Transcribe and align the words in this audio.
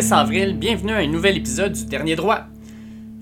6 0.00 0.12
avril. 0.12 0.56
Bienvenue 0.56 0.92
à 0.92 0.98
un 0.98 1.08
nouvel 1.08 1.38
épisode 1.38 1.72
du 1.72 1.84
Dernier 1.86 2.14
Droit. 2.14 2.42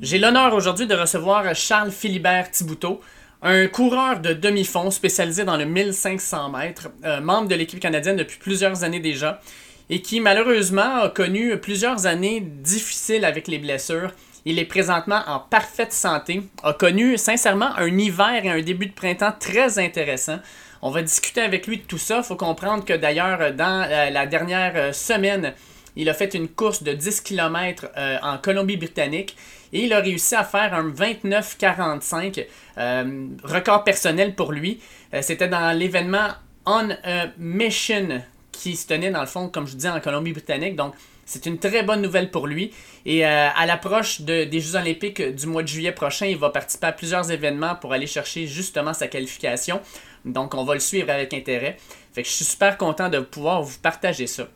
J'ai 0.03 0.19
l'honneur 0.19 0.53
aujourd'hui 0.53 0.87
de 0.87 0.95
recevoir 0.95 1.55
Charles 1.55 1.91
Philibert 1.91 2.51
Thibouteau, 2.51 3.01
un 3.41 3.67
coureur 3.67 4.21
de 4.21 4.35
demi-fond 4.35 4.91
spécialisé 4.91 5.45
dans 5.45 5.57
le 5.57 5.65
1500 5.65 6.51
mètres, 6.51 6.89
euh, 7.07 7.23
membre 7.23 7.49
de 7.49 7.55
l'équipe 7.55 7.81
canadienne 7.81 8.17
depuis 8.17 8.37
plusieurs 8.39 8.85
années 8.85 9.01
déjà, 9.01 9.41
et 9.89 10.03
qui 10.03 10.21
malheureusement 10.21 11.01
a 11.01 11.09
connu 11.09 11.57
plusieurs 11.57 12.05
années 12.05 12.41
difficiles 12.41 13.25
avec 13.25 13.49
les 13.49 13.59
blessures. 13.59 14.13
Il 14.45 14.59
est 14.59 14.67
présentement 14.67 15.23
en 15.29 15.41
parfaite 15.41 15.95
santé, 15.95 16.43
a 16.63 16.75
connu 16.75 17.17
sincèrement 17.17 17.75
un 17.79 17.97
hiver 17.97 18.45
et 18.45 18.51
un 18.51 18.61
début 18.61 18.85
de 18.85 18.93
printemps 18.93 19.33
très 19.41 19.79
intéressant. 19.79 20.41
On 20.83 20.91
va 20.91 21.01
discuter 21.01 21.41
avec 21.41 21.67
lui 21.67 21.79
de 21.79 21.85
tout 21.85 21.97
ça. 21.97 22.19
Il 22.19 22.25
faut 22.25 22.37
comprendre 22.37 22.85
que 22.85 22.93
d'ailleurs, 22.93 23.55
dans 23.55 23.89
euh, 23.91 24.11
la 24.11 24.27
dernière 24.27 24.73
euh, 24.77 24.93
semaine, 24.93 25.55
il 25.97 26.09
a 26.09 26.15
fait 26.15 26.35
une 26.35 26.49
course 26.49 26.83
de 26.83 26.93
10 26.93 27.23
km 27.23 27.87
euh, 27.97 28.19
en 28.23 28.39
Colombie-Britannique 28.39 29.37
et 29.73 29.85
il 29.85 29.93
a 29.93 30.01
réussi 30.01 30.35
à 30.35 30.45
faire 30.45 30.75
un 30.75 30.91
29-45, 30.91 32.47
record 33.43 33.85
personnel 33.85 34.35
pour 34.35 34.53
lui. 34.53 34.81
C'était 35.23 35.49
dans 35.49 35.77
l'événement 35.77 36.29
On 36.67 36.91
a 36.91 37.27
Mission 37.39 38.23
qui 38.53 38.77
se 38.77 38.87
tenait 38.87 39.11
dans 39.11 39.21
le 39.21 39.27
fond, 39.27 39.49
comme 39.49 39.67
je 39.67 39.75
dis, 39.75 39.89
en 39.89 40.01
Colombie-Britannique. 40.01 40.77
Donc, 40.77 40.95
c'est 41.25 41.47
une 41.47 41.59
très 41.59 41.83
bonne 41.83 42.01
nouvelle 42.01 42.31
pour 42.31 42.47
lui. 42.47 42.73
Et 43.05 43.25
à 43.25 43.67
l'approche 43.67 44.21
des 44.21 44.61
Jeux 44.61 44.77
olympiques 44.77 45.21
du 45.21 45.47
mois 45.47 45.63
de 45.63 45.69
juillet 45.69 45.93
prochain, 45.93 46.27
il 46.27 46.37
va 46.37 46.51
participer 46.51 46.87
à 46.87 46.93
plusieurs 46.93 47.31
événements 47.31 47.75
pour 47.75 47.93
aller 47.93 48.07
chercher 48.07 48.47
justement 48.47 48.95
sa 48.95 49.09
qualification. 49.09 49.81
Donc, 50.25 50.55
on 50.55 50.65
va 50.65 50.75
le 50.75 50.81
suivre 50.81 51.11
avec 51.11 51.35
intérêt. 51.35 51.77
Fait 52.13 52.23
que 52.23 52.29
je 52.29 52.33
suis 52.33 52.45
super 52.45 52.77
content 52.79 53.09
de 53.09 53.21
pouvoir 53.21 53.63
vous 53.63 53.79
partager 53.79 54.27
ça. 54.27 54.49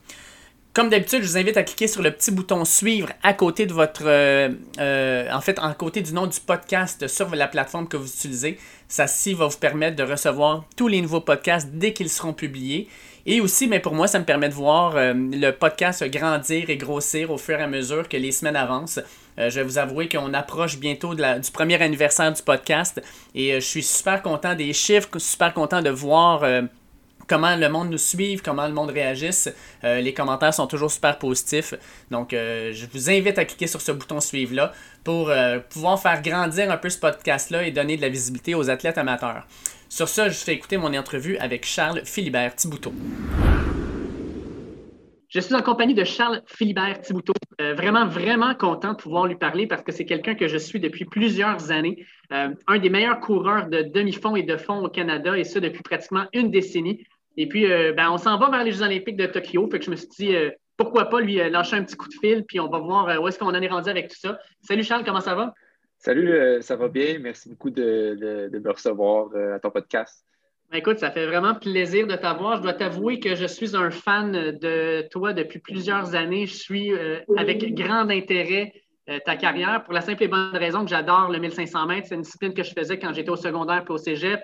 Comme 0.72 0.88
d'habitude, 0.88 1.22
je 1.22 1.26
vous 1.26 1.36
invite 1.36 1.56
à 1.56 1.64
cliquer 1.64 1.88
sur 1.88 2.00
le 2.00 2.12
petit 2.12 2.30
bouton 2.30 2.64
suivre 2.64 3.08
à 3.24 3.34
côté 3.34 3.66
de 3.66 3.72
votre. 3.72 4.04
Euh, 4.06 4.50
euh, 4.78 5.28
en 5.32 5.40
fait, 5.40 5.58
à 5.60 5.74
côté 5.74 6.00
du 6.00 6.12
nom 6.12 6.28
du 6.28 6.38
podcast 6.38 7.08
sur 7.08 7.34
la 7.34 7.48
plateforme 7.48 7.88
que 7.88 7.96
vous 7.96 8.06
utilisez. 8.06 8.56
Ça, 8.86 9.08
ci 9.08 9.34
va 9.34 9.48
vous 9.48 9.58
permettre 9.58 9.96
de 9.96 10.04
recevoir 10.04 10.64
tous 10.76 10.86
les 10.86 11.00
nouveaux 11.00 11.22
podcasts 11.22 11.70
dès 11.72 11.92
qu'ils 11.92 12.08
seront 12.08 12.32
publiés. 12.32 12.86
Et 13.26 13.40
aussi, 13.40 13.66
mais 13.66 13.80
pour 13.80 13.94
moi, 13.94 14.06
ça 14.06 14.20
me 14.20 14.24
permet 14.24 14.48
de 14.48 14.54
voir 14.54 14.94
euh, 14.94 15.12
le 15.12 15.50
podcast 15.50 16.04
grandir 16.04 16.70
et 16.70 16.76
grossir 16.76 17.32
au 17.32 17.36
fur 17.36 17.58
et 17.58 17.62
à 17.64 17.66
mesure 17.66 18.08
que 18.08 18.16
les 18.16 18.30
semaines 18.30 18.56
avancent. 18.56 19.00
je 19.38 19.48
vais 19.48 19.64
vous 19.64 19.78
avouer 19.78 20.08
qu'on 20.08 20.32
approche 20.34 20.78
bientôt 20.78 21.16
du 21.16 21.50
premier 21.52 21.82
anniversaire 21.82 22.32
du 22.32 22.42
podcast 22.42 23.02
et 23.34 23.54
je 23.54 23.66
suis 23.66 23.82
super 23.82 24.22
content 24.22 24.54
des 24.54 24.72
chiffres, 24.72 25.08
super 25.18 25.52
content 25.52 25.82
de 25.82 25.90
voir 25.90 26.44
comment 27.30 27.54
le 27.54 27.68
monde 27.68 27.90
nous 27.90 27.98
suive, 27.98 28.42
comment 28.42 28.66
le 28.66 28.74
monde 28.74 28.90
réagisse. 28.90 29.48
Euh, 29.84 30.00
les 30.00 30.12
commentaires 30.12 30.52
sont 30.52 30.66
toujours 30.66 30.90
super 30.90 31.16
positifs. 31.16 31.74
Donc, 32.10 32.32
euh, 32.32 32.72
je 32.72 32.86
vous 32.92 33.08
invite 33.08 33.38
à 33.38 33.44
cliquer 33.44 33.68
sur 33.68 33.80
ce 33.80 33.92
bouton 33.92 34.18
suivre-là 34.18 34.72
pour 35.04 35.30
euh, 35.30 35.60
pouvoir 35.60 36.02
faire 36.02 36.20
grandir 36.22 36.72
un 36.72 36.76
peu 36.76 36.90
ce 36.90 36.98
podcast-là 36.98 37.64
et 37.64 37.70
donner 37.70 37.96
de 37.96 38.02
la 38.02 38.08
visibilité 38.08 38.56
aux 38.56 38.68
athlètes 38.68 38.98
amateurs. 38.98 39.46
Sur 39.88 40.08
ça, 40.08 40.28
je 40.28 40.34
fais 40.34 40.54
écouter 40.54 40.76
mon 40.76 40.92
entrevue 40.92 41.36
avec 41.38 41.64
Charles 41.64 42.02
Philibert 42.04 42.56
Thibouteau. 42.56 42.92
Je 45.28 45.38
suis 45.38 45.54
en 45.54 45.62
compagnie 45.62 45.94
de 45.94 46.02
Charles 46.02 46.42
Philibert 46.46 47.00
Thibouteau. 47.00 47.34
vraiment, 47.60 48.06
vraiment 48.06 48.56
content 48.56 48.94
de 48.94 48.96
pouvoir 48.96 49.28
lui 49.28 49.36
parler 49.36 49.68
parce 49.68 49.82
que 49.82 49.92
c'est 49.92 50.04
quelqu'un 50.04 50.34
que 50.34 50.48
je 50.48 50.56
suis 50.56 50.80
depuis 50.80 51.04
plusieurs 51.04 51.70
années. 51.70 52.04
un 52.30 52.78
des 52.78 52.90
meilleurs 52.90 53.20
coureurs 53.20 53.68
de 53.68 53.82
demi-fond 53.82 54.34
et 54.34 54.42
de 54.42 54.56
fond 54.56 54.84
au 54.84 54.88
Canada, 54.88 55.38
et 55.38 55.44
ça 55.44 55.60
depuis 55.60 55.82
pratiquement 55.82 56.24
une 56.32 56.50
décennie. 56.50 57.06
Et 57.40 57.46
puis, 57.46 57.72
euh, 57.72 57.94
ben, 57.94 58.10
on 58.10 58.18
s'en 58.18 58.36
va 58.36 58.50
vers 58.50 58.62
les 58.62 58.70
Jeux 58.70 58.82
Olympiques 58.82 59.16
de 59.16 59.24
Tokyo. 59.24 59.66
Fait 59.70 59.78
que 59.78 59.86
je 59.86 59.90
me 59.90 59.96
suis 59.96 60.08
dit, 60.08 60.36
euh, 60.36 60.50
pourquoi 60.76 61.08
pas 61.08 61.22
lui 61.22 61.40
euh, 61.40 61.48
lâcher 61.48 61.76
un 61.76 61.84
petit 61.84 61.96
coup 61.96 62.06
de 62.06 62.14
fil, 62.20 62.44
puis 62.44 62.60
on 62.60 62.68
va 62.68 62.78
voir 62.80 63.18
où 63.18 63.26
est-ce 63.28 63.38
qu'on 63.38 63.46
en 63.46 63.54
est 63.54 63.66
rendu 63.66 63.88
avec 63.88 64.08
tout 64.08 64.18
ça. 64.20 64.38
Salut 64.60 64.82
Charles, 64.82 65.04
comment 65.06 65.22
ça 65.22 65.34
va? 65.34 65.54
Salut, 65.96 66.60
ça 66.60 66.76
va 66.76 66.88
bien. 66.88 67.18
Merci 67.18 67.48
beaucoup 67.48 67.70
de, 67.70 68.50
me 68.52 68.70
recevoir 68.70 69.28
à 69.54 69.58
ton 69.58 69.70
podcast. 69.70 70.22
Ben, 70.70 70.76
écoute, 70.76 70.98
ça 70.98 71.10
fait 71.10 71.24
vraiment 71.24 71.54
plaisir 71.54 72.06
de 72.06 72.14
t'avoir. 72.14 72.58
Je 72.58 72.62
dois 72.62 72.74
t'avouer 72.74 73.20
que 73.20 73.34
je 73.34 73.46
suis 73.46 73.74
un 73.74 73.90
fan 73.90 74.32
de 74.32 75.08
toi 75.10 75.32
depuis 75.32 75.60
plusieurs 75.60 76.14
années. 76.14 76.44
Je 76.44 76.56
suis 76.56 76.92
avec 77.38 77.74
grand 77.74 78.10
intérêt 78.10 78.74
ta 79.24 79.36
carrière 79.36 79.82
pour 79.84 79.94
la 79.94 80.02
simple 80.02 80.24
et 80.24 80.28
bonne 80.28 80.56
raison 80.56 80.84
que 80.84 80.90
j'adore 80.90 81.30
le 81.30 81.38
1500 81.38 81.86
mètres. 81.86 82.08
C'est 82.08 82.16
une 82.16 82.22
discipline 82.22 82.52
que 82.52 82.62
je 82.62 82.72
faisais 82.72 82.98
quand 82.98 83.14
j'étais 83.14 83.30
au 83.30 83.36
secondaire 83.36 83.82
et 83.88 83.92
au 83.92 83.98
cégep. 83.98 84.40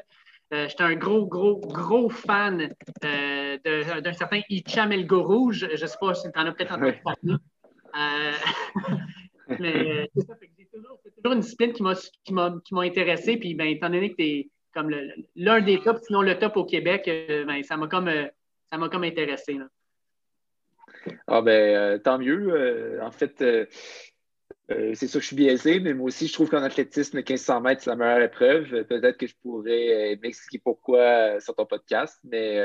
Euh, 0.52 0.68
j'étais 0.68 0.84
un 0.84 0.94
gros, 0.94 1.26
gros, 1.26 1.58
gros 1.58 2.08
fan 2.08 2.72
euh, 3.04 3.58
d'un 3.58 4.12
certain 4.12 4.40
Icham 4.48 4.92
Elgo 4.92 5.24
Rouge. 5.24 5.68
Je 5.74 5.82
ne 5.82 5.86
sais 5.86 5.96
pas 6.00 6.14
si 6.14 6.30
tu 6.30 6.38
en 6.38 6.46
as 6.46 6.52
peut-être 6.52 6.72
entendu 6.72 7.00
parler. 7.02 7.36
Euh, 7.96 8.32
mais 9.58 10.08
c'est 10.14 10.26
ça, 10.26 10.34
c'est 10.38 10.70
toujours, 10.72 11.00
toujours, 11.16 11.32
une 11.32 11.40
discipline 11.40 11.72
qui 11.72 12.32
m'a 12.32 12.82
intéressé. 12.82 13.36
Puis, 13.38 13.54
ben, 13.54 13.66
étant 13.66 13.90
donné 13.90 14.10
que 14.10 14.16
tu 14.16 14.24
es 14.24 14.50
comme 14.72 14.94
l'un 15.34 15.60
des 15.62 15.80
tops, 15.80 16.02
sinon 16.06 16.22
le 16.22 16.38
top 16.38 16.56
au 16.56 16.64
Québec, 16.64 17.02
ben, 17.06 17.62
ça 17.64 17.76
m'a 17.76 17.88
comme, 17.88 18.10
comme 18.70 19.04
intéressé. 19.04 19.58
Ah 21.26 21.42
ben, 21.42 22.00
tant 22.02 22.18
mieux. 22.18 23.00
en 23.02 23.10
fait, 23.10 23.42
euh, 24.72 24.94
c'est 24.94 25.06
sûr 25.06 25.20
que 25.20 25.22
je 25.22 25.28
suis 25.28 25.36
biaisé, 25.36 25.78
mais 25.78 25.94
moi 25.94 26.06
aussi, 26.06 26.26
je 26.26 26.32
trouve 26.32 26.50
qu'en 26.50 26.62
athlétisme, 26.62 27.18
1500 27.18 27.60
mètres, 27.60 27.82
c'est 27.82 27.90
la 27.90 27.96
meilleure 27.96 28.22
épreuve. 28.22 28.84
Peut-être 28.86 29.16
que 29.16 29.28
je 29.28 29.34
pourrais 29.40 30.14
euh, 30.14 30.16
m'expliquer 30.20 30.58
pourquoi 30.58 31.00
euh, 31.00 31.40
sur 31.40 31.54
ton 31.54 31.66
podcast, 31.66 32.18
mais 32.24 32.56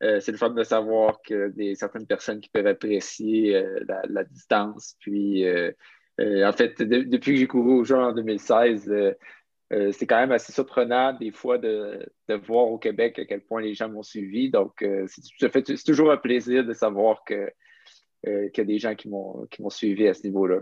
c'est 0.00 0.32
le 0.32 0.36
fun 0.36 0.50
de 0.50 0.64
savoir 0.64 1.20
que 1.22 1.48
des 1.50 1.74
certaines 1.76 2.06
personnes 2.06 2.40
qui 2.40 2.48
peuvent 2.48 2.66
apprécier 2.66 3.64
la, 4.08 4.24
distance. 4.24 4.96
Puis, 5.00 5.44
en 6.18 6.52
fait, 6.52 6.82
depuis 6.82 7.32
que 7.32 7.38
j'ai 7.38 7.46
couru 7.46 7.80
au 7.80 7.84
jeu 7.84 7.96
en 7.96 8.12
2016, 8.12 8.92
c'est 9.70 10.06
quand 10.06 10.18
même 10.18 10.32
assez 10.32 10.52
surprenant 10.52 11.12
des 11.14 11.30
fois 11.30 11.58
de, 11.58 12.08
voir 12.46 12.66
au 12.66 12.78
Québec 12.78 13.18
à 13.18 13.24
quel 13.24 13.42
point 13.42 13.60
les 13.60 13.74
gens 13.74 13.88
m'ont 13.88 14.02
suivi. 14.02 14.50
Donc, 14.50 14.84
c'est 15.06 15.84
toujours 15.84 16.10
un 16.10 16.16
plaisir 16.16 16.64
de 16.64 16.72
savoir 16.72 17.24
qu'il 17.24 17.50
y 18.24 18.60
a 18.60 18.64
des 18.64 18.78
gens 18.78 18.94
qui 18.94 19.08
m'ont 19.08 19.70
suivi 19.70 20.08
à 20.08 20.14
ce 20.14 20.24
niveau-là. 20.24 20.60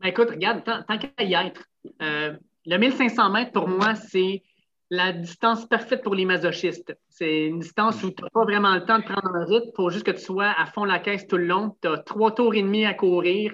Ben, 0.00 0.08
écoute, 0.08 0.30
regarde, 0.30 0.62
tant, 0.64 0.98
qu'à 0.98 1.24
y 1.24 1.34
être, 1.34 1.64
euh, 2.02 2.36
le 2.66 2.76
1500 2.76 3.30
mètres, 3.30 3.52
pour 3.52 3.68
moi, 3.68 3.94
c'est 3.94 4.42
la 4.90 5.12
distance 5.12 5.66
parfaite 5.66 6.02
pour 6.02 6.14
les 6.14 6.24
masochistes. 6.24 6.96
C'est 7.08 7.46
une 7.46 7.60
distance 7.60 8.02
où 8.04 8.10
tu 8.10 8.22
n'as 8.22 8.30
pas 8.30 8.44
vraiment 8.44 8.74
le 8.74 8.84
temps 8.84 8.98
de 8.98 9.04
prendre 9.04 9.34
un 9.34 9.44
rythme. 9.44 9.70
Faut 9.74 9.90
juste 9.90 10.04
que 10.04 10.12
tu 10.12 10.20
sois 10.20 10.54
à 10.56 10.66
fond 10.66 10.84
la 10.84 10.98
caisse 10.98 11.26
tout 11.26 11.38
le 11.38 11.46
long. 11.46 11.76
Tu 11.82 11.88
as 11.88 11.98
trois 11.98 12.34
tours 12.34 12.54
et 12.54 12.62
demi 12.62 12.84
à 12.84 12.94
courir. 12.94 13.52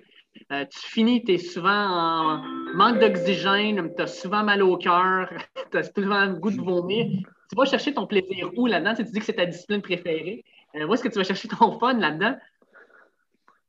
Euh, 0.51 0.65
tu 0.65 0.79
finis, 0.91 1.23
tu 1.25 1.33
es 1.33 1.39
souvent 1.39 1.71
en 1.71 2.43
manque 2.75 2.99
d'oxygène, 2.99 3.93
tu 3.95 4.03
as 4.03 4.07
souvent 4.07 4.43
mal 4.43 4.63
au 4.63 4.77
cœur, 4.77 5.31
tu 5.71 5.79
as 5.79 5.85
souvent 5.85 6.25
le 6.27 6.35
goût 6.35 6.51
de 6.51 6.61
vomir. 6.61 7.07
Tu 7.07 7.57
vas 7.57 7.67
chercher 7.67 7.95
ton 7.95 8.07
plaisir 8.07 8.51
où 8.57 8.67
là-dedans? 8.67 8.95
Tu 8.95 9.05
dis 9.05 9.19
que 9.19 9.25
c'est 9.25 9.35
ta 9.35 9.47
discipline 9.47 9.83
préférée. 9.83 10.45
Euh, 10.75 10.87
où 10.87 10.95
est-ce 10.95 11.03
que 11.03 11.09
tu 11.09 11.19
vas 11.19 11.25
chercher 11.25 11.49
ton 11.49 11.79
fun 11.79 11.95
là-dedans? 11.99 12.35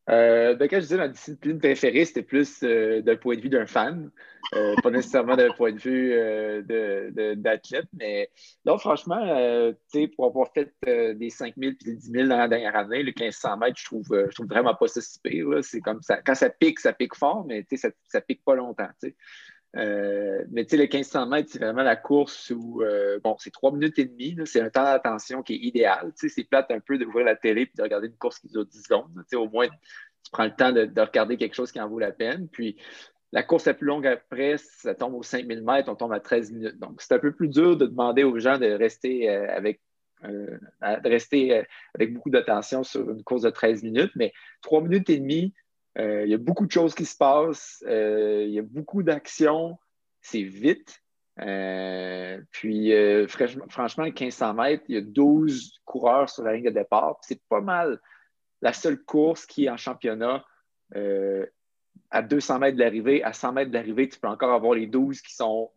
Euh, 0.10 0.56
ben, 0.56 0.68
quand 0.68 0.78
je 0.78 0.82
disais 0.82 0.98
ma 0.98 1.08
discipline 1.08 1.60
préférée, 1.60 2.04
c'était 2.04 2.24
plus 2.24 2.62
euh, 2.64 3.02
d'un 3.02 3.16
point 3.16 3.36
de 3.38 3.42
vue 3.42 3.50
d'un 3.50 3.66
fan, 3.66 4.12
euh, 4.54 4.76
pas 4.84 4.92
nécessairement 4.92 5.38
d'un 5.38 5.52
point 5.54 5.72
de 5.72 5.80
vue 5.80 6.12
d'athlète. 7.38 7.88
mais 7.94 8.30
là, 8.66 8.78
franchement, 8.78 9.22
pour 10.16 10.26
avoir 10.26 10.52
fait 10.54 10.74
des 11.16 11.30
5000 11.30 11.70
et 11.70 11.86
des 11.86 11.96
10 11.96 12.12
000 12.12 12.28
dans 12.28 12.38
la 12.38 12.48
dernière 12.50 12.76
année, 12.76 13.02
le 13.02 13.14
1500 13.18 13.58
mètres, 13.58 13.78
je 13.80 13.86
trouve, 13.86 14.08
je 14.10 14.34
trouve 14.34 14.48
vraiment 14.48 14.76
pas 14.76 14.88
ça 14.88 15.00
si 15.00 15.20
pire. 15.22 15.48
Comme 15.84 16.02
ça, 16.02 16.22
quand 16.22 16.36
ça 16.36 16.50
pique, 16.50 16.82
ça 16.82 16.92
pique 16.92 17.16
fort, 17.16 17.46
mais 17.48 17.66
ça, 17.76 17.90
ça 18.10 18.20
pique 18.20 18.44
pas 18.44 18.56
longtemps. 18.56 18.90
Mais 19.76 20.68
le 20.72 20.78
1500 20.78 21.28
mètres, 21.28 21.50
c'est 21.52 21.60
vraiment 21.60 21.84
la 21.84 21.96
course 21.96 22.52
où, 22.52 22.84
bon, 23.24 23.36
c'est 23.40 23.52
trois 23.52 23.72
minutes 23.72 23.98
et 24.00 24.06
demie, 24.06 24.38
c'est 24.46 24.62
un 24.62 24.70
temps 24.70 24.84
d'attention 24.84 25.42
qui 25.42 25.56
est 25.56 25.60
idéal. 25.60 26.12
C'est 26.16 26.44
plate 26.44 26.70
un 26.72 26.80
peu 26.80 26.98
d'ouvrir 26.98 27.26
la 27.26 27.36
télé 27.36 27.62
et 27.64 27.72
de 27.76 27.82
regarder 27.82 28.08
une 28.08 28.18
course 28.18 28.40
qui 28.40 28.48
dure 28.48 28.66
10 28.66 28.84
secondes. 28.84 29.24
Au 29.34 29.50
moins, 29.50 29.68
tu 30.24 30.32
prends 30.32 30.46
le 30.46 30.56
temps 30.56 30.72
de, 30.72 30.90
regarder 31.02 31.38
quelque 31.38 31.56
chose 31.56 31.72
qui 31.72 31.80
en 31.80 31.88
vaut 31.88 32.00
la 32.00 32.12
peine. 32.12 32.48
Puis 32.50 32.78
la 33.32 33.44
course 33.44 33.66
la 33.66 33.74
plus 33.74 33.88
longue 33.88 34.08
après, 34.08 34.58
ça 34.58 34.94
tombe 34.94 35.16
aux 35.16 35.24
5000 35.24 35.64
mètres, 35.64 35.90
on 35.90 35.96
tombe 35.96 36.14
à 36.14 36.20
13 36.20 36.52
minutes. 36.52 36.80
Donc, 36.80 37.02
c'est 37.02 37.14
un 37.14 37.20
peu 37.20 37.34
plus 37.34 37.50
dur 37.50 37.76
de 37.78 37.88
demander 37.88 38.24
aux 38.24 38.38
gens 38.40 38.58
de 38.58 38.68
rester 38.68 39.30
euh, 39.30 39.48
avec 39.50 39.82
euh, 40.24 40.58
rester 40.82 41.58
euh, 41.58 41.64
avec 41.96 42.14
beaucoup 42.14 42.30
d'attention 42.30 42.84
sur 42.84 43.10
une 43.10 43.24
course 43.24 43.42
de 43.42 43.50
13 43.50 43.84
minutes, 43.84 44.12
mais 44.16 44.32
3 44.62 44.82
minutes 44.82 45.10
et 45.10 45.18
demie, 45.18 45.54
il 45.98 46.28
y 46.28 46.34
a 46.34 46.38
beaucoup 46.38 46.66
de 46.66 46.72
choses 46.72 46.96
qui 46.96 47.06
se 47.06 47.16
passent, 47.16 47.84
il 47.88 48.50
y 48.50 48.60
a 48.60 48.64
beaucoup 48.64 49.04
d'actions, 49.04 49.78
c'est 50.22 50.44
vite. 50.44 51.02
puis, 52.52 52.92
franchement, 53.28 54.06
1500 54.06 54.54
mètres, 54.54 54.84
il 54.88 54.96
y 54.96 54.98
a 54.98 55.02
12 55.02 55.82
coureurs 55.86 56.30
sur 56.30 56.44
la 56.44 56.54
ligne 56.54 56.66
de 56.66 56.70
départ. 56.72 57.18
C'est 57.22 57.42
pas 57.50 57.62
mal 57.62 58.00
la 58.64 58.74
seule 58.74 59.04
course 59.04 59.46
qui 59.46 59.70
en 59.70 59.78
championnat, 59.78 60.44
euh, 60.96 61.46
à 62.10 62.22
200 62.22 62.60
mètres 62.60 62.78
de 62.78 62.84
l'arrivée, 62.84 63.22
à 63.24 63.34
100 63.34 63.52
mètres 63.52 63.70
de 63.70 63.76
l'arrivée, 63.76 64.08
tu 64.08 64.20
peux 64.20 64.30
encore 64.30 64.54
avoir 64.54 64.74
les 64.74 64.88
12 64.88 65.22
qui 65.22 65.36
sont 65.36 65.70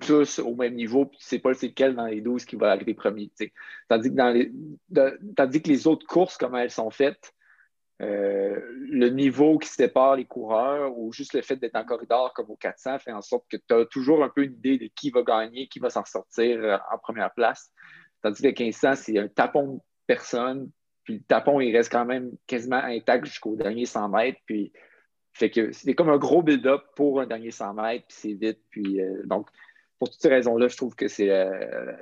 tous 0.00 0.38
au 0.38 0.54
même 0.54 0.74
niveau, 0.74 1.04
puis 1.04 1.18
tu 1.18 1.24
ne 1.24 1.28
sais 1.28 1.38
pas 1.40 1.54
c'est 1.54 1.68
lequel 1.68 1.94
dans 1.94 2.06
les 2.06 2.20
12 2.20 2.44
qui 2.46 2.56
va 2.56 2.70
arriver 2.70 2.94
premier. 2.94 3.30
Tandis 3.88 4.10
que, 4.10 5.34
tandis 5.34 5.62
que 5.62 5.68
les 5.68 5.86
autres 5.86 6.06
courses, 6.06 6.38
comment 6.38 6.58
elles 6.58 6.70
sont 6.70 6.90
faites, 6.90 7.34
le 8.00 9.08
niveau 9.08 9.58
qui 9.58 9.68
sépare 9.68 10.16
les 10.16 10.24
coureurs 10.24 10.96
ou 10.96 11.12
juste 11.12 11.34
le 11.34 11.42
fait 11.42 11.56
d'être 11.56 11.74
en 11.74 11.84
corridor 11.84 12.32
comme 12.32 12.50
au 12.50 12.56
400 12.56 13.00
fait 13.00 13.12
en 13.12 13.22
sorte 13.22 13.44
que 13.50 13.56
tu 13.56 13.74
as 13.74 13.84
toujours 13.86 14.22
un 14.22 14.28
peu 14.28 14.44
une 14.44 14.52
idée 14.52 14.78
de 14.78 14.88
qui 14.94 15.10
va 15.10 15.22
gagner, 15.22 15.66
qui 15.66 15.80
va 15.80 15.90
s'en 15.90 16.04
sortir 16.04 16.80
en 16.92 16.98
première 16.98 17.32
place. 17.34 17.72
Tandis 18.22 18.42
que 18.42 18.48
le 18.48 18.54
1500, 18.56 18.94
c'est 18.94 19.18
un 19.18 19.28
tapon 19.28 19.74
de 19.74 19.80
personnes, 20.06 20.70
puis 21.08 21.14
le 21.14 21.20
tapon, 21.20 21.58
il 21.60 21.74
reste 21.74 21.90
quand 21.90 22.04
même 22.04 22.32
quasiment 22.46 22.82
intact 22.82 23.24
jusqu'au 23.24 23.56
dernier 23.56 23.86
100 23.86 24.10
mètres. 24.10 24.38
Puis, 24.44 24.72
fait 25.32 25.50
que 25.50 25.72
c'est 25.72 25.94
comme 25.94 26.10
un 26.10 26.18
gros 26.18 26.42
build-up 26.42 26.82
pour 26.96 27.20
un 27.20 27.26
dernier 27.26 27.50
100 27.50 27.72
mètres, 27.72 28.04
puis 28.08 28.16
c'est 28.20 28.34
vite. 28.34 28.60
Puis, 28.70 29.00
euh, 29.00 29.22
donc, 29.24 29.48
pour 29.98 30.10
toutes 30.10 30.20
ces 30.20 30.28
raisons-là, 30.28 30.68
je 30.68 30.76
trouve 30.76 30.94
que 30.94 31.08
c'est 31.08 31.28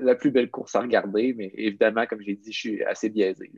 la, 0.01 0.15
plus 0.17 0.33
belle 0.33 0.51
course 0.51 0.75
à 0.75 0.81
regarder. 0.81 1.35
Mais 1.35 1.53
évidemment, 1.55 2.07
comme 2.07 2.21
j'ai 2.21 2.35
dit, 2.35 2.53
je 2.53 2.59
suis 2.59 2.83
assez 2.83 3.09
biaisé. 3.09 3.53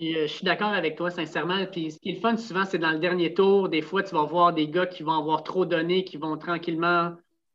Euh, 0.00 0.26
je 0.26 0.32
suis 0.32 0.44
d'accord 0.44 0.72
avec 0.72 0.96
toi, 0.96 1.10
sincèrement. 1.10 1.64
Puis 1.70 1.92
ce 1.92 1.98
qui 1.98 2.10
est 2.10 2.14
le 2.14 2.20
fun 2.20 2.36
souvent, 2.36 2.64
c'est 2.64 2.78
dans 2.78 2.92
le 2.92 2.98
dernier 2.98 3.34
tour, 3.34 3.68
des 3.68 3.82
fois, 3.82 4.02
tu 4.02 4.14
vas 4.14 4.24
voir 4.24 4.52
des 4.52 4.68
gars 4.68 4.86
qui 4.86 5.02
vont 5.02 5.18
avoir 5.18 5.42
trop 5.44 5.64
donné, 5.64 6.04
qui 6.04 6.16
vont 6.16 6.36
tranquillement 6.36 7.12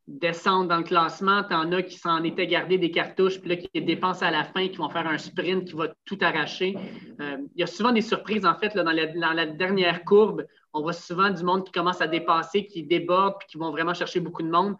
descendre 0.07 0.69
dans 0.69 0.77
le 0.77 0.83
classement. 0.83 1.43
Tu 1.43 1.53
en 1.53 1.71
as 1.73 1.83
qui 1.83 1.97
s'en 1.97 2.23
étaient 2.23 2.47
gardés 2.47 2.77
des 2.77 2.91
cartouches, 2.91 3.39
puis 3.39 3.49
là, 3.49 3.55
qui 3.57 3.81
dépensent 3.81 4.25
à 4.25 4.31
la 4.31 4.43
fin, 4.43 4.67
qui 4.67 4.77
vont 4.77 4.89
faire 4.89 5.07
un 5.07 5.17
sprint 5.17 5.65
qui 5.65 5.73
va 5.73 5.87
tout 6.05 6.17
arracher. 6.21 6.77
Euh, 7.19 7.37
il 7.55 7.59
y 7.59 7.63
a 7.63 7.67
souvent 7.67 7.91
des 7.91 8.01
surprises, 8.01 8.45
en 8.45 8.55
fait, 8.55 8.73
là, 8.75 8.83
dans, 8.83 8.91
la, 9.33 9.45
dernière 9.45 10.05
courbe. 10.05 10.45
On 10.73 10.81
voit 10.81 10.93
souvent 10.93 11.29
du 11.29 11.43
monde 11.43 11.65
qui 11.65 11.71
commence 11.71 12.01
à 12.01 12.07
dépasser, 12.07 12.65
qui 12.67 12.83
déborde, 12.83 13.35
puis 13.39 13.47
qui 13.49 13.57
vont 13.57 13.71
vraiment 13.71 13.93
chercher 13.93 14.19
beaucoup 14.19 14.43
de 14.43 14.49
monde. 14.49 14.75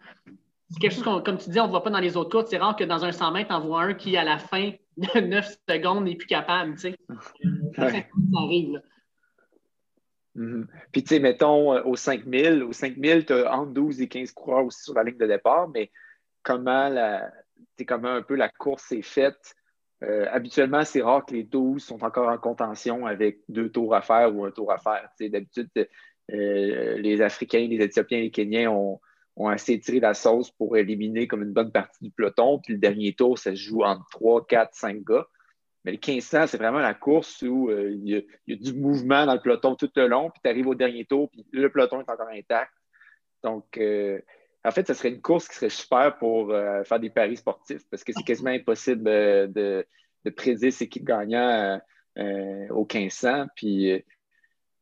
C'est 0.70 0.80
quelque 0.80 0.94
chose 0.94 1.04
qu'on, 1.04 1.20
comme 1.20 1.38
tu 1.38 1.50
dis, 1.50 1.60
on 1.60 1.64
ne 1.64 1.70
voit 1.70 1.82
pas 1.82 1.90
dans 1.90 1.98
les 1.98 2.16
autres 2.16 2.30
courses. 2.30 2.50
C'est 2.50 2.58
rare 2.58 2.76
que 2.76 2.84
dans 2.84 3.04
un 3.04 3.12
100 3.12 3.32
mètres, 3.32 3.54
on 3.54 3.60
voit 3.60 3.82
un 3.82 3.94
qui, 3.94 4.16
à 4.16 4.24
la 4.24 4.38
fin 4.38 4.70
9 5.20 5.58
secondes, 5.68 6.04
n'est 6.04 6.16
plus 6.16 6.26
capable. 6.26 6.74
Tu 6.74 6.80
sais. 6.80 6.98
Ça 7.76 7.86
arrive. 7.86 8.74
Là. 8.74 8.80
Mhm. 10.38 10.68
Puis, 10.92 11.02
tu 11.02 11.14
sais, 11.14 11.20
mettons, 11.20 11.74
euh, 11.74 11.82
au 11.84 11.96
5000, 11.96 12.62
au 12.62 12.72
5000, 12.72 13.26
tu 13.26 13.32
as 13.32 13.52
entre 13.52 13.72
12 13.72 14.00
et 14.00 14.08
15 14.08 14.32
coureurs 14.32 14.66
aussi 14.66 14.82
sur 14.82 14.94
la 14.94 15.02
ligne 15.02 15.18
de 15.18 15.26
départ, 15.26 15.68
mais 15.68 15.90
comment, 16.42 16.88
la, 16.88 17.30
comment 17.86 18.08
un 18.08 18.22
peu 18.22 18.36
la 18.36 18.48
course 18.48 18.92
est 18.92 19.02
faite? 19.02 19.54
Euh, 20.04 20.26
habituellement, 20.30 20.84
c'est 20.84 21.02
rare 21.02 21.26
que 21.26 21.34
les 21.34 21.42
12 21.42 21.82
sont 21.82 22.04
encore 22.04 22.28
en 22.28 22.38
contention 22.38 23.04
avec 23.04 23.40
deux 23.48 23.68
tours 23.68 23.96
à 23.96 24.00
faire 24.00 24.34
ou 24.34 24.44
un 24.44 24.52
tour 24.52 24.70
à 24.70 24.78
faire. 24.78 25.08
D'habitude, 25.18 25.70
euh, 26.32 26.98
les 26.98 27.20
Africains, 27.20 27.66
les 27.66 27.82
Éthiopiens, 27.82 28.20
les 28.20 28.30
Kenyans 28.30 28.72
ont, 28.72 29.00
ont 29.38 29.48
assez 29.48 29.78
tiré 29.78 30.00
la 30.00 30.14
sauce 30.14 30.50
pour 30.50 30.76
éliminer 30.76 31.28
comme 31.28 31.42
une 31.42 31.52
bonne 31.52 31.70
partie 31.70 32.02
du 32.02 32.10
peloton. 32.10 32.58
Puis 32.58 32.74
le 32.74 32.80
dernier 32.80 33.14
tour, 33.14 33.38
ça 33.38 33.52
se 33.52 33.56
joue 33.56 33.82
entre 33.82 34.04
3, 34.10 34.46
4, 34.46 34.74
5 34.74 35.04
gars. 35.04 35.26
Mais 35.84 35.92
le 35.92 35.98
1500, 35.98 36.48
c'est 36.48 36.58
vraiment 36.58 36.80
la 36.80 36.94
course 36.94 37.42
où 37.42 37.70
euh, 37.70 37.92
il, 37.92 38.24
y 38.48 38.52
a, 38.52 38.56
du 38.56 38.74
mouvement 38.74 39.24
dans 39.26 39.34
le 39.34 39.40
peloton 39.40 39.76
tout 39.76 39.90
le 39.94 40.08
long, 40.08 40.28
puis 40.28 40.40
tu 40.42 40.50
arrives 40.50 40.66
au 40.66 40.74
dernier 40.74 41.04
tour, 41.04 41.30
puis 41.30 41.46
le 41.52 41.70
peloton 41.70 42.00
est 42.00 42.10
encore 42.10 42.28
intact. 42.28 42.72
Donc, 43.44 43.78
euh, 43.78 44.20
en 44.64 44.72
fait, 44.72 44.86
ce 44.88 44.94
serait 44.94 45.10
une 45.10 45.20
course 45.20 45.46
qui 45.46 45.54
serait 45.54 45.68
super 45.68 46.18
pour 46.18 46.50
euh, 46.50 46.82
faire 46.82 46.98
des 46.98 47.10
paris 47.10 47.36
sportifs 47.36 47.88
parce 47.90 48.02
que 48.02 48.12
c'est 48.12 48.24
quasiment 48.24 48.50
impossible 48.50 49.04
de, 49.04 49.86
de 50.24 50.30
prédire 50.30 50.72
c'est 50.72 50.88
qui 50.88 51.00
le 51.06 51.78
au 52.72 52.86
1500. 52.92 53.46
Puis, 53.54 54.04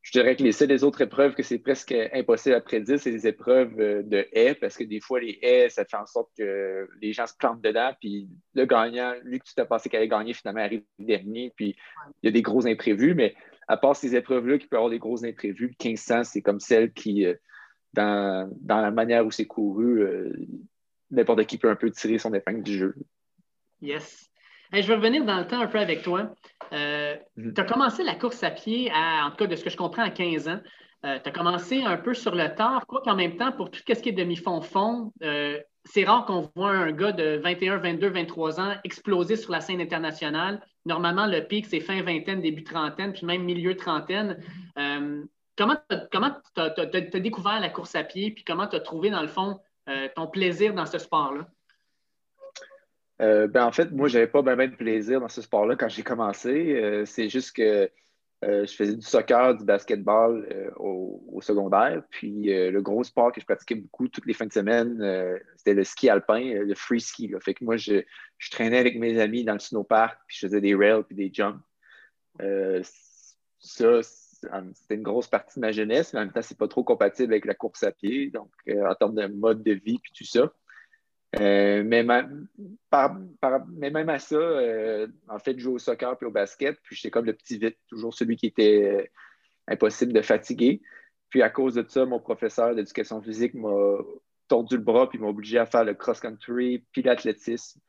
je 0.06 0.12
dirais 0.12 0.36
que 0.36 0.44
les 0.44 0.52
seules 0.52 0.84
autres 0.84 1.00
épreuves 1.00 1.34
que 1.34 1.42
c'est 1.42 1.58
presque 1.58 1.92
impossible 2.12 2.54
à 2.54 2.60
prédire, 2.60 2.96
c'est 2.96 3.10
les 3.10 3.26
épreuves 3.26 3.74
euh, 3.80 4.02
de 4.04 4.24
haies, 4.30 4.54
parce 4.54 4.76
que 4.76 4.84
des 4.84 5.00
fois, 5.00 5.18
les 5.18 5.36
haies, 5.42 5.68
ça 5.68 5.84
fait 5.84 5.96
en 5.96 6.06
sorte 6.06 6.30
que 6.38 6.88
les 7.02 7.12
gens 7.12 7.26
se 7.26 7.34
plantent 7.36 7.60
dedans, 7.60 7.90
puis 8.00 8.28
le 8.54 8.66
gagnant, 8.66 9.14
lui 9.24 9.40
que 9.40 9.44
tu 9.44 9.54
t'as 9.54 9.64
pensé 9.64 9.88
qu'il 9.88 9.96
allait 9.96 10.06
gagner, 10.06 10.32
finalement 10.32 10.60
arrive 10.60 10.84
dernier, 11.00 11.52
puis 11.56 11.74
il 12.22 12.26
y 12.26 12.28
a 12.28 12.30
des 12.30 12.42
gros 12.42 12.68
imprévus, 12.68 13.16
mais 13.16 13.34
à 13.66 13.76
part 13.76 13.96
ces 13.96 14.14
épreuves-là 14.14 14.58
qui 14.58 14.68
peuvent 14.68 14.78
avoir 14.78 14.90
des 14.90 15.00
gros 15.00 15.24
imprévus, 15.24 15.66
le 15.66 15.88
1500, 15.88 16.22
c'est 16.22 16.40
comme 16.40 16.60
celle 16.60 16.92
qui, 16.92 17.26
euh, 17.26 17.34
dans, 17.92 18.48
la 18.62 18.92
manière 18.92 19.26
où 19.26 19.32
c'est 19.32 19.46
couru, 19.46 20.02
euh, 20.02 20.32
n'importe 21.10 21.46
qui 21.46 21.58
peut 21.58 21.68
un 21.68 21.74
peu 21.74 21.90
tirer 21.90 22.18
son 22.18 22.32
épingle 22.32 22.62
du 22.62 22.78
jeu. 22.78 22.94
Yes 23.80 24.30
je 24.72 24.86
vais 24.86 24.94
revenir 24.94 25.24
dans 25.24 25.38
le 25.38 25.46
temps 25.46 25.60
un 25.60 25.66
peu 25.66 25.78
avec 25.78 26.02
toi. 26.02 26.34
Tu 27.36 27.52
as 27.60 27.64
commencé 27.64 28.02
la 28.02 28.14
course 28.14 28.42
à 28.42 28.50
pied, 28.50 28.90
à, 28.94 29.26
en 29.26 29.30
tout 29.30 29.36
cas 29.36 29.46
de 29.46 29.56
ce 29.56 29.64
que 29.64 29.70
je 29.70 29.76
comprends, 29.76 30.02
à 30.02 30.10
15 30.10 30.48
ans. 30.48 30.60
Euh, 31.04 31.18
tu 31.22 31.28
as 31.28 31.32
commencé 31.32 31.82
un 31.82 31.98
peu 31.98 32.14
sur 32.14 32.34
le 32.34 32.54
tard, 32.54 32.86
quoi 32.86 33.02
qu'en 33.02 33.14
même 33.14 33.36
temps, 33.36 33.52
pour 33.52 33.70
tout 33.70 33.80
ce 33.86 34.00
qui 34.00 34.08
est 34.08 34.12
demi-fond-fond, 34.12 35.12
euh, 35.22 35.60
c'est 35.84 36.04
rare 36.04 36.24
qu'on 36.24 36.50
voit 36.56 36.70
un 36.70 36.92
gars 36.92 37.12
de 37.12 37.36
21, 37.36 37.76
22, 37.76 38.08
23 38.08 38.60
ans 38.60 38.74
exploser 38.82 39.36
sur 39.36 39.52
la 39.52 39.60
scène 39.60 39.80
internationale. 39.80 40.60
Normalement, 40.86 41.26
le 41.26 41.42
pic, 41.42 41.66
c'est 41.66 41.80
fin 41.80 42.02
vingtaine, 42.02 42.40
début 42.40 42.64
trentaine, 42.64 43.12
puis 43.12 43.26
même 43.26 43.44
milieu 43.44 43.76
trentaine. 43.76 44.38
comment 45.56 45.76
tu 45.86 46.60
as, 46.60 47.20
découvert 47.20 47.60
la 47.60 47.68
course 47.68 47.94
à 47.94 48.02
pied, 48.02 48.30
puis 48.30 48.44
comment 48.44 48.66
tu 48.66 48.76
as 48.76 48.80
trouvé, 48.80 49.10
dans 49.10 49.22
le 49.22 49.28
fond, 49.28 49.60
ton 50.16 50.26
plaisir 50.26 50.74
dans 50.74 50.86
ce 50.86 50.98
sport-là? 50.98 51.46
Euh, 53.22 53.46
ben, 53.46 53.64
en 53.64 53.72
fait, 53.72 53.90
moi, 53.92 54.08
je 54.08 54.18
n'avais 54.18 54.30
pas 54.30 54.42
bien 54.42 54.56
de 54.68 54.76
plaisir 54.76 55.20
dans 55.20 55.28
ce 55.28 55.40
sport-là 55.40 55.76
quand 55.76 55.88
j'ai 55.88 56.02
commencé. 56.02 56.74
Euh, 56.74 57.04
c'est 57.06 57.28
juste 57.28 57.56
que 57.56 57.90
euh, 58.44 58.66
je 58.66 58.74
faisais 58.74 58.94
du 58.94 59.06
soccer, 59.06 59.56
du 59.56 59.64
basketball 59.64 60.46
au, 60.76 61.40
secondaire. 61.40 62.02
Puis 62.10 62.44
le 62.46 62.80
gros 62.80 63.04
sport 63.04 63.32
que 63.32 63.40
je 63.40 63.46
pratiquais 63.46 63.74
beaucoup 63.74 64.08
toutes 64.08 64.26
les 64.26 64.32
fins 64.32 64.46
de 64.46 64.52
semaine, 64.52 64.98
c'était 65.56 65.74
le 65.74 65.84
ski 65.84 66.08
alpin, 66.08 66.40
le 66.40 66.74
free 66.74 67.00
ski. 67.00 67.32
Fait 67.40 67.54
que 67.54 67.64
moi, 67.64 67.76
je, 67.76 68.02
traînais 68.50 68.78
avec 68.78 68.98
mes 68.98 69.20
amis 69.20 69.44
dans 69.44 69.52
le 69.52 69.58
snowpark, 69.58 70.18
puis 70.26 70.36
je 70.40 70.46
faisais 70.46 70.60
des 70.60 70.74
rails 70.74 71.04
puis 71.04 71.14
des 71.14 71.30
jumps. 71.32 71.60
ça, 73.58 74.02
c'était 74.02 74.94
une 74.94 75.02
grosse 75.02 75.28
partie 75.28 75.58
de 75.58 75.60
ma 75.60 75.72
jeunesse, 75.72 76.12
mais 76.12 76.20
en 76.20 76.22
même 76.24 76.32
temps, 76.32 76.42
c'est 76.42 76.58
pas 76.58 76.68
trop 76.68 76.84
compatible 76.84 77.32
avec 77.34 77.44
la 77.44 77.54
course 77.54 77.82
à 77.82 77.92
pied, 77.92 78.30
donc 78.30 78.50
en 78.68 78.94
termes 78.94 79.14
de 79.14 79.26
mode 79.26 79.62
de 79.62 79.72
vie 79.72 79.98
puis 79.98 80.12
tout 80.16 80.24
ça. 80.24 80.50
Euh, 81.34 81.82
mais, 81.84 82.02
même 82.02 82.48
à 84.08 84.18
ça, 84.18 84.36
euh, 84.36 85.06
en 85.28 85.38
fait, 85.38 85.58
je 85.58 85.64
jouais 85.64 85.74
au 85.74 85.78
soccer 85.78 86.16
puis 86.16 86.26
au 86.26 86.30
basket, 86.30 86.78
puis 86.82 86.96
j'étais 86.96 87.10
comme 87.10 87.26
le 87.26 87.34
petit 87.34 87.58
vite, 87.58 87.76
toujours 87.88 88.14
celui 88.14 88.36
qui 88.36 88.46
était 88.46 88.84
euh, 88.84 89.04
impossible 89.68 90.12
de 90.12 90.22
fatiguer. 90.22 90.80
Puis 91.28 91.42
à 91.42 91.50
cause 91.50 91.74
de 91.74 91.84
ça, 91.86 92.06
mon 92.06 92.20
professeur 92.20 92.74
d'éducation 92.74 93.20
physique 93.20 93.54
m'a 93.54 93.98
tordu 94.48 94.76
le 94.76 94.82
bras 94.82 95.08
puis 95.08 95.18
m'a 95.18 95.26
obligé 95.26 95.58
à 95.58 95.66
faire 95.66 95.84
le 95.84 95.94
cross-country 95.94 96.84
puis 96.92 97.02
l'athlétisme 97.02 97.80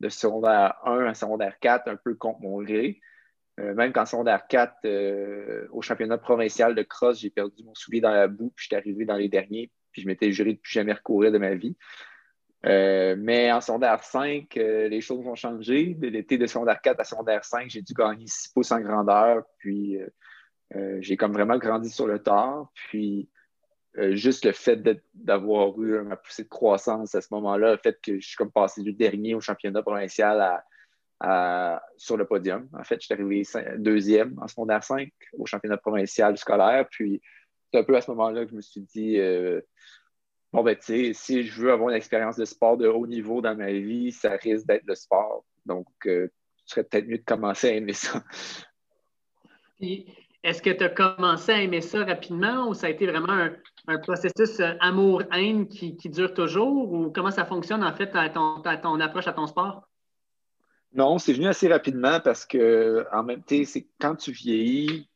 de 0.00 0.08
secondaire 0.10 0.76
1 0.84 1.06
à 1.06 1.14
secondaire 1.14 1.58
4, 1.58 1.88
un 1.88 1.96
peu 1.96 2.14
contre 2.14 2.42
mon 2.42 2.62
gré. 2.62 3.00
même 3.56 3.92
qu'en 3.92 4.04
secondaire 4.04 4.46
4, 4.46 5.68
au 5.70 5.80
championnat 5.80 6.18
provincial 6.18 6.74
de 6.74 6.82
cross, 6.82 7.20
j'ai 7.20 7.30
perdu 7.30 7.64
mon 7.64 7.74
soulier 7.74 8.00
dans 8.00 8.10
la 8.10 8.28
boue, 8.28 8.52
puis 8.54 8.64
j'étais 8.64 8.76
arrivé 8.76 9.06
dans 9.06 9.16
les 9.16 9.28
derniers, 9.28 9.70
puis 9.92 10.02
je 10.02 10.06
m'étais 10.06 10.32
juré 10.32 10.54
de 10.54 10.58
plus 10.58 10.72
jamais 10.72 10.92
recourir 10.92 11.32
de 11.32 11.38
ma 11.38 11.54
vie. 11.54 11.76
Euh, 12.64 13.16
mais 13.18 13.50
en 13.50 13.60
secondaire 13.60 14.04
5, 14.04 14.56
euh, 14.56 14.88
les 14.88 15.00
choses 15.00 15.26
ont 15.26 15.34
changé. 15.34 15.94
De 15.94 16.08
l'été 16.08 16.38
de 16.38 16.46
secondaire 16.46 16.80
4 16.80 17.00
à 17.00 17.04
secondaire 17.04 17.44
5, 17.44 17.68
j'ai 17.68 17.82
dû 17.82 17.92
gagner 17.92 18.26
6 18.26 18.48
pouces 18.48 18.72
en 18.72 18.80
grandeur. 18.80 19.42
Puis 19.58 19.98
euh, 20.76 20.98
j'ai 21.00 21.16
comme 21.16 21.32
vraiment 21.32 21.58
grandi 21.58 21.90
sur 21.90 22.06
le 22.06 22.20
tard. 22.20 22.70
Puis 22.74 23.28
juste 24.12 24.46
le 24.46 24.52
fait 24.52 24.80
d'avoir 25.12 25.78
eu 25.82 26.00
ma 26.00 26.16
poussée 26.16 26.44
de 26.44 26.48
croissance 26.48 27.14
à 27.14 27.20
ce 27.20 27.28
moment-là, 27.32 27.72
le 27.72 27.76
fait 27.76 28.00
que 28.00 28.18
je 28.18 28.26
suis 28.26 28.36
comme 28.36 28.50
passé 28.50 28.82
du 28.82 28.94
dernier 28.94 29.34
au 29.34 29.40
championnat 29.40 29.82
provincial 29.82 30.62
sur 31.98 32.16
le 32.16 32.24
podium. 32.24 32.70
En 32.72 32.84
fait, 32.84 33.02
je 33.02 33.04
suis 33.04 33.12
arrivé 33.12 33.42
deuxième 33.76 34.38
en 34.40 34.48
secondaire 34.48 34.82
5 34.82 35.10
au 35.34 35.44
championnat 35.44 35.76
provincial 35.76 36.38
scolaire. 36.38 36.86
Puis 36.90 37.20
c'est 37.70 37.80
un 37.80 37.84
peu 37.84 37.94
à 37.94 38.00
ce 38.00 38.10
moment-là 38.12 38.46
que 38.46 38.52
je 38.52 38.56
me 38.56 38.62
suis 38.62 38.80
dit 38.80 39.18
bon, 40.52 40.62
ben, 40.62 40.76
tu 40.76 40.82
sais, 40.82 41.12
si 41.14 41.42
je 41.44 41.60
veux 41.60 41.72
avoir 41.72 41.90
une 41.90 41.96
expérience 41.96 42.36
de 42.36 42.44
sport 42.44 42.76
de 42.76 42.86
haut 42.86 43.06
niveau 43.06 43.40
dans 43.40 43.56
ma 43.56 43.72
vie, 43.72 44.12
ça 44.12 44.32
risque 44.36 44.66
d'être 44.66 44.86
le 44.86 44.94
sport. 44.94 45.44
Donc, 45.66 45.86
euh, 46.06 46.28
ce 46.64 46.74
serait 46.74 46.84
peut-être 46.84 47.08
mieux 47.08 47.18
de 47.18 47.24
commencer 47.24 47.68
à 47.68 47.72
aimer 47.74 47.92
ça. 47.92 48.22
Est-ce 49.80 50.62
que 50.62 50.70
tu 50.70 50.84
as 50.84 50.88
commencé 50.88 51.52
à 51.52 51.60
aimer 51.60 51.80
ça 51.80 52.04
rapidement 52.04 52.68
ou 52.68 52.74
ça 52.74 52.86
a 52.86 52.90
été 52.90 53.06
vraiment 53.06 53.48
un, 53.86 53.98
processus 53.98 54.60
euh, 54.60 54.74
amour-haine 54.80 55.68
qui, 55.68 55.96
dure 56.04 56.34
toujours? 56.34 56.92
Ou 56.92 57.10
comment 57.10 57.30
ça 57.30 57.44
fonctionne 57.44 57.82
en 57.82 57.94
fait 57.94 58.14
à 58.14 58.28
ton, 58.28 58.60
ton 58.60 59.00
approche 59.00 59.26
à 59.26 59.32
ton 59.32 59.46
sport? 59.46 59.88
Non, 60.94 61.18
c'est 61.18 61.32
venu 61.32 61.46
assez 61.46 61.68
rapidement 61.68 62.20
parce 62.20 62.44
que 62.44 63.06
en 63.12 63.22
même 63.22 63.42
temps, 63.42 63.62
c'est 63.64 63.88
quand 63.98 64.14
tu 64.14 64.30
vieillis, 64.30 65.08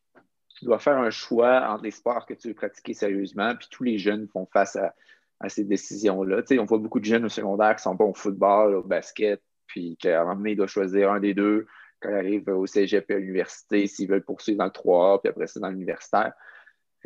tu 0.59 0.64
dois 0.64 0.78
faire 0.78 0.97
un 0.97 1.11
choix 1.11 1.69
entre 1.71 1.85
les 1.85 1.90
sports 1.90 2.25
que 2.25 2.33
tu 2.33 2.49
veux 2.49 2.55
pratiquer 2.55 2.95
sérieusement, 2.95 3.55
puis 3.57 3.69
tous 3.71 3.83
les 3.83 3.99
jeunes 3.99 4.26
font 4.28 4.47
face 4.50 4.76
à, 4.76 4.95
à 5.40 5.49
ces 5.49 5.64
décisions-là. 5.64 6.43
on 6.59 6.64
voit 6.64 6.78
beaucoup 6.78 7.00
de 7.00 7.05
jeunes 7.05 7.25
au 7.25 7.28
secondaire 7.28 7.76
qui 7.76 7.83
sont 7.83 7.95
bons 7.95 8.11
au 8.11 8.14
football, 8.14 8.75
au 8.75 8.83
basket, 8.83 9.43
puis 9.66 9.97
qu'à 9.97 10.21
un 10.21 10.25
moment 10.25 10.37
donné, 10.37 10.52
ils 10.52 10.57
doivent 10.57 10.69
choisir 10.69 11.12
un 11.12 11.21
des 11.21 11.35
deux 11.35 11.66
quand 12.00 12.11
ils 12.11 12.16
arrivent 12.16 12.49
au 12.49 12.66
cégep 12.66 13.11
à 13.11 13.14
l'université, 13.14 13.87
s'ils 13.87 14.09
veulent 14.09 14.25
poursuivre 14.25 14.59
dans 14.59 14.64
le 14.64 14.71
3A, 14.71 15.21
puis 15.21 15.31
après 15.31 15.47
ça, 15.47 15.61
dans 15.61 15.71
l'universitaire. 15.71 16.33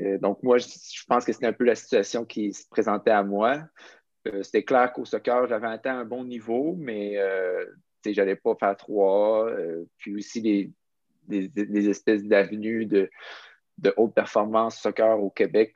Euh, 0.00 0.18
donc, 0.18 0.42
moi, 0.42 0.58
je, 0.58 0.66
pense 1.08 1.24
que 1.24 1.32
c'était 1.32 1.46
un 1.46 1.52
peu 1.52 1.64
la 1.64 1.74
situation 1.74 2.24
qui 2.24 2.52
se 2.52 2.68
présentait 2.68 3.10
à 3.10 3.22
moi. 3.22 3.62
Euh, 4.28 4.42
c'était 4.42 4.64
clair 4.64 4.92
qu'au 4.92 5.04
soccer, 5.04 5.46
j'avais 5.48 5.68
atteint 5.68 5.98
un 5.98 6.04
bon 6.04 6.24
niveau, 6.24 6.74
mais 6.78 7.18
euh, 7.18 7.64
je 8.04 8.12
n'allais 8.12 8.36
pas 8.36 8.54
faire 8.56 8.74
3A. 8.74 9.86
puis 9.98 10.16
aussi, 10.16 10.40
les, 11.28 11.88
espèces 11.88 12.24
d'avenues 12.24 12.86
de 12.86 13.08
de 13.80 13.94
haute 13.96 14.14
performance 14.14 14.78
soccer 14.78 15.18
au 15.20 15.30
Québec, 15.30 15.74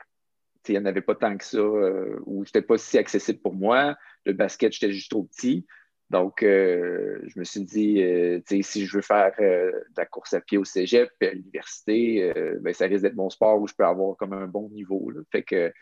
il 0.69 0.73
n'y 0.73 0.79
en 0.79 0.87
avait 0.87 1.01
pas 1.01 1.15
tant 1.15 1.37
que 1.37 1.45
ça, 1.45 1.59
euh, 1.59 2.19
ou 2.27 2.45
c'était 2.45 2.63
pas 2.63 2.79
si 2.79 2.99
accessible 2.99 3.41
pour 3.41 3.55
moi. 3.55 3.97
Le 4.25 4.33
basket, 4.33 4.73
j'étais 4.73 4.93
juste 4.93 5.11
trop 5.11 5.25
petit. 5.25 5.67
Donc, 6.11 6.43
euh, 6.43 7.19
je 7.27 7.39
me 7.39 7.45
suis 7.45 7.63
dit, 7.63 8.03
euh, 8.03 8.41
si 8.47 8.87
je 8.87 8.97
veux 8.97 9.03
faire 9.03 9.33
de 9.39 9.73
la 9.97 10.07
course 10.07 10.35
à 10.35 10.41
pied 10.41 10.59
au 10.59 10.65
cégep, 10.65 11.11
à 11.23 11.31
l'université, 11.31 12.33
ben, 12.61 12.73
ça 12.73 12.87
risque 12.87 13.03
d'être 13.03 13.17
mon 13.17 13.31
sport 13.31 13.61
où 13.61 13.67
je 13.67 13.75
peux 13.75 13.85
avoir 13.85 14.17
comme 14.17 14.33
un 14.33 14.47
bon 14.47 14.69
niveau. 14.71 15.11
Fait 15.33 15.43
que, 15.43 15.73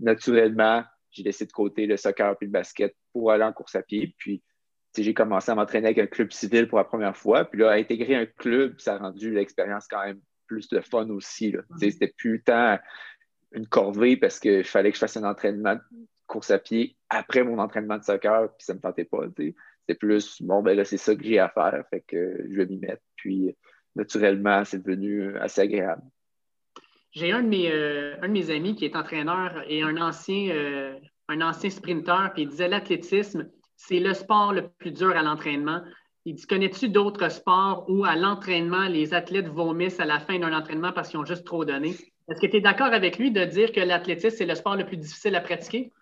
naturellement, 0.00 0.82
j'ai 1.10 1.22
laissé 1.22 1.46
de 1.46 1.52
côté 1.52 1.86
le 1.86 1.96
soccer 1.96 2.36
et 2.40 2.44
le 2.44 2.50
basket 2.50 2.96
pour 3.12 3.30
aller 3.30 3.44
en 3.44 3.52
course 3.52 3.74
à 3.74 3.82
pied. 3.82 4.14
Puis, 4.18 4.42
j'ai 4.96 5.14
commencé 5.14 5.50
à 5.50 5.54
m'entraîner 5.54 5.86
avec 5.86 5.98
un 5.98 6.06
club 6.06 6.32
civil 6.32 6.68
pour 6.68 6.78
la 6.78 6.84
première 6.84 7.16
fois. 7.16 7.44
Puis 7.44 7.60
là, 7.60 7.70
à 7.70 7.74
intégrer 7.74 8.14
un 8.14 8.26
club, 8.26 8.78
ça 8.78 8.94
a 8.94 8.98
rendu 8.98 9.32
l'expérience 9.32 9.86
quand 9.88 10.04
même 10.04 10.20
plus 10.46 10.68
de 10.68 10.80
fun 10.80 11.08
aussi. 11.10 11.54
C'était 11.78 12.12
plus 12.16 12.42
tant 12.42 12.78
une 13.54 13.66
corvée 13.66 14.16
parce 14.16 14.40
qu'il 14.40 14.64
fallait 14.64 14.90
que 14.90 14.96
je 14.96 15.00
fasse 15.00 15.16
un 15.16 15.24
entraînement 15.24 15.74
de 15.74 15.80
course 16.26 16.50
à 16.50 16.58
pied 16.58 16.96
après 17.08 17.44
mon 17.44 17.58
entraînement 17.58 17.98
de 17.98 18.04
soccer, 18.04 18.48
puis 18.56 18.64
ça 18.64 18.72
ne 18.72 18.78
me 18.78 18.82
tentait 18.82 19.04
pas. 19.04 19.24
C'était 19.36 19.98
plus, 19.98 20.40
bon, 20.42 20.62
ben 20.62 20.76
là, 20.76 20.84
c'est 20.84 20.96
ça 20.96 21.14
que 21.14 21.22
j'ai 21.24 21.38
à 21.38 21.48
faire, 21.48 21.84
fait 21.90 22.04
que 22.06 22.44
je 22.48 22.56
vais 22.56 22.66
m'y 22.66 22.78
mettre. 22.78 23.02
Puis, 23.16 23.54
naturellement, 23.94 24.64
c'est 24.64 24.82
devenu 24.82 25.36
assez 25.38 25.60
agréable. 25.60 26.02
J'ai 27.12 27.32
un, 27.32 27.42
de 27.42 27.48
mes, 27.48 27.70
euh, 27.70 28.16
un 28.22 28.28
de 28.28 28.32
mes 28.32 28.50
amis 28.50 28.74
qui 28.74 28.86
est 28.86 28.96
entraîneur 28.96 29.62
et 29.68 29.82
un 29.82 29.98
ancien, 29.98 30.48
euh, 30.54 30.98
un 31.28 31.42
ancien 31.42 31.68
sprinter, 31.68 32.30
puis 32.32 32.44
il 32.44 32.48
disait 32.48 32.68
l'athlétisme, 32.68 33.50
c'est 33.76 34.00
le 34.00 34.14
sport 34.14 34.52
le 34.52 34.68
plus 34.78 34.92
dur 34.92 35.14
à 35.14 35.22
l'entraînement. 35.22 35.82
Il 36.24 36.36
dit 36.36 36.46
Connais-tu 36.46 36.88
d'autres 36.88 37.28
sports 37.28 37.84
où 37.88 38.04
à 38.04 38.16
l'entraînement, 38.16 38.86
les 38.88 39.12
athlètes 39.12 39.48
vomissent 39.48 40.00
à 40.00 40.06
la 40.06 40.20
fin 40.20 40.38
d'un 40.38 40.56
entraînement 40.56 40.92
parce 40.92 41.10
qu'ils 41.10 41.18
ont 41.18 41.24
juste 41.24 41.44
trop 41.44 41.64
donné? 41.64 41.96
Est-ce 42.28 42.40
que 42.40 42.46
tu 42.46 42.56
es 42.56 42.60
d'accord 42.60 42.92
avec 42.92 43.18
lui 43.18 43.30
de 43.30 43.44
dire 43.44 43.72
que 43.72 43.80
l'athlétisme, 43.80 44.36
c'est 44.36 44.46
le 44.46 44.54
sport 44.54 44.76
le 44.76 44.86
plus 44.86 44.96
difficile 44.96 45.34
à 45.34 45.40
pratiquer? 45.40 45.92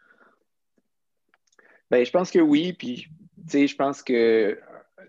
Bien, 1.90 2.04
je 2.04 2.10
pense 2.10 2.30
que 2.30 2.38
oui. 2.38 2.72
Puis, 2.72 3.08
je 3.52 3.74
pense 3.74 4.02
que 4.02 4.58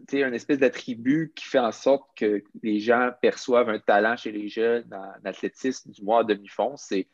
tu 0.08 0.24
un 0.24 0.34
espèce 0.34 0.60
d'attribut 0.60 1.32
qui 1.36 1.46
fait 1.46 1.60
en 1.60 1.72
sorte 1.72 2.10
que 2.16 2.44
les 2.64 2.80
gens 2.80 3.12
perçoivent 3.22 3.70
un 3.70 3.80
talent 3.80 4.16
chez 4.18 4.32
les 4.32 4.48
jeunes 4.48 4.88
en 4.92 5.26
athlétisme, 5.26 5.92
du 5.92 6.04
moins 6.04 6.24
demi-fond, 6.24 6.76
c'est 6.76 7.08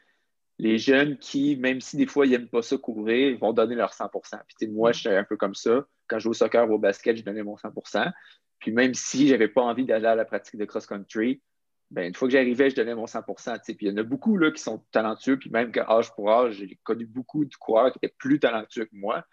les 0.59 0.77
jeunes 0.77 1.17
qui, 1.17 1.55
même 1.57 1.81
si 1.81 1.97
des 1.97 2.07
fois 2.07 2.25
ils 2.25 2.31
n'aiment 2.31 2.47
pas 2.47 2.61
ça 2.61 2.77
courir, 2.77 3.37
vont 3.39 3.53
donner 3.53 3.75
leur 3.75 3.93
100% 3.93 4.39
Puis 4.57 4.67
moi, 4.67 4.91
je 4.91 5.01
suis 5.01 5.09
un 5.09 5.23
peu 5.23 5.37
comme 5.37 5.53
ça. 5.53 5.85
Quand 6.07 6.17
je 6.17 6.23
joue 6.23 6.29
au 6.31 6.33
soccer 6.33 6.69
ou 6.69 6.75
au 6.75 6.79
basket, 6.79 7.17
je 7.17 7.23
donnais 7.23 7.43
mon 7.43 7.55
100% 7.55 8.11
Puis 8.59 8.71
même 8.71 8.93
si 8.93 9.27
je 9.27 9.33
n'avais 9.33 9.49
pas 9.49 9.61
envie 9.61 9.85
d'aller 9.85 10.07
à 10.07 10.15
la 10.15 10.25
pratique 10.25 10.57
de 10.57 10.65
cross-country, 10.65 11.41
ben, 11.89 12.07
une 12.07 12.15
fois 12.15 12.27
que 12.27 12.33
j'arrivais, 12.33 12.69
je 12.69 12.75
donnais 12.75 12.95
mon 12.95 13.07
100 13.07 13.21
Puis 13.65 13.77
il 13.81 13.87
y 13.87 13.91
en 13.91 13.97
a 13.97 14.03
beaucoup 14.03 14.37
là, 14.37 14.51
qui 14.51 14.61
sont 14.61 14.83
talentueux, 14.91 15.37
puis 15.37 15.49
même 15.49 15.71
qu'âge 15.71 16.13
pour 16.13 16.31
âge, 16.31 16.55
j'ai 16.55 16.77
connu 16.83 17.05
beaucoup 17.05 17.45
de 17.45 17.55
coureurs 17.55 17.91
qui 17.91 17.99
étaient 18.03 18.15
plus 18.17 18.39
talentueux 18.39 18.85
que 18.85 18.95
moi. 18.95 19.25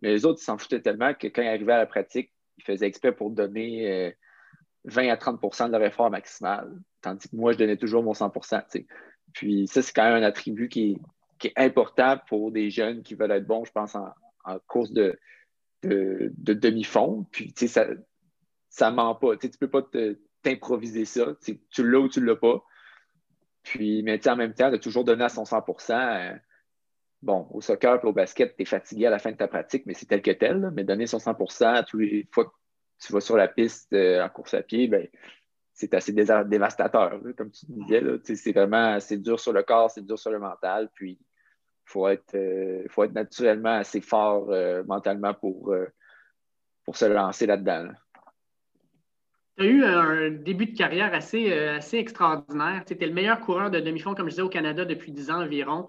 Mais 0.00 0.10
les 0.10 0.24
autres, 0.24 0.40
ils 0.40 0.44
s'en 0.44 0.56
foutaient 0.56 0.80
tellement 0.80 1.12
que 1.12 1.26
quand 1.26 1.42
ils 1.42 1.48
arrivaient 1.48 1.72
à 1.72 1.78
la 1.78 1.86
pratique, 1.86 2.32
ils 2.56 2.64
faisaient 2.64 2.86
exprès 2.86 3.12
pour 3.12 3.30
donner 3.30 4.14
20 4.84 5.06
euh, 5.06 5.12
à 5.12 5.16
30% 5.16 5.66
de 5.66 5.72
leur 5.72 5.82
effort 5.82 6.10
maximal. 6.10 6.70
Tandis 7.02 7.28
que 7.28 7.36
moi, 7.36 7.52
je 7.52 7.58
donnais 7.58 7.76
toujours 7.76 8.02
mon 8.02 8.12
100% 8.12 8.84
puis 9.34 9.66
ça, 9.68 9.82
c'est 9.82 9.92
quand 9.92 10.04
même 10.04 10.22
un 10.22 10.26
attribut 10.26 10.68
qui 10.68 10.98
est, 11.44 11.52
important 11.56 12.18
pour 12.28 12.50
des 12.50 12.70
jeunes 12.70 13.02
qui 13.02 13.14
veulent 13.14 13.30
être 13.30 13.46
bons, 13.46 13.64
je 13.64 13.70
pense, 13.70 13.94
en, 13.94 14.58
course 14.66 14.90
de, 14.92 15.18
de, 15.82 16.32
demi-fond. 16.36 17.26
Puis, 17.30 17.52
tu 17.52 17.68
ça 17.68 17.86
ne 18.90 18.96
ment 18.96 19.14
pas. 19.14 19.36
Tu 19.36 19.46
ne 19.46 19.52
peux 19.60 19.68
pas 19.68 19.82
t'improviser 20.42 21.04
ça. 21.04 21.36
Tu 21.40 21.90
l'as 21.90 21.98
ou 21.98 22.08
tu 22.08 22.24
l'as 22.24 22.36
pas. 22.36 22.62
Puis, 23.62 24.02
mais 24.02 24.26
en 24.28 24.36
même 24.36 24.54
temps, 24.54 24.70
de 24.70 24.76
toujours 24.76 25.04
donner 25.04 25.24
à 25.24 25.28
son 25.28 25.44
100 25.44 25.62
euh, 25.90 26.32
Bon, 27.20 27.48
au 27.50 27.60
soccer 27.60 28.00
et 28.02 28.06
au 28.06 28.12
basket, 28.12 28.56
tu 28.56 28.62
es 28.62 28.64
fatigué 28.64 29.06
à 29.06 29.10
la 29.10 29.18
fin 29.18 29.32
de 29.32 29.36
ta 29.36 29.48
pratique, 29.48 29.84
mais 29.86 29.94
c'est 29.94 30.06
tel 30.06 30.22
que 30.22 30.30
tel. 30.30 30.70
mais 30.72 30.84
donner 30.84 31.06
son 31.06 31.18
100 31.18 31.34
tous 31.84 31.98
les 31.98 32.28
fois 32.32 32.46
que 32.46 32.50
tu 33.00 33.12
vas 33.12 33.20
sur 33.20 33.36
la 33.36 33.48
piste 33.48 33.92
euh, 33.92 34.24
en 34.24 34.28
course 34.28 34.54
à 34.54 34.62
pied, 34.62 34.88
ben, 34.88 35.06
c'est 35.72 35.94
assez 35.94 36.12
dévastateur, 36.12 37.20
comme 37.36 37.50
tu 37.50 37.66
disais. 37.68 38.02
C'est 38.24 38.52
vraiment 38.52 38.94
assez 38.94 39.18
dur 39.18 39.38
sur 39.38 39.52
le 39.52 39.62
corps, 39.62 39.90
c'est 39.90 40.04
dur 40.04 40.18
sur 40.18 40.30
le 40.30 40.38
mental. 40.38 40.90
Puis, 40.94 41.18
il 41.20 41.90
faut, 41.90 42.08
être, 42.08 42.34
euh, 42.34 42.84
faut 42.88 43.04
être 43.04 43.12
naturellement 43.12 43.74
assez 43.74 44.00
fort 44.00 44.50
euh, 44.50 44.82
mentalement 44.84 45.34
pour, 45.34 45.74
pour 46.84 46.96
se 46.96 47.04
lancer 47.04 47.46
là-dedans. 47.46 47.88
Tu 49.58 49.64
as 49.64 49.66
eu 49.66 49.84
un 49.84 50.30
début 50.30 50.66
de 50.66 50.76
carrière 50.76 51.12
assez, 51.12 51.52
assez 51.52 51.98
extraordinaire. 51.98 52.84
Tu 52.86 52.92
étais 52.92 53.06
le 53.06 53.12
meilleur 53.12 53.40
coureur 53.40 53.70
de 53.70 53.80
demi-fond, 53.80 54.14
comme 54.14 54.26
je 54.26 54.30
disais, 54.30 54.42
au 54.42 54.48
Canada 54.48 54.84
depuis 54.84 55.12
10 55.12 55.30
ans 55.30 55.42
environ. 55.42 55.88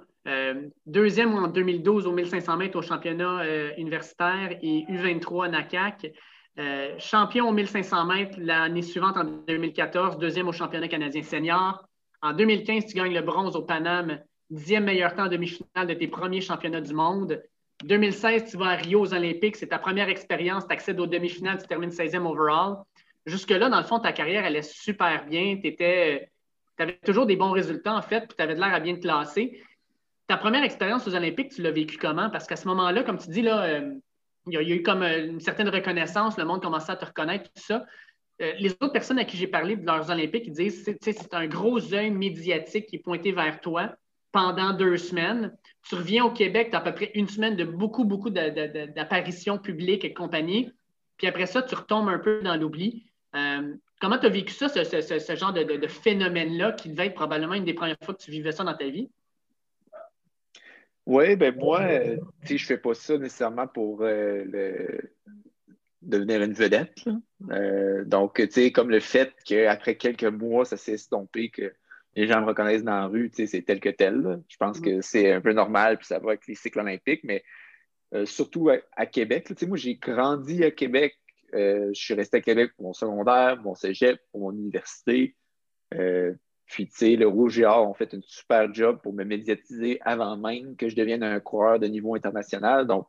deuxième 0.86 1.34
en 1.34 1.48
2012 1.48 2.08
au 2.08 2.12
1500 2.12 2.58
mètres 2.58 2.78
au 2.78 2.82
championnat 2.82 3.44
universitaire 3.78 4.58
et 4.62 4.86
U23 4.90 5.46
à 5.46 5.50
NACAC. 5.50 6.12
Euh, 6.60 6.94
champion 7.00 7.48
au 7.48 7.54
1500 7.54 8.06
mètres 8.06 8.38
l'année 8.38 8.82
suivante, 8.82 9.16
en 9.16 9.24
2014, 9.24 10.18
deuxième 10.18 10.50
au 10.50 10.52
championnat 10.52 10.90
canadien 10.90 11.24
senior. 11.24 11.88
En 12.22 12.34
2015, 12.34 12.86
tu 12.88 12.96
gagnes 12.96 13.14
le 13.14 13.22
bronze 13.22 13.56
au 13.56 13.62
Paname, 13.62 14.20
dixième 14.50 14.84
meilleur 14.84 15.16
temps 15.16 15.26
en 15.26 15.30
demi-finale 15.30 15.88
de 15.88 15.94
tes 15.94 16.10
premiers 16.10 16.42
championnats 16.42 16.82
du 16.82 16.94
monde. 16.94 17.42
2016, 17.86 18.52
tu 18.52 18.58
vas 18.58 18.72
à 18.72 18.76
Rio 18.76 19.00
aux 19.00 19.14
Olympiques, 19.14 19.56
c'est 19.56 19.68
ta 19.68 19.80
première 19.80 20.10
expérience, 20.10 20.68
tu 20.68 20.74
accèdes 20.74 21.00
aux 21.00 21.08
demi-finales, 21.08 21.62
tu 21.62 21.68
termines 21.68 21.92
16e 21.92 22.26
overall. 22.26 22.84
Jusque-là, 23.30 23.70
dans 23.70 23.78
le 23.78 23.86
fond, 23.86 24.00
ta 24.00 24.12
carrière, 24.12 24.46
est 24.46 24.62
super 24.62 25.26
bien. 25.26 25.58
Tu 25.62 25.78
avais 26.78 26.98
toujours 27.06 27.26
des 27.26 27.36
bons 27.36 27.52
résultats, 27.52 27.96
en 27.96 28.02
fait, 28.02 28.22
puis 28.28 28.36
tu 28.36 28.44
avais 28.44 28.56
de 28.56 28.60
l'air 28.60 28.74
à 28.74 28.80
bien 28.80 28.96
te 28.96 29.02
classer. 29.02 29.62
Ta 30.28 30.38
première 30.38 30.64
expérience 30.64 31.08
aux 31.08 31.16
Olympiques, 31.16 31.52
tu 31.52 31.62
l'as 31.62 31.72
vécu 31.72 31.98
comment? 31.98 32.30
Parce 32.30 32.46
qu'à 32.46 32.56
ce 32.56 32.68
moment-là, 32.68 33.04
comme 33.04 33.18
tu 33.18 33.30
dis, 33.30 33.42
là, 33.42 33.64
euh, 33.64 33.94
il 34.48 34.54
y, 34.54 34.58
a, 34.58 34.62
eu 34.62 34.84
comme 34.84 35.04
euh, 35.04 35.28
une 35.28 35.40
certaine 35.40 35.70
reconnaissance, 35.70 36.38
le 36.38 36.46
monde 36.46 36.62
commençait 36.62 36.92
à 36.92 36.96
te 36.96 37.06
reconnaître, 37.06 37.46
tout 37.46 37.64
ça. 37.64 37.86
Euh, 38.42 38.54
les 38.60 38.72
autres 38.72 38.94
personnes 38.94 39.20
à 39.20 39.26
qui 39.26 39.38
j'ai 39.38 39.48
parlé 39.48 39.76
de 39.76 39.86
leurs 39.86 40.10
Olympiques, 40.10 40.48
ils 40.48 40.54
disent 40.54 40.84
c'est 41.02 41.34
un 41.34 41.48
gros 41.48 41.94
œil 41.94 42.12
médiatique 42.12 42.88
qui 42.88 42.98
est 42.98 43.04
pointé 43.04 43.32
vers 43.32 43.60
toi 43.60 43.96
pendant 44.32 44.74
deux 44.74 44.98
semaines. 44.98 45.56
Tu 45.88 45.96
reviens 45.96 46.24
au 46.24 46.32
Québec, 46.32 46.70
tu 46.70 46.76
as 46.76 46.80
à 46.80 46.82
peu 46.82 46.94
près 46.94 47.12
une 47.16 47.28
semaine 47.28 47.56
de 47.56 47.66
beaucoup, 47.66 48.06
beaucoup 48.06 48.30
d'apparitions 48.30 49.58
publiques 49.58 50.06
et 50.06 50.14
compagnie. 50.14 50.72
Puis 51.18 51.28
après 51.28 51.48
ça, 51.48 51.62
tu 51.62 51.76
retombes 51.76 52.08
un 52.08 52.20
peu 52.20 52.42
dans 52.42 52.56
l'oubli. 52.56 53.09
Euh, 53.36 53.76
comment 54.00 54.18
tu 54.18 54.26
as 54.26 54.30
vécu 54.30 54.54
ça, 54.54 54.70
ce 54.70 55.36
genre 55.36 55.54
de, 55.54 55.88
phénomène-là, 55.88 56.72
qui 56.74 56.90
devait 56.90 57.08
être 57.08 57.16
probablement 57.16 57.54
une 57.54 57.66
des 57.66 57.74
premières 57.74 57.98
fois 58.04 58.14
que 58.14 58.22
tu 58.22 58.32
vivais 58.32 58.52
ça 58.52 58.64
dans 58.64 58.76
ta 58.76 58.88
vie? 58.88 59.10
Oui, 61.10 61.36
ben 61.36 61.56
moi, 61.56 61.82
euh, 61.82 62.18
je 62.44 62.54
ne 62.54 62.60
fais 62.60 62.78
pas 62.78 62.94
ça 62.94 63.18
nécessairement 63.18 63.66
pour 63.66 64.02
euh, 64.04 65.00
devenir 66.04 66.44
une 66.44 66.54
vedette. 66.54 67.04
Euh, 67.50 68.06
donc, 68.06 68.36
tu 68.36 68.48
sais, 68.52 68.72
comme 68.72 68.92
le 68.92 69.00
fait 69.00 69.34
qu'après 69.44 69.96
quelques 69.96 70.24
mois, 70.24 70.66
ça 70.66 70.78
s'est 70.78 70.94
estompé, 70.94 71.50
que 71.50 71.74
les 72.16 72.28
gens 72.28 72.42
me 72.42 72.46
reconnaissent 72.46 72.84
dans 72.84 72.92
la 72.92 73.08
rue, 73.08 73.32
tu 73.32 73.38
sais, 73.38 73.48
c'est 73.48 73.64
tel 73.64 73.80
que 73.80 73.90
tel. 73.90 74.44
Je 74.50 74.58
pense 74.58 74.80
que 74.80 75.02
c'est 75.02 75.32
un 75.32 75.42
peu 75.42 75.54
normal, 75.54 75.98
puis 75.98 76.06
ça 76.06 76.20
va 76.20 76.30
avec 76.30 76.46
les 76.48 76.54
cycles 76.54 76.80
olympiques, 76.80 77.24
mais 77.24 77.44
surtout 78.26 78.70
à, 78.70 79.06
Québec. 79.08 79.46
Tu 79.48 79.56
sais, 79.58 79.66
moi, 79.66 79.78
j'ai 79.78 79.96
grandi 79.96 80.64
à 80.64 80.70
Québec. 80.70 81.18
Je 81.54 81.92
suis 81.94 82.14
resté 82.14 82.38
à 82.38 82.42
Québec 82.42 82.72
pour 82.76 82.88
mon 82.88 82.94
secondaire, 82.94 83.62
mon 83.62 83.76
cégep, 83.76 84.20
pour 84.32 84.42
mon 84.42 84.52
université. 84.52 85.36
Puis, 85.92 86.88
tu 86.88 86.96
sais, 86.96 87.16
le 87.16 87.28
Rouge 87.28 87.60
et 87.60 87.66
Or 87.66 87.90
ont 87.90 87.96
fait 87.96 88.14
un 88.14 88.20
super 88.22 88.72
job 88.74 89.00
pour 89.02 89.12
me 89.12 89.24
médiatiser 89.24 90.00
avant 90.02 90.38
même 90.38 90.76
que 90.76 90.88
je 90.88 90.96
devienne 90.96 91.24
un 91.24 91.40
coureur 91.40 91.80
de 91.80 91.88
niveau 91.88 92.14
international. 92.14 92.86
Donc, 92.86 93.08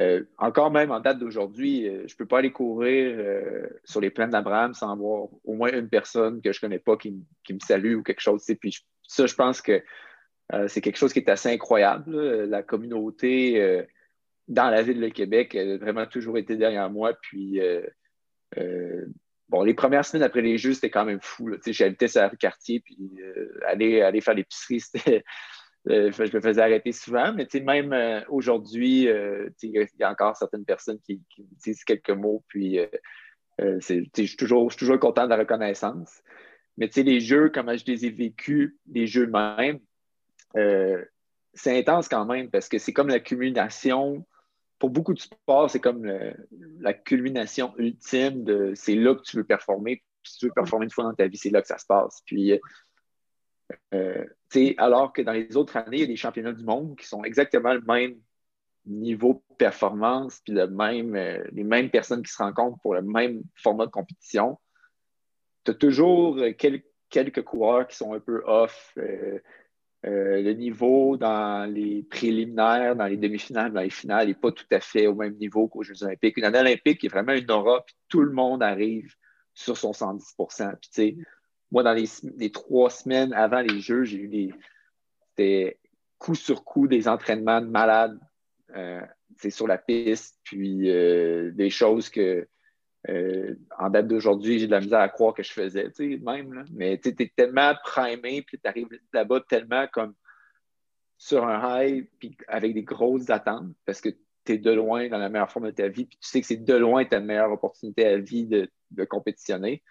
euh, 0.00 0.24
encore 0.38 0.70
même 0.70 0.90
en 0.90 1.00
date 1.00 1.18
d'aujourd'hui, 1.18 1.86
euh, 1.86 2.04
je 2.06 2.14
ne 2.14 2.16
peux 2.16 2.26
pas 2.26 2.38
aller 2.38 2.50
courir 2.50 3.14
euh, 3.18 3.68
sur 3.84 4.00
les 4.00 4.08
plaines 4.08 4.30
d'Abraham 4.30 4.72
sans 4.72 4.90
avoir 4.90 5.28
au 5.44 5.52
moins 5.52 5.70
une 5.70 5.90
personne 5.90 6.40
que 6.40 6.50
je 6.50 6.58
ne 6.58 6.60
connais 6.62 6.78
pas 6.78 6.96
qui, 6.96 7.10
me 7.10 7.58
salue 7.60 7.96
ou 7.96 8.02
quelque 8.02 8.22
chose. 8.22 8.42
Puis 8.58 8.78
ça, 9.02 9.26
je 9.26 9.34
pense 9.34 9.60
que 9.60 9.82
c'est 10.66 10.82
quelque 10.82 10.98
chose 10.98 11.14
qui 11.14 11.18
est 11.18 11.30
assez 11.30 11.48
incroyable. 11.50 12.14
La 12.44 12.62
communauté 12.62 13.86
dans 14.48 14.70
la 14.70 14.82
ville 14.82 15.00
de 15.00 15.08
Québec 15.08 15.54
a 15.54 15.76
vraiment 15.78 16.06
toujours 16.06 16.38
été 16.38 16.56
derrière 16.56 16.90
moi. 16.90 17.14
Puis 17.20 17.60
Bon, 19.52 19.62
les 19.62 19.74
premières 19.74 20.06
semaines 20.06 20.22
après 20.22 20.40
les 20.40 20.56
Jeux, 20.56 20.72
c'était 20.72 20.88
quand 20.88 21.04
même 21.04 21.20
fou. 21.20 21.50
J'habitais 21.66 22.08
sur 22.08 22.22
le 22.22 22.36
quartier, 22.38 22.80
puis 22.80 22.96
euh, 23.20 23.60
aller, 23.66 24.00
aller 24.00 24.20
faire 24.20 24.34
l'épicerie. 24.34 24.82
Euh, 25.90 26.12
je 26.12 26.36
me 26.36 26.40
faisais 26.40 26.62
arrêter 26.62 26.92
souvent, 26.92 27.32
mais 27.32 27.48
même 27.60 27.92
euh, 27.92 28.20
aujourd'hui, 28.28 29.08
il 29.08 29.88
y 29.98 30.04
a 30.04 30.10
encore 30.12 30.36
certaines 30.36 30.64
personnes 30.64 31.00
qui, 31.00 31.20
me 31.36 31.60
disent 31.60 31.82
quelques 31.82 32.10
mots, 32.10 32.44
puis 32.46 32.78
je 33.58 33.80
suis 33.80 34.36
toujours, 34.36 34.72
toujours 34.76 35.00
content 35.00 35.24
de 35.24 35.30
la 35.30 35.38
reconnaissance. 35.38 36.22
Mais 36.76 36.88
les 36.94 37.18
jeux, 37.18 37.50
comment 37.52 37.76
je 37.76 37.84
les 37.88 38.06
ai 38.06 38.10
vécus, 38.10 38.76
les 38.92 39.08
jeux 39.08 39.26
même, 39.26 39.80
c'est 41.52 41.76
intense 41.76 42.06
quand 42.06 42.26
même 42.26 42.48
parce 42.48 42.68
que 42.68 42.78
c'est 42.78 42.92
comme 42.92 43.08
l'accumulation 43.08 44.24
pour 44.82 44.90
beaucoup 44.90 45.14
de 45.14 45.20
sports, 45.20 45.70
c'est 45.70 45.78
comme 45.78 46.04
la 46.80 46.92
culmination 46.92 47.72
ultime 47.78 48.42
de 48.42 48.72
c'est 48.74 48.96
là 48.96 49.14
que 49.14 49.22
tu 49.22 49.36
veux 49.36 49.44
performer. 49.44 50.02
si 50.24 50.38
tu 50.38 50.46
veux 50.46 50.52
performer 50.52 50.86
une 50.86 50.90
fois 50.90 51.04
dans 51.04 51.14
ta 51.14 51.28
vie, 51.28 51.36
c'est 51.36 51.50
là 51.50 51.62
que 51.62 51.68
ça 51.68 51.78
se 51.78 51.86
passe. 51.86 52.20
Puis 52.26 52.58
Euh, 53.94 54.24
alors 54.78 55.12
que 55.12 55.22
dans 55.22 55.30
les 55.30 55.56
autres 55.56 55.76
années, 55.76 55.98
il 55.98 56.00
y 56.00 56.02
a 56.02 56.06
des 56.06 56.16
championnats 56.16 56.52
du 56.52 56.64
monde 56.64 56.98
qui 56.98 57.06
sont 57.06 57.22
exactement 57.22 57.72
le 57.72 57.80
même 57.82 58.16
niveau 58.84 59.44
de 59.50 59.54
performance, 59.54 60.40
puis 60.44 60.52
le 60.52 60.66
même, 60.66 61.14
euh, 61.14 61.44
les 61.52 61.62
mêmes 61.62 61.88
personnes 61.88 62.24
qui 62.24 62.32
se 62.32 62.42
rencontrent 62.42 62.80
pour 62.80 62.94
le 62.94 63.02
même 63.02 63.44
format 63.54 63.86
de 63.86 63.92
compétition. 63.92 64.58
Tu 65.64 65.70
as 65.70 65.74
toujours 65.74 66.40
quelques 66.56 67.44
coureurs 67.44 67.86
qui 67.86 67.96
sont 67.96 68.14
un 68.14 68.20
peu 68.20 68.42
off. 68.46 68.92
Euh, 68.98 69.38
le 70.04 70.52
niveau 70.52 71.16
dans 71.16 71.70
les 71.72 72.02
préliminaires, 72.02 72.96
dans 72.96 73.06
les 73.06 73.16
demi-finales, 73.16 73.72
dans 73.72 73.80
les 73.80 73.90
finales 73.90 74.28
n'est 74.28 74.34
pas 74.34 74.50
tout 74.50 74.66
à 74.70 74.80
fait 74.80 75.06
au 75.06 75.14
même 75.14 75.34
niveau 75.36 75.68
qu'aux 75.68 75.82
Jeux 75.82 76.02
olympiques. 76.02 76.36
Une 76.36 76.44
année 76.44 76.58
olympique 76.58 77.04
est 77.04 77.08
vraiment 77.08 77.32
une 77.32 77.50
aura, 77.50 77.84
puis 77.84 77.94
tout 78.08 78.20
le 78.20 78.32
monde 78.32 78.62
arrive 78.62 79.14
sur 79.54 79.76
son 79.76 79.92
110 79.92 80.34
Puis, 80.80 81.18
moi, 81.70 81.82
dans 81.82 81.94
les, 81.94 82.50
trois 82.50 82.90
semaines 82.90 83.32
avant 83.32 83.60
les 83.60 83.80
Jeux, 83.80 84.04
j'ai 84.04 84.18
eu 84.18 84.28
des, 84.28 84.54
des 85.36 85.78
coup 86.18 86.34
sur 86.34 86.64
coup 86.64 86.86
des 86.86 87.08
entraînements 87.08 87.60
de 87.60 87.66
malades 87.66 88.18
euh, 88.76 89.00
sur 89.50 89.66
la 89.66 89.78
piste, 89.78 90.38
puis 90.44 90.90
euh, 90.90 91.50
des 91.52 91.70
choses 91.70 92.08
que 92.08 92.46
euh, 93.08 93.54
en 93.78 93.90
date 93.90 94.06
d'aujourd'hui, 94.06 94.58
j'ai 94.58 94.66
de 94.66 94.72
la 94.72 94.80
misère 94.80 95.00
à 95.00 95.08
croire 95.08 95.34
que 95.34 95.42
je 95.42 95.52
faisais, 95.52 95.90
même. 95.98 96.52
Là. 96.52 96.64
Mais 96.72 96.98
tu 96.98 97.08
es 97.08 97.32
tellement 97.34 97.74
primé, 97.82 98.42
puis 98.42 98.58
tu 98.58 98.68
arrives 98.68 98.88
là-bas 99.12 99.40
tellement 99.48 99.86
comme 99.88 100.14
sur 101.18 101.46
un 101.46 101.82
high, 101.82 102.06
puis 102.18 102.36
avec 102.48 102.74
des 102.74 102.82
grosses 102.82 103.30
attentes, 103.30 103.72
parce 103.84 104.00
que 104.00 104.08
tu 104.44 104.52
es 104.52 104.58
de 104.58 104.72
loin 104.72 105.08
dans 105.08 105.18
la 105.18 105.28
meilleure 105.28 105.50
forme 105.50 105.66
de 105.66 105.70
ta 105.72 105.88
vie, 105.88 106.06
puis 106.06 106.18
tu 106.20 106.28
sais 106.28 106.40
que 106.40 106.46
c'est 106.46 106.64
de 106.64 106.74
loin 106.74 107.04
ta 107.04 107.20
meilleure 107.20 107.52
opportunité 107.52 108.06
à 108.06 108.18
vie 108.18 108.46
de, 108.46 108.70
de 108.90 109.04
compétitionner. 109.04 109.82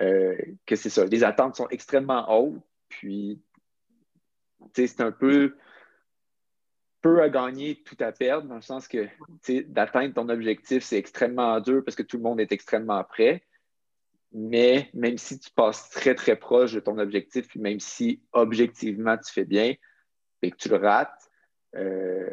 Euh, 0.00 0.36
que 0.66 0.74
c'est 0.74 0.90
ça. 0.90 1.04
Les 1.04 1.22
attentes 1.22 1.54
sont 1.54 1.68
extrêmement 1.68 2.26
hautes, 2.32 2.60
puis 2.88 3.40
c'est 4.74 5.00
un 5.00 5.12
peu 5.12 5.56
peu 7.04 7.20
à 7.20 7.28
gagner, 7.28 7.82
tout 7.84 7.98
à 8.00 8.12
perdre, 8.12 8.48
dans 8.48 8.54
le 8.54 8.62
sens 8.62 8.88
que 8.88 9.06
d'atteindre 9.68 10.14
ton 10.14 10.30
objectif, 10.30 10.82
c'est 10.82 10.96
extrêmement 10.96 11.60
dur 11.60 11.84
parce 11.84 11.96
que 11.96 12.02
tout 12.02 12.16
le 12.16 12.22
monde 12.22 12.40
est 12.40 12.50
extrêmement 12.50 13.04
prêt. 13.04 13.44
Mais 14.32 14.88
même 14.94 15.18
si 15.18 15.38
tu 15.38 15.50
passes 15.50 15.90
très, 15.90 16.14
très 16.14 16.34
proche 16.34 16.72
de 16.72 16.80
ton 16.80 16.96
objectif, 16.96 17.46
puis 17.46 17.60
même 17.60 17.78
si 17.78 18.22
objectivement 18.32 19.18
tu 19.18 19.30
fais 19.30 19.44
bien 19.44 19.74
et 20.40 20.50
que 20.50 20.56
tu 20.56 20.70
le 20.70 20.76
rates, 20.76 21.30
euh, 21.76 22.30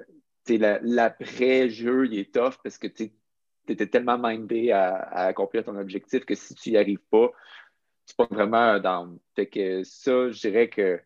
l'après-jeu, 0.48 2.06
il 2.06 2.18
est 2.18 2.34
tough 2.34 2.56
parce 2.64 2.78
que 2.78 2.88
tu 2.88 3.12
étais 3.68 3.88
tellement 3.88 4.18
mindé 4.18 4.72
à, 4.72 4.96
accomplir 5.28 5.66
ton 5.66 5.76
objectif 5.76 6.24
que 6.24 6.34
si 6.34 6.56
tu 6.56 6.70
n'y 6.70 6.78
arrives 6.78 7.04
pas, 7.12 7.30
tu 8.08 8.16
pas 8.16 8.28
vraiment 8.32 8.80
dans. 8.80 9.20
Fait 9.36 9.48
que 9.48 9.84
ça, 9.84 10.30
je 10.30 10.40
dirais 10.40 10.70
que 10.70 11.02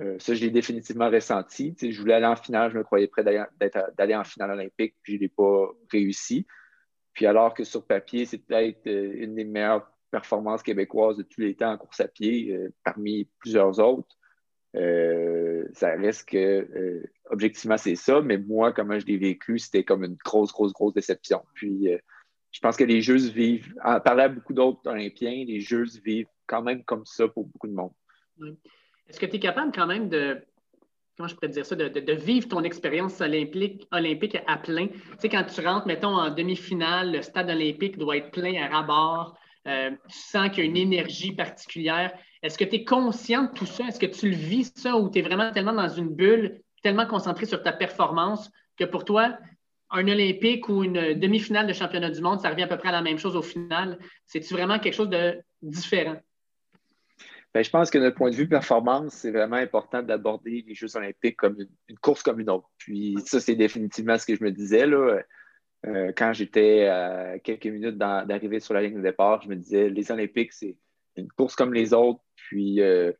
euh, 0.00 0.16
ça, 0.18 0.34
je 0.34 0.40
l'ai 0.40 0.50
définitivement 0.50 1.08
ressenti. 1.08 1.74
je 1.80 2.00
voulais 2.00 2.14
aller 2.14 2.26
en 2.26 2.36
finale, 2.36 2.72
je 2.72 2.78
me 2.78 2.82
croyais 2.82 3.06
prêt 3.06 3.22
d'aller 3.22 4.14
en 4.14 4.24
finale 4.24 4.50
olympique, 4.50 4.96
puis 5.02 5.16
je 5.16 5.20
n'ai 5.20 5.28
pas 5.28 5.68
réussi. 5.90 6.46
Puis 7.12 7.26
alors 7.26 7.54
que 7.54 7.62
sur 7.62 7.86
papier, 7.86 8.26
c'est 8.26 8.38
peut-être 8.38 8.86
euh, 8.88 9.12
une 9.14 9.36
des 9.36 9.44
meilleures 9.44 9.88
performances 10.10 10.62
québécoises 10.62 11.16
de 11.16 11.22
tous 11.22 11.40
les 11.40 11.54
temps 11.54 11.72
en 11.72 11.78
course 11.78 12.00
à 12.00 12.08
pied, 12.08 12.52
euh, 12.52 12.72
parmi 12.82 13.28
plusieurs 13.38 13.78
autres. 13.78 14.16
ça 15.74 15.94
reste 15.96 16.28
que 16.28 17.02
objectivement, 17.30 17.76
c'est 17.76 17.94
ça, 17.94 18.20
mais 18.20 18.38
moi, 18.38 18.72
comment 18.72 18.98
je 18.98 19.06
l'ai 19.06 19.16
vécu, 19.16 19.58
c'était 19.60 19.84
comme 19.84 20.02
une 20.04 20.16
grosse, 20.24 20.52
grosse, 20.52 20.72
grosse 20.72 20.94
déception. 20.94 21.42
Puis, 21.54 21.88
je 22.50 22.60
pense 22.60 22.76
que 22.76 22.84
les 22.84 23.00
Jeux 23.00 23.28
vivent, 23.28 23.72
en 23.84 24.00
parlant 24.00 24.24
à 24.24 24.28
beaucoup 24.28 24.52
d'autres 24.52 24.80
Olympiens, 24.86 25.44
les 25.46 25.60
Jeux 25.60 25.86
vivent 26.04 26.26
quand 26.46 26.62
même 26.62 26.82
comme 26.84 27.06
ça 27.06 27.28
pour 27.28 27.44
beaucoup 27.46 27.68
de 27.68 27.72
monde. 27.72 27.92
Est-ce 29.08 29.20
que 29.20 29.26
tu 29.26 29.36
es 29.36 29.40
capable 29.40 29.72
quand 29.72 29.86
même 29.86 30.08
de, 30.08 30.42
comment 31.16 31.28
je 31.28 31.34
pourrais 31.34 31.48
dire 31.48 31.66
ça, 31.66 31.76
de, 31.76 32.12
vivre 32.12 32.48
ton 32.48 32.62
expérience 32.62 33.20
olympique, 33.20 33.86
olympique 33.92 34.38
à 34.46 34.56
plein? 34.56 34.88
Tu 34.88 34.98
sais, 35.18 35.28
quand 35.28 35.44
tu 35.44 35.60
rentres, 35.66 35.86
mettons, 35.86 36.16
en 36.16 36.30
demi-finale, 36.30 37.12
le 37.12 37.22
stade 37.22 37.50
olympique 37.50 37.98
doit 37.98 38.16
être 38.16 38.30
plein 38.30 38.62
à 38.62 38.68
rabord. 38.68 39.36
Euh, 39.66 39.90
tu 40.08 40.18
sens 40.18 40.50
qu'il 40.50 40.58
y 40.58 40.66
a 40.66 40.70
une 40.70 40.76
énergie 40.76 41.32
particulière. 41.32 42.12
Est-ce 42.42 42.58
que 42.58 42.64
tu 42.64 42.76
es 42.76 42.84
conscient 42.84 43.44
de 43.44 43.52
tout 43.54 43.66
ça? 43.66 43.86
Est-ce 43.86 43.98
que 43.98 44.06
tu 44.06 44.28
le 44.28 44.36
vis, 44.36 44.72
ça, 44.74 44.96
ou 44.96 45.08
tu 45.08 45.20
es 45.20 45.22
vraiment 45.22 45.50
tellement 45.52 45.72
dans 45.72 45.88
une 45.88 46.08
bulle 46.08 46.60
tellement 46.82 47.06
concentré 47.06 47.46
sur 47.46 47.62
ta 47.62 47.72
performance 47.72 48.50
que 48.76 48.84
pour 48.84 49.04
toi, 49.04 49.38
un 49.90 50.06
Olympique 50.06 50.68
ou 50.68 50.84
une 50.84 51.14
demi-finale 51.14 51.66
de 51.66 51.72
championnat 51.72 52.10
du 52.10 52.20
monde, 52.20 52.40
ça 52.40 52.50
revient 52.50 52.64
à 52.64 52.66
peu 52.66 52.76
près 52.76 52.90
à 52.90 52.92
la 52.92 53.02
même 53.02 53.18
chose 53.18 53.36
au 53.36 53.42
final? 53.42 53.98
C'est-tu 54.26 54.52
vraiment 54.52 54.78
quelque 54.78 54.94
chose 54.94 55.08
de 55.08 55.40
différent? 55.62 56.16
Bien, 57.54 57.62
je 57.62 57.70
pense 57.70 57.88
que 57.88 57.98
d'un 57.98 58.10
point 58.10 58.30
de 58.30 58.34
vue 58.34 58.48
performance, 58.48 59.14
c'est 59.14 59.30
vraiment 59.30 59.54
important 59.54 60.02
d'aborder 60.02 60.64
les 60.66 60.74
Jeux 60.74 60.96
olympiques 60.96 61.36
comme 61.36 61.56
une, 61.88 61.98
course 61.98 62.24
comme 62.24 62.40
une 62.40 62.50
autre. 62.50 62.68
Puis 62.78 63.16
ça, 63.24 63.38
c'est 63.38 63.54
définitivement 63.54 64.18
ce 64.18 64.26
que 64.26 64.34
je 64.34 64.42
me 64.42 64.50
disais. 64.50 64.86
Là. 64.86 65.20
Euh, 65.86 66.12
quand 66.16 66.32
j'étais 66.32 66.86
à 66.86 67.38
quelques 67.38 67.66
minutes 67.66 67.96
d'arriver 67.96 68.58
sur 68.58 68.74
la 68.74 68.82
ligne 68.82 68.96
de 68.96 69.02
départ, 69.02 69.40
je 69.42 69.48
me 69.48 69.54
disais, 69.54 69.88
les 69.88 70.10
Olympiques, 70.10 70.52
c'est 70.52 70.76
une 71.16 71.30
course 71.30 71.54
comme 71.54 71.72
les 71.72 71.94
autres. 71.94 72.20
Puis, 72.34 72.80
euh, 72.80 73.12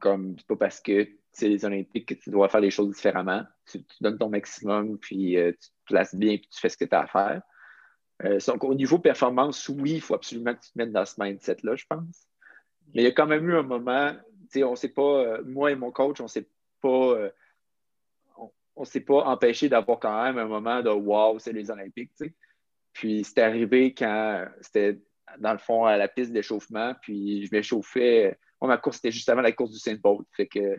comme, 0.00 0.36
c'est 0.36 0.46
pas 0.48 0.56
parce 0.56 0.80
que 0.82 1.08
c'est 1.32 1.48
les 1.48 1.64
Olympiques 1.64 2.08
que 2.08 2.14
tu 2.14 2.28
dois 2.28 2.50
faire 2.50 2.60
les 2.60 2.70
choses 2.70 2.94
différemment. 2.94 3.42
Tu, 3.70 3.78
donnes 4.02 4.18
ton 4.18 4.28
maximum, 4.28 4.98
puis 4.98 5.38
euh, 5.38 5.52
tu 5.52 5.70
te 5.70 5.74
places 5.86 6.14
bien, 6.14 6.36
puis 6.36 6.48
tu 6.52 6.60
fais 6.60 6.68
ce 6.68 6.76
que 6.76 6.84
tu 6.84 6.94
as 6.94 7.00
à 7.00 7.06
faire. 7.06 7.42
Donc, 8.46 8.64
au 8.64 8.74
niveau 8.74 8.98
performance, 8.98 9.66
oui, 9.70 9.94
il 9.94 10.00
faut 10.02 10.14
absolument 10.14 10.54
que 10.54 10.60
tu 10.60 10.72
te 10.72 10.78
mettes 10.78 10.92
dans 10.92 11.06
ce 11.06 11.14
mindset-là, 11.18 11.74
je 11.74 11.86
pense. 11.88 12.28
Mais 12.94 13.02
il 13.02 13.04
y 13.04 13.08
a 13.08 13.12
quand 13.12 13.26
même 13.26 13.48
eu 13.48 13.56
un 13.56 13.62
moment, 13.62 14.12
tu 14.12 14.60
sais, 14.60 14.64
on 14.64 14.72
ne 14.72 14.76
s'est 14.76 14.92
pas, 14.92 15.02
euh, 15.02 15.42
moi 15.44 15.70
et 15.70 15.76
mon 15.76 15.90
coach, 15.90 16.20
on 16.20 16.24
ne 16.24 16.28
s'est 16.28 16.48
pas, 16.80 17.30
on, 18.76 18.84
s'est 18.84 19.00
pas 19.00 19.24
empêché 19.24 19.68
d'avoir 19.68 19.98
quand 19.98 20.22
même 20.24 20.38
un 20.38 20.46
moment 20.46 20.82
de 20.82 20.90
wow, 20.90 21.38
c'est 21.38 21.52
les 21.52 21.70
Olympiques, 21.70 22.12
tu 22.16 22.26
sais. 22.26 22.34
Puis 22.92 23.24
c'est 23.24 23.38
arrivé 23.38 23.94
quand 23.94 24.46
c'était 24.60 25.00
dans 25.38 25.52
le 25.52 25.58
fond 25.58 25.84
à 25.84 25.96
la 25.96 26.08
piste 26.08 26.32
d'échauffement, 26.32 26.94
puis 27.00 27.46
je 27.46 27.54
m'échauffais. 27.54 28.38
Moi, 28.60 28.68
ma 28.68 28.76
course, 28.76 28.96
c'était 28.96 29.12
juste 29.12 29.28
avant 29.28 29.40
la 29.40 29.52
course 29.52 29.72
du 29.72 29.78
Saint-Paul. 29.78 30.24
Fait 30.32 30.46
que 30.46 30.78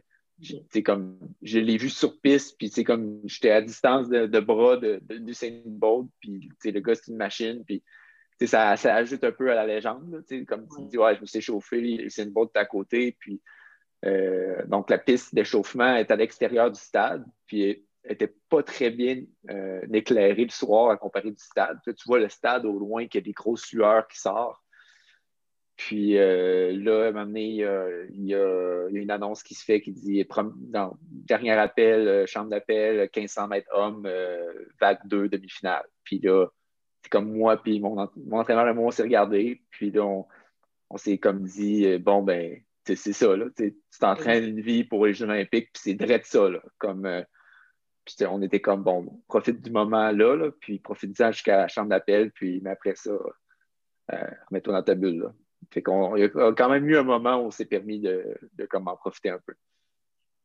comme, 0.84 1.18
je 1.42 1.60
l'ai 1.60 1.78
vu 1.78 1.90
sur 1.90 2.20
piste, 2.20 2.58
puis 2.58 2.70
c'est 2.70 2.84
comme 2.84 3.22
j'étais 3.26 3.52
à 3.52 3.62
distance 3.62 4.10
de, 4.10 4.40
bras 4.40 4.78
de, 4.78 5.02
Usain 5.10 5.62
Bolt, 5.66 6.10
puis 6.20 6.50
le 6.66 6.80
gars, 6.80 6.96
c'est 6.96 7.12
une 7.12 7.18
machine, 7.18 7.64
puis 7.66 7.84
ça, 8.42 8.76
ça, 8.76 8.96
ajoute 8.96 9.24
un 9.24 9.32
peu 9.32 9.52
à 9.52 9.56
la 9.56 9.66
légende. 9.66 10.24
comme 10.48 10.68
tu 10.68 10.86
dis, 10.86 10.98
ouais, 10.98 11.16
je 11.16 11.22
me 11.22 11.26
suis 11.26 11.42
chauffé, 11.42 11.80
Usain 11.80 12.28
Bolt 12.28 12.52
est 12.56 12.60
à 12.60 12.66
côté, 12.66 13.16
puis 13.20 13.42
euh, 14.06 14.66
donc 14.66 14.90
la 14.90 14.98
piste 14.98 15.34
d'échauffement 15.34 15.96
est 15.96 16.12
à 16.12 16.16
l'extérieur 16.16 16.70
du 16.70 16.80
stade, 16.80 17.26
puis 17.48 17.86
n'était 18.08 18.34
pas 18.50 18.62
très 18.64 18.90
bien 18.90 19.24
euh, 19.50 19.82
éclairée 19.94 20.44
le 20.44 20.50
soir 20.50 20.90
à 20.90 20.98
comparer 20.98 21.32
du 21.32 21.42
stade. 21.42 21.80
tu 21.86 21.94
vois 22.06 22.20
le 22.20 22.28
stade 22.28 22.66
au 22.66 22.78
loin, 22.78 23.08
qu'il 23.08 23.22
y 23.22 23.24
a 23.24 23.26
des 23.26 23.32
grosses 23.32 23.72
lueurs 23.72 24.08
qui 24.08 24.20
sortent. 24.20 24.60
Puis 25.76 26.18
euh, 26.18 26.74
là, 26.74 27.06
à 27.06 27.08
un 27.08 27.12
moment 27.12 27.26
donné, 27.26 27.66
il 28.12 28.26
y, 28.26 28.36
a, 28.36 28.88
une 28.90 29.10
annonce 29.10 29.42
qui 29.42 29.56
se 29.56 29.64
fait 29.64 29.82
qui 29.82 29.92
dit 29.92 30.28
dernier 31.10 31.52
appel, 31.52 32.28
chambre 32.28 32.50
d'appel, 32.50 33.10
1500 33.16 33.48
mètres 33.48 33.70
hommes, 33.74 34.08
vague 34.80 35.00
2, 35.06 35.30
demi-finale. 35.30 35.86
Puis 36.04 36.20
là, 36.20 36.48
c'est 37.04 37.10
comme 37.10 37.36
moi, 37.36 37.62
puis 37.62 37.80
mon, 37.80 37.98
entraîneur 37.98 38.68
et 38.68 38.74
moi, 38.74 38.86
on 38.86 38.92
s'est 38.92 39.04
regardé. 39.04 39.62
Puis 39.70 39.92
là, 39.92 40.04
on, 40.04 40.98
s'est 40.98 41.18
comme 41.18 41.44
dit 41.44 41.98
bon, 42.00 42.24
ben, 42.24 42.62
c'est 42.86 42.96
ça, 42.96 43.36
là. 43.36 43.46
Tu 43.56 43.76
t'entraînes 44.00 44.46
une 44.46 44.62
vie 44.62 44.84
pour 44.84 45.06
les 45.06 45.14
Jeux 45.14 45.26
Olympiques, 45.26 45.72
puis 45.74 45.82
c'est 45.84 45.94
de 45.96 46.20
ça, 46.24 46.50
là. 46.50 46.60
Comme, 46.78 47.08
puis 48.06 48.16
on 48.28 48.42
était 48.42 48.62
comme 48.62 48.84
bon, 48.84 49.22
profite 49.28 49.62
du 49.62 49.72
moment 49.72 50.12
là, 50.12 50.36
là 50.36 50.52
puis 50.60 50.80
profite-en 50.80 51.32
jusqu'à 51.32 51.58
la 51.58 51.68
chambre 51.68 51.90
d'appel, 51.90 52.32
puis 52.32 52.62
après 52.66 52.96
ça, 52.96 53.12
remets-toi 54.10 54.74
dans 54.74 54.84
ta 54.84 54.96
bulle, 54.96 55.20
là. 55.20 55.34
Fait 55.72 55.82
qu'on, 55.82 56.16
y 56.16 56.24
a 56.24 56.30
quand 56.30 56.70
même 56.70 56.88
eu 56.88 56.98
un 56.98 57.04
moment 57.04 57.38
où 57.38 57.46
on 57.46 57.52
s'est 57.52 57.66
permis 57.66 58.00
de, 58.00 58.38
de 58.54 58.68
en 58.74 58.96
profiter 58.98 59.30
un 59.30 59.40
peu. 59.46 59.54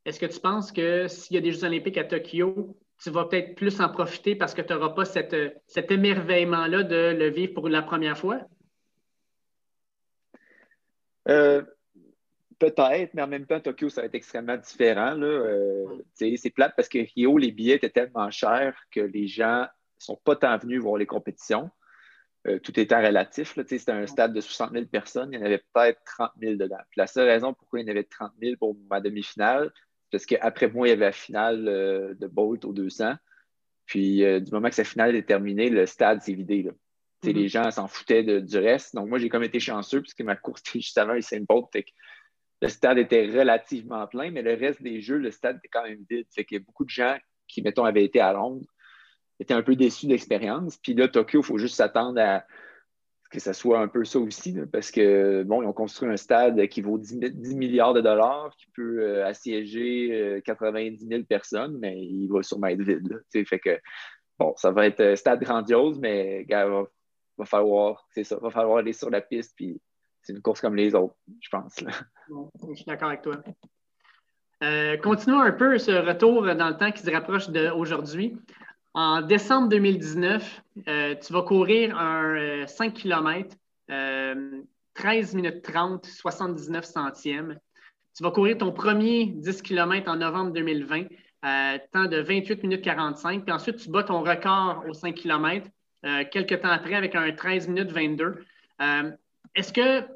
Est-ce 0.05 0.21
que 0.21 0.27
tu 0.27 0.41
penses 0.41 0.73
que 0.73 1.09
s'il 1.09 1.35
y 1.35 1.39
a 1.39 1.43
des 1.43 1.53
Jeux 1.53 1.65
olympiques 1.65 1.99
à 1.99 2.05
Tokyo, 2.05 2.79
tu 3.03 3.11
vas 3.11 3.27
peut-être 3.27 3.55
plus 3.55 3.81
en 3.81 3.89
profiter 3.89 4.35
parce 4.35 4.55
que 4.55 4.63
tu 4.63 4.73
n'auras 4.73 4.91
pas 4.91 5.05
cet 5.05 5.91
émerveillement-là 5.91 6.83
de 6.83 7.17
le 7.17 7.29
vivre 7.29 7.55
pour 7.55 7.69
la 7.69 7.83
première 7.83 8.19
fois? 8.19 8.41
Euh, 11.29 11.63
peut-être, 12.59 13.15
mais 13.15 13.23
en 13.23 13.29
même 13.29 13.47
temps, 13.47 13.61
Tokyo, 13.61 13.89
ça 13.89 14.01
va 14.01 14.07
être 14.07 14.15
extrêmement 14.15 14.57
différent. 14.57 15.17
Euh, 15.21 15.85
c'est 16.15 16.51
plate 16.51 16.75
parce 16.77 16.89
que 16.89 16.99
Rio, 17.15 17.39
les 17.39 17.53
billets 17.53 17.77
étaient 17.77 17.91
tellement 17.91 18.31
chers 18.31 18.77
que 18.91 19.01
les 19.01 19.29
gens 19.29 19.63
ne 19.63 19.67
sont 19.99 20.21
pas 20.25 20.37
tant 20.37 20.57
venus 20.59 20.81
voir 20.81 20.97
les 20.97 21.07
compétitions. 21.07 21.71
Euh, 22.47 22.61
tout 22.61 22.79
étant 22.79 23.03
relatif. 23.03 23.55
C'était 23.55 23.91
un 23.91 24.07
stade 24.07 24.33
de 24.33 24.41
60 24.41 24.73
000 24.73 24.85
personnes, 24.87 25.31
il 25.33 25.39
y 25.39 25.43
en 25.43 25.45
avait 25.45 25.63
peut-être 25.73 26.01
30 26.05 26.31
000 26.41 26.55
dedans. 26.55 26.79
la 26.97 27.07
seule 27.09 27.29
raison 27.29 27.53
pourquoi 27.53 27.81
il 27.81 27.87
y 27.87 27.89
en 27.89 27.91
avait 27.91 28.05
30 28.05 28.33
000 28.41 28.57
pour 28.57 28.77
ma 28.89 29.01
demi-finale, 29.01 29.73
parce 30.11 30.27
qu'après 30.27 30.69
moi, 30.69 30.89
il 30.89 30.91
y 30.91 30.93
avait 30.93 31.07
la 31.07 31.13
finale 31.13 31.69
euh, 31.69 32.15
de 32.15 32.27
Bolt 32.27 32.65
au 32.65 32.73
200. 32.73 33.15
Puis 33.87 34.25
euh, 34.25 34.41
du 34.41 34.51
moment 34.53 34.69
que 34.69 34.75
sa 34.75 34.85
finale 34.85 35.17
est 35.17 35.27
terminée, 35.27 35.71
le 35.71 35.87
stade 35.87 36.23
s'est 36.23 36.35
vidé. 36.35 36.63
Là. 36.63 36.73
Mm-hmm. 37.23 37.33
Les 37.35 37.49
gens 37.49 37.71
s'en 37.71 37.89
foutaient 37.89 38.43
du 38.43 38.59
reste. 38.59 38.95
Donc 38.95 39.09
moi, 39.09 39.19
j'ai 39.19 39.29
comme 39.29 39.43
été 39.43 39.61
chanceux 39.61 40.01
puisque 40.01 40.21
ma 40.21 40.37
course 40.37 40.61
était 40.67 40.81
juste 40.81 40.99
avant 40.99 41.15
les 41.15 41.23
Saint 41.23 41.41
Bolt. 41.41 41.69
le 42.61 42.69
stade 42.69 42.99
était 42.99 43.27
relativement 43.27 44.07
plein, 44.07 44.31
mais 44.31 44.43
le 44.43 44.55
reste 44.55 44.83
des 44.83 45.01
jeux, 45.01 45.19
le 45.19 45.31
stade 45.31 45.57
était 45.59 45.69
quand 45.69 45.85
même 45.85 46.05
vide. 46.09 46.27
Fait 46.35 46.45
qu'il 46.45 46.59
y 46.59 46.61
a 46.61 46.65
beaucoup 46.65 46.85
de 46.85 46.91
gens 46.91 47.17
qui, 47.47 47.63
mettons, 47.63 47.85
avaient 47.85 48.05
été 48.05 48.21
à 48.21 48.33
Londres, 48.33 48.67
étaient 49.41 49.55
un 49.55 49.63
peu 49.63 49.77
déçus 49.77 50.07
de 50.07 50.13
l'expérience. 50.13 50.77
Puis 50.77 50.95
là, 50.95 51.09
Tokyo, 51.09 51.41
il 51.41 51.45
faut 51.45 51.59
juste 51.59 51.77
s'attendre 51.77 52.21
à 52.21 52.45
que 53.31 53.41
ça 53.41 53.53
soit 53.53 53.79
un 53.81 53.89
peu 53.89 54.05
ça 54.05 54.19
aussi, 54.19 54.57
parce 54.73 54.91
que, 54.91 55.43
bon, 55.43 55.63
ils 55.63 55.67
ont 55.67 55.73
construit 55.73 56.09
un 56.09 56.17
stade 56.17 56.67
qui 56.69 56.81
vaut 56.81 56.99
10, 56.99 57.55
milliards 57.57 57.93
de 57.93 58.01
dollars, 58.01 58.55
qui 58.57 58.67
peut 58.75 59.01
euh, 59.03 59.27
assiéger 59.27 60.41
90 60.45 61.05
euh, 61.05 61.09
000 61.09 61.23
personnes, 61.25 61.79
mais 61.79 62.01
il 62.01 62.29
va 62.29 62.43
sûrement 62.43 62.69
être 62.69 62.81
vide. 62.81 63.23
fait 63.31 63.59
que, 63.59 63.79
bon, 64.39 64.55
ça 64.57 64.71
va 64.71 64.87
être 64.87 65.01
un 65.01 65.17
stade 65.17 65.41
grandiose, 65.41 65.99
mais, 65.99 66.45
gars, 66.47 66.67
va, 67.37 67.45
falloir, 67.45 68.07
c'est 68.11 68.25
ça, 68.25 68.37
va 68.37 68.51
falloir 68.51 68.79
aller 68.79 68.95
sur 68.95 69.11
la 69.11 69.21
piste, 69.21 69.53
puis 69.57 69.79
c'est 70.23 70.33
une 70.33 70.41
course 70.41 70.61
comme 70.61 70.75
les 70.75 70.95
autres, 70.95 71.17
je 71.41 71.49
pense. 71.51 71.81
Là. 71.83 71.91
je 72.69 72.75
suis 72.75 72.85
d'accord 72.87 73.09
avec 73.09 73.23
toi. 73.23 73.37
Euh, 74.65 74.97
continuons 74.97 75.41
un 75.41 75.53
peu 75.53 75.79
ce 75.79 75.93
retour 75.93 76.43
dans 76.43 76.69
le 76.69 76.77
temps 76.77 76.91
qui 76.91 77.03
se 77.03 77.11
rapproche 77.11 77.49
d'aujourd'hui. 77.51 78.37
En 79.01 79.23
décembre 79.23 79.69
2019, 79.69 80.63
euh, 80.89 81.15
tu 81.25 81.33
vas 81.33 81.43
courir 81.43 81.97
un 81.97 82.67
5 82.67 82.95
km, 82.95 83.55
13 83.87 85.35
minutes 85.37 85.63
30, 85.63 86.05
79 86.05 86.85
centièmes. 86.85 87.61
Tu 88.17 88.25
vas 88.25 88.33
courir 88.33 88.59
ton 88.59 88.73
premier 88.73 89.27
10 89.27 89.63
km 89.63 90.11
en 90.11 90.17
novembre 90.17 90.51
2020, 90.51 91.05
euh, 91.45 91.79
temps 91.93 92.07
de 92.07 92.17
28 92.17 92.61
minutes 92.65 92.83
45. 92.83 93.45
Puis 93.45 93.53
ensuite, 93.53 93.77
tu 93.77 93.89
bats 93.89 94.03
ton 94.03 94.21
record 94.25 94.83
au 94.89 94.95
5 94.95 95.15
km 95.15 95.69
euh, 96.05 96.25
quelques 96.33 96.61
temps 96.61 96.71
après 96.71 96.95
avec 96.95 97.15
un 97.15 97.31
13 97.31 97.69
minutes 97.69 97.93
22. 97.93 98.45
Est-ce 99.55 99.73
que, 99.73 100.09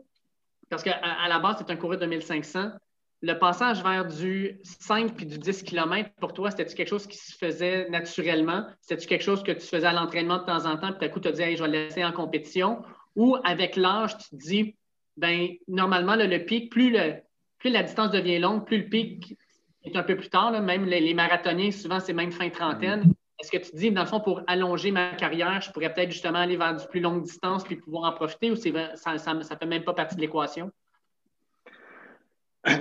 parce 0.71 0.83
qu'à 0.83 1.29
la 1.29 1.39
base, 1.39 1.59
c'est 1.59 1.71
un 1.71 1.77
coureur 1.77 2.01
de 2.01 2.07
1500, 2.07 2.73
le 3.23 3.39
passage 3.39 3.83
vers 3.85 4.05
du 4.05 4.59
5 4.65 5.15
puis 5.15 5.27
du 5.27 5.39
10 5.39 5.63
km, 5.63 6.11
pour 6.21 6.33
toi, 6.33 6.51
c'était-tu 6.51 6.75
quelque 6.75 6.89
chose 6.89 7.07
qui 7.07 7.17
se 7.17 7.37
faisait 7.37 7.89
naturellement? 7.89 8.67
C'était-tu 8.81 9.07
quelque 9.07 9.23
chose 9.23 9.45
que 9.45 9.53
tu 9.53 9.65
faisais 9.65 9.87
à 9.87 9.93
l'entraînement 9.93 10.39
de 10.39 10.45
temps 10.45 10.67
en 10.67 10.77
temps, 10.77 10.93
puis 10.93 11.09
tout 11.09 11.15
coup, 11.15 11.21
tu 11.21 11.31
te 11.31 11.37
dis, 11.37 11.57
je 11.57 11.63
vais 11.63 11.69
le 11.69 11.85
laisser 11.85 12.05
en 12.05 12.11
compétition? 12.11 12.83
Ou 13.15 13.37
avec 13.45 13.77
l'âge, 13.77 14.19
tu 14.19 14.31
te 14.31 14.37
dis, 14.37 14.77
ben 15.17 15.51
normalement, 15.69 16.17
le 16.17 16.39
pic, 16.39 16.73
plus 16.73 16.91
la 16.91 17.83
distance 17.83 18.11
devient 18.11 18.41
longue, 18.41 18.65
plus 18.67 18.79
le 18.79 18.89
pic 18.89 19.37
est 19.85 19.97
un 19.97 20.03
peu 20.03 20.17
plus 20.17 20.29
tard. 20.29 20.51
Même 20.61 20.85
les, 20.87 21.15
marathoniens, 21.15 21.71
souvent, 21.71 22.01
c'est 22.01 22.13
même 22.13 22.33
fin 22.33 22.51
trentaine. 22.51 23.15
Est-ce 23.39 23.53
que 23.53 23.59
tu 23.59 23.71
te 23.71 23.77
dis, 23.77 23.93
dans 23.93 24.03
le 24.03 24.09
fond, 24.09 24.21
pour 24.21 24.43
allonger 24.49 24.91
ma 24.91 25.15
carrière, 25.15 25.61
je 25.61 25.71
pourrais 25.71 25.93
peut-être 25.93 26.11
justement 26.11 26.39
aller 26.41 26.57
vers 26.57 26.75
du 26.75 26.87
plus 26.89 27.01
longue 27.01 27.23
distance 27.23 27.63
puis 27.63 27.77
pouvoir 27.77 28.13
en 28.13 28.15
profiter 28.15 28.51
ou 28.51 28.57
ça 28.57 28.73
ne 29.35 29.43
fait 29.43 29.67
même 29.67 29.85
pas 29.85 29.95
partie 29.95 30.17
de 30.17 30.21
l'équation? 30.21 30.73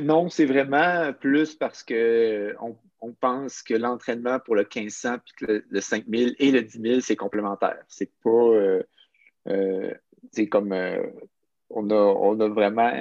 Non, 0.01 0.29
c'est 0.29 0.45
vraiment 0.45 1.11
plus 1.13 1.55
parce 1.55 1.83
qu'on 1.83 2.77
on 3.01 3.13
pense 3.13 3.63
que 3.63 3.73
l'entraînement 3.73 4.39
pour 4.39 4.55
le 4.55 4.63
1500 4.63 5.17
puis 5.19 5.33
que 5.37 5.63
le, 5.67 5.81
5000 5.81 6.35
et 6.37 6.51
le 6.51 6.61
10 6.61 6.81
000, 6.81 6.99
c'est 7.01 7.15
complémentaire. 7.15 7.83
C'est 7.87 8.11
pas. 8.23 8.29
Euh, 8.29 8.83
euh, 9.47 9.93
c'est 10.31 10.47
comme. 10.47 10.71
Euh, 10.71 11.01
on, 11.71 11.89
a, 11.89 11.95
on 11.95 12.39
a 12.39 12.47
vraiment. 12.47 12.91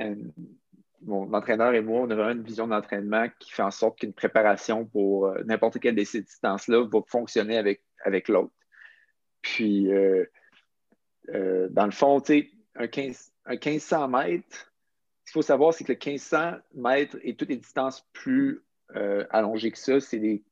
mon 1.03 1.33
entraîneur 1.35 1.75
et 1.75 1.83
moi, 1.83 2.01
on 2.01 2.11
a 2.11 2.15
vraiment 2.15 2.33
une 2.33 2.45
vision 2.45 2.67
d'entraînement 2.67 3.27
qui 3.39 3.51
fait 3.53 3.63
en 3.63 3.71
sorte 3.71 3.99
qu'une 3.99 4.15
préparation 4.15 4.87
pour 4.87 5.31
n'importe 5.45 5.81
quelle 5.81 5.97
de 5.97 6.05
ces 6.05 6.23
distances-là 6.23 6.87
va 6.91 7.01
fonctionner 7.07 7.59
avec, 7.59 7.83
avec 8.05 8.29
l'autre. 8.29 8.55
Puis, 9.43 9.91
dans 11.29 11.85
le 11.85 11.91
fond, 11.91 12.21
tu 12.21 12.27
sais, 12.27 12.51
un, 12.77 12.87
15, 12.87 13.33
un 13.45 13.57
1500 13.57 14.09
mètres, 14.09 14.70
qu'il 15.31 15.39
faut 15.39 15.47
savoir, 15.47 15.73
c'est 15.73 15.85
que 15.85 15.93
le 15.93 15.99
1500 15.99 16.57
mètres 16.75 17.17
et 17.23 17.37
toutes 17.37 17.51
les 17.51 17.57
distances 17.57 18.05
plus 18.13 18.65
euh, 18.97 19.25
allongées 19.31 19.71
que 19.71 19.79
ça, 19.79 20.01
c'est 20.01 20.19
des, 20.19 20.43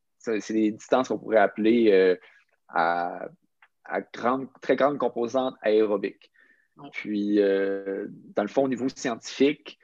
distances 0.71 1.09
qu'on 1.09 1.19
pourrait 1.19 1.39
appeler 1.39 1.91
euh, 1.91 2.17
à, 2.69 3.29
très 4.63 4.77
grande 4.77 4.99
composante 4.99 5.57
aérobique. 5.63 6.31
Puis, 6.93 7.41
euh, 7.41 8.07
dans 8.37 8.43
le 8.43 8.49
fond, 8.49 8.65
au 8.65 8.69
niveau 8.69 8.89
scientifique, 8.89 9.81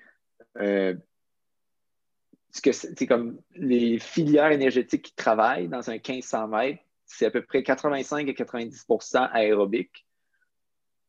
c'est 2.52 3.06
comme 3.08 3.40
les 3.56 3.98
filières 3.98 4.52
énergétiques 4.52 5.06
qui 5.06 5.14
travaillent 5.16 5.66
dans 5.68 5.90
un 5.90 5.94
1500 5.94 6.46
mètres, 6.48 6.82
c'est 7.04 7.26
à 7.26 7.30
peu 7.30 7.42
près 7.42 7.64
85 7.64 8.28
à 8.28 8.32
90% 8.32 9.30
aérobique. 9.32 10.06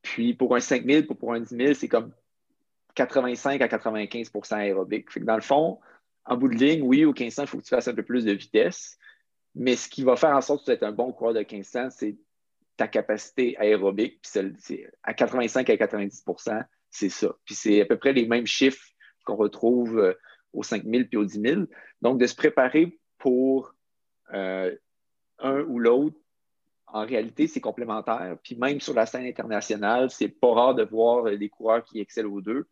Puis 0.01 0.33
pour 0.33 0.55
un 0.55 0.59
5000, 0.59 1.05
pour, 1.05 1.17
pour 1.17 1.33
un 1.33 1.41
10 1.41 1.55
000, 1.55 1.73
c'est 1.73 1.87
comme 1.87 2.11
85 2.95 3.61
à 3.61 3.67
95% 3.67 4.55
aérobique. 4.55 5.07
Dans 5.19 5.35
le 5.35 5.41
fond, 5.41 5.79
en 6.25 6.37
bout 6.37 6.47
de 6.47 6.55
ligne, 6.55 6.81
oui, 6.81 7.05
au 7.05 7.13
1500, 7.13 7.43
il 7.43 7.47
faut 7.47 7.57
que 7.57 7.63
tu 7.63 7.69
fasses 7.69 7.87
un 7.87 7.93
peu 7.93 8.03
plus 8.03 8.25
de 8.25 8.31
vitesse. 8.31 8.97
Mais 9.53 9.75
ce 9.75 9.87
qui 9.87 10.03
va 10.03 10.15
faire 10.15 10.35
en 10.35 10.41
sorte 10.41 10.65
que 10.65 10.71
tu 10.71 10.77
es 10.77 10.83
un 10.83 10.91
bon 10.91 11.11
coureur 11.13 11.33
de 11.33 11.39
1500, 11.39 11.89
c'est 11.91 12.17
ta 12.77 12.87
capacité 12.87 13.57
aérobique. 13.57 14.21
Puis 14.21 14.85
à 15.03 15.13
85 15.13 15.69
à 15.69 15.75
90% 15.75 16.65
c'est 16.95 17.09
ça. 17.09 17.35
Puis 17.43 17.55
c'est 17.55 17.81
à 17.81 17.85
peu 17.85 17.97
près 17.97 18.13
les 18.13 18.25
mêmes 18.25 18.47
chiffres 18.47 18.85
qu'on 19.25 19.35
retrouve 19.35 19.99
euh, 19.99 20.13
au 20.53 20.63
5000 20.63 21.09
puis 21.09 21.17
au 21.17 21.25
10 21.25 21.41
000. 21.41 21.61
Donc, 22.01 22.19
de 22.19 22.25
se 22.25 22.35
préparer 22.35 22.99
pour 23.17 23.75
euh, 24.33 24.73
un 25.39 25.61
ou 25.63 25.79
l'autre, 25.79 26.17
en 26.87 27.05
réalité, 27.05 27.47
c'est 27.47 27.59
complémentaire. 27.59 28.37
Puis 28.43 28.55
même 28.55 28.79
sur 28.79 28.93
la 28.93 29.05
scène 29.05 29.25
internationale, 29.25 30.09
c'est 30.09 30.29
pas 30.29 30.53
rare 30.53 30.75
de 30.75 30.83
voir 30.83 31.25
des 31.25 31.49
coureurs 31.49 31.83
qui 31.83 31.99
excellent 31.99 32.31
aux 32.31 32.41
deux. 32.41 32.67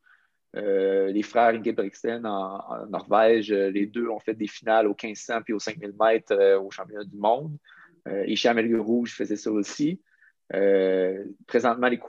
Euh, 0.56 1.12
les 1.12 1.24
frères 1.24 1.56
Ingebrigtsen 1.56 2.26
en, 2.26 2.60
en, 2.60 2.86
Norvège, 2.86 3.52
euh, 3.52 3.72
les 3.72 3.88
deux 3.88 4.08
ont 4.08 4.20
fait 4.20 4.36
des 4.36 4.48
finales 4.48 4.86
au 4.86 4.96
1500 5.02 5.42
puis 5.42 5.54
au 5.54 5.60
5000 5.60 5.94
mètres 6.00 6.32
euh, 6.34 6.60
au 6.60 6.70
championnat 6.70 7.04
du 7.04 7.18
monde. 7.18 7.58
Hicham 8.26 8.60
El 8.60 8.76
Rouge 8.82 9.16
faisait 9.16 9.38
ça 9.38 9.50
aussi. 9.50 10.02
présentement, 11.48 11.88
les 11.88 12.02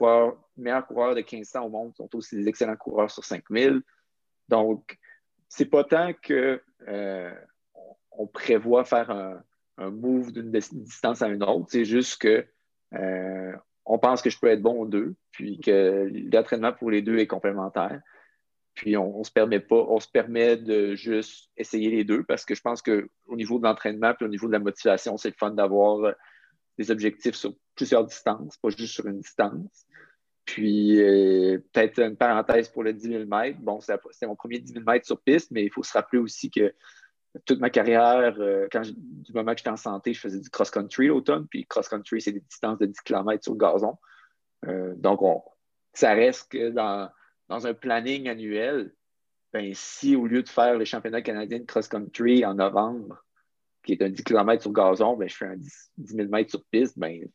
meilleurs 0.57 0.85
coureurs 0.85 1.15
de 1.15 1.21
1500 1.21 1.63
au 1.63 1.69
monde 1.69 1.95
sont 1.95 2.13
aussi 2.17 2.35
des 2.35 2.49
excellents 2.49 2.75
coureurs 2.75 3.09
sur 3.09 3.23
5000. 3.23 3.81
Donc, 4.49 4.97
c'est 5.47 5.63
pas 5.63 5.85
tant 5.85 6.11
qu'on 6.11 6.59
on 8.11 8.27
prévoit 8.27 8.83
faire 8.83 9.09
un, 9.09 9.89
move 9.89 10.33
d'une 10.33 10.51
distance 10.51 11.21
à 11.21 11.29
une 11.29 11.43
autre, 11.43 11.67
c'est 11.69 11.85
juste 11.85 12.21
que 12.21 12.45
on 13.85 13.97
pense 13.97 14.21
que 14.21 14.29
je 14.29 14.37
peux 14.37 14.47
être 14.47 14.61
bon 14.61 14.81
aux 14.81 14.87
deux, 14.87 15.15
puis 15.31 15.61
que 15.61 16.11
l'entraînement 16.33 16.73
pour 16.73 16.91
les 16.91 17.01
deux 17.01 17.19
est 17.19 17.27
complémentaire. 17.27 18.01
Puis 18.75 18.97
on, 18.97 19.23
se 19.23 19.31
permet 19.31 19.61
pas, 19.61 19.85
on 19.87 20.01
se 20.01 20.09
permet 20.09 20.57
de 20.57 20.95
juste 20.95 21.49
essayer 21.55 21.89
les 21.89 22.03
deux 22.03 22.23
parce 22.25 22.43
que 22.43 22.53
je 22.55 22.61
pense 22.61 22.81
qu'au 22.81 23.35
niveau 23.35 23.57
de 23.57 23.63
l'entraînement 23.63 24.13
puis 24.13 24.25
au 24.25 24.29
niveau 24.29 24.47
de 24.47 24.51
la 24.51 24.59
motivation, 24.59 25.15
c'est 25.15 25.29
le 25.29 25.35
fun 25.35 25.51
d'avoir 25.51 25.99
euh, 26.03 26.11
des 26.77 26.91
objectifs 26.91 27.35
sur 27.35 27.55
plusieurs 27.75 28.05
distances, 28.05 28.57
pas 28.57 28.69
juste 28.69 28.93
sur 28.93 29.07
une 29.07 29.21
distance. 29.21 29.85
Puis 30.43 31.01
euh, 31.01 31.57
peut-être 31.71 31.99
une 31.99 32.17
parenthèse 32.17 32.67
pour 32.67 32.83
le 32.83 32.91
10 32.91 33.07
000 33.07 33.25
mètres. 33.25 33.59
Bon, 33.61 33.79
c'est 33.79 34.27
mon 34.27 34.35
premier 34.35 34.59
10 34.59 34.73
000 34.73 34.83
mètres 34.85 35.05
sur 35.05 35.21
piste, 35.21 35.51
mais 35.51 35.63
il 35.63 35.71
faut 35.71 35.81
se 35.81 35.93
rappeler 35.93 36.19
aussi 36.19 36.51
que 36.51 36.73
toute 37.45 37.61
ma 37.61 37.69
carrière, 37.69 38.35
euh, 38.39 38.67
quand 38.69 38.81
du 38.83 39.33
moment 39.33 39.53
que 39.53 39.59
j'étais 39.59 39.69
en 39.69 39.77
santé, 39.77 40.13
je 40.13 40.19
faisais 40.19 40.41
du 40.41 40.49
cross-country 40.49 41.07
l'automne. 41.07 41.47
Puis 41.47 41.65
cross-country, 41.65 42.19
c'est 42.19 42.33
des 42.33 42.41
distances 42.41 42.77
de 42.79 42.87
10 42.87 42.99
km 43.05 43.41
sur 43.41 43.53
le 43.53 43.57
gazon. 43.57 43.97
donc, 44.97 45.21
ça 45.93 46.13
reste 46.13 46.51
que 46.51 46.71
dans 46.71 47.09
dans 47.47 47.67
un 47.67 47.73
planning 47.73 48.27
annuel, 48.27 48.93
ben, 49.53 49.71
si 49.73 50.15
au 50.15 50.27
lieu 50.27 50.43
de 50.43 50.49
faire 50.49 50.77
les 50.77 50.85
championnats 50.85 51.21
canadiens 51.21 51.59
de 51.59 51.65
cross-country 51.65 52.45
en 52.45 52.55
novembre, 52.55 53.23
qui 53.83 53.93
est 53.93 54.01
un 54.01 54.09
10 54.09 54.23
km 54.23 54.61
sur 54.61 54.73
gazon, 54.73 55.15
ben, 55.15 55.29
je 55.29 55.35
fais 55.35 55.45
un 55.45 55.55
10, 55.55 55.91
000 55.97 56.29
mètres 56.29 56.49
sur 56.49 56.63
piste, 56.65 56.97
ben, 56.97 57.25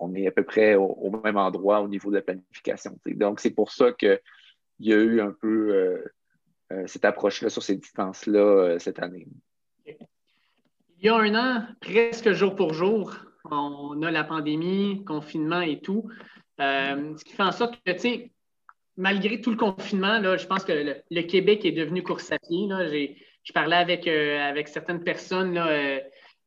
on 0.00 0.14
est 0.14 0.26
à 0.26 0.30
peu 0.30 0.44
près 0.44 0.74
au, 0.74 1.10
même 1.22 1.36
endroit 1.36 1.80
au 1.80 1.88
niveau 1.88 2.10
de 2.10 2.16
la 2.16 2.22
planification. 2.22 2.98
Donc, 3.06 3.40
c'est 3.40 3.50
pour 3.50 3.70
ça 3.70 3.92
qu'il 3.92 4.20
y 4.80 4.92
a 4.92 4.96
eu 4.96 5.20
un 5.20 5.32
peu 5.32 5.74
euh, 5.74 6.04
euh, 6.72 6.86
cette 6.86 7.04
approche-là 7.04 7.50
sur 7.50 7.62
ces 7.62 7.76
distances-là 7.76 8.40
euh, 8.40 8.78
cette 8.78 9.00
année. 9.00 9.26
Il 9.86 11.06
y 11.06 11.08
a 11.08 11.16
un 11.16 11.34
an, 11.34 11.66
presque 11.80 12.32
jour 12.32 12.56
pour 12.56 12.74
jour, 12.74 13.14
on 13.44 14.02
a 14.02 14.10
la 14.10 14.24
pandémie, 14.24 15.04
confinement 15.04 15.60
et 15.60 15.80
tout. 15.80 16.08
ce 16.58 17.24
qui 17.24 17.34
fait 17.34 17.42
en 17.42 17.52
sorte 17.52 17.78
que, 17.84 17.92
tu 17.92 17.98
sais, 18.00 18.32
malgré 18.98 19.40
tout 19.40 19.50
le 19.50 19.56
confinement, 19.56 20.18
là, 20.18 20.36
je 20.36 20.46
pense 20.46 20.64
que 20.64 20.72
le, 21.10 21.22
Québec 21.22 21.64
est 21.64 21.72
devenu 21.72 22.02
course 22.02 22.30
à 22.32 22.38
pied. 22.38 22.68
Je 23.44 23.52
parlais 23.52 23.76
avec, 23.76 24.06
euh, 24.06 24.40
avec 24.40 24.68
certaines 24.68 25.02
personnes 25.04 25.56
euh, 25.56 26.00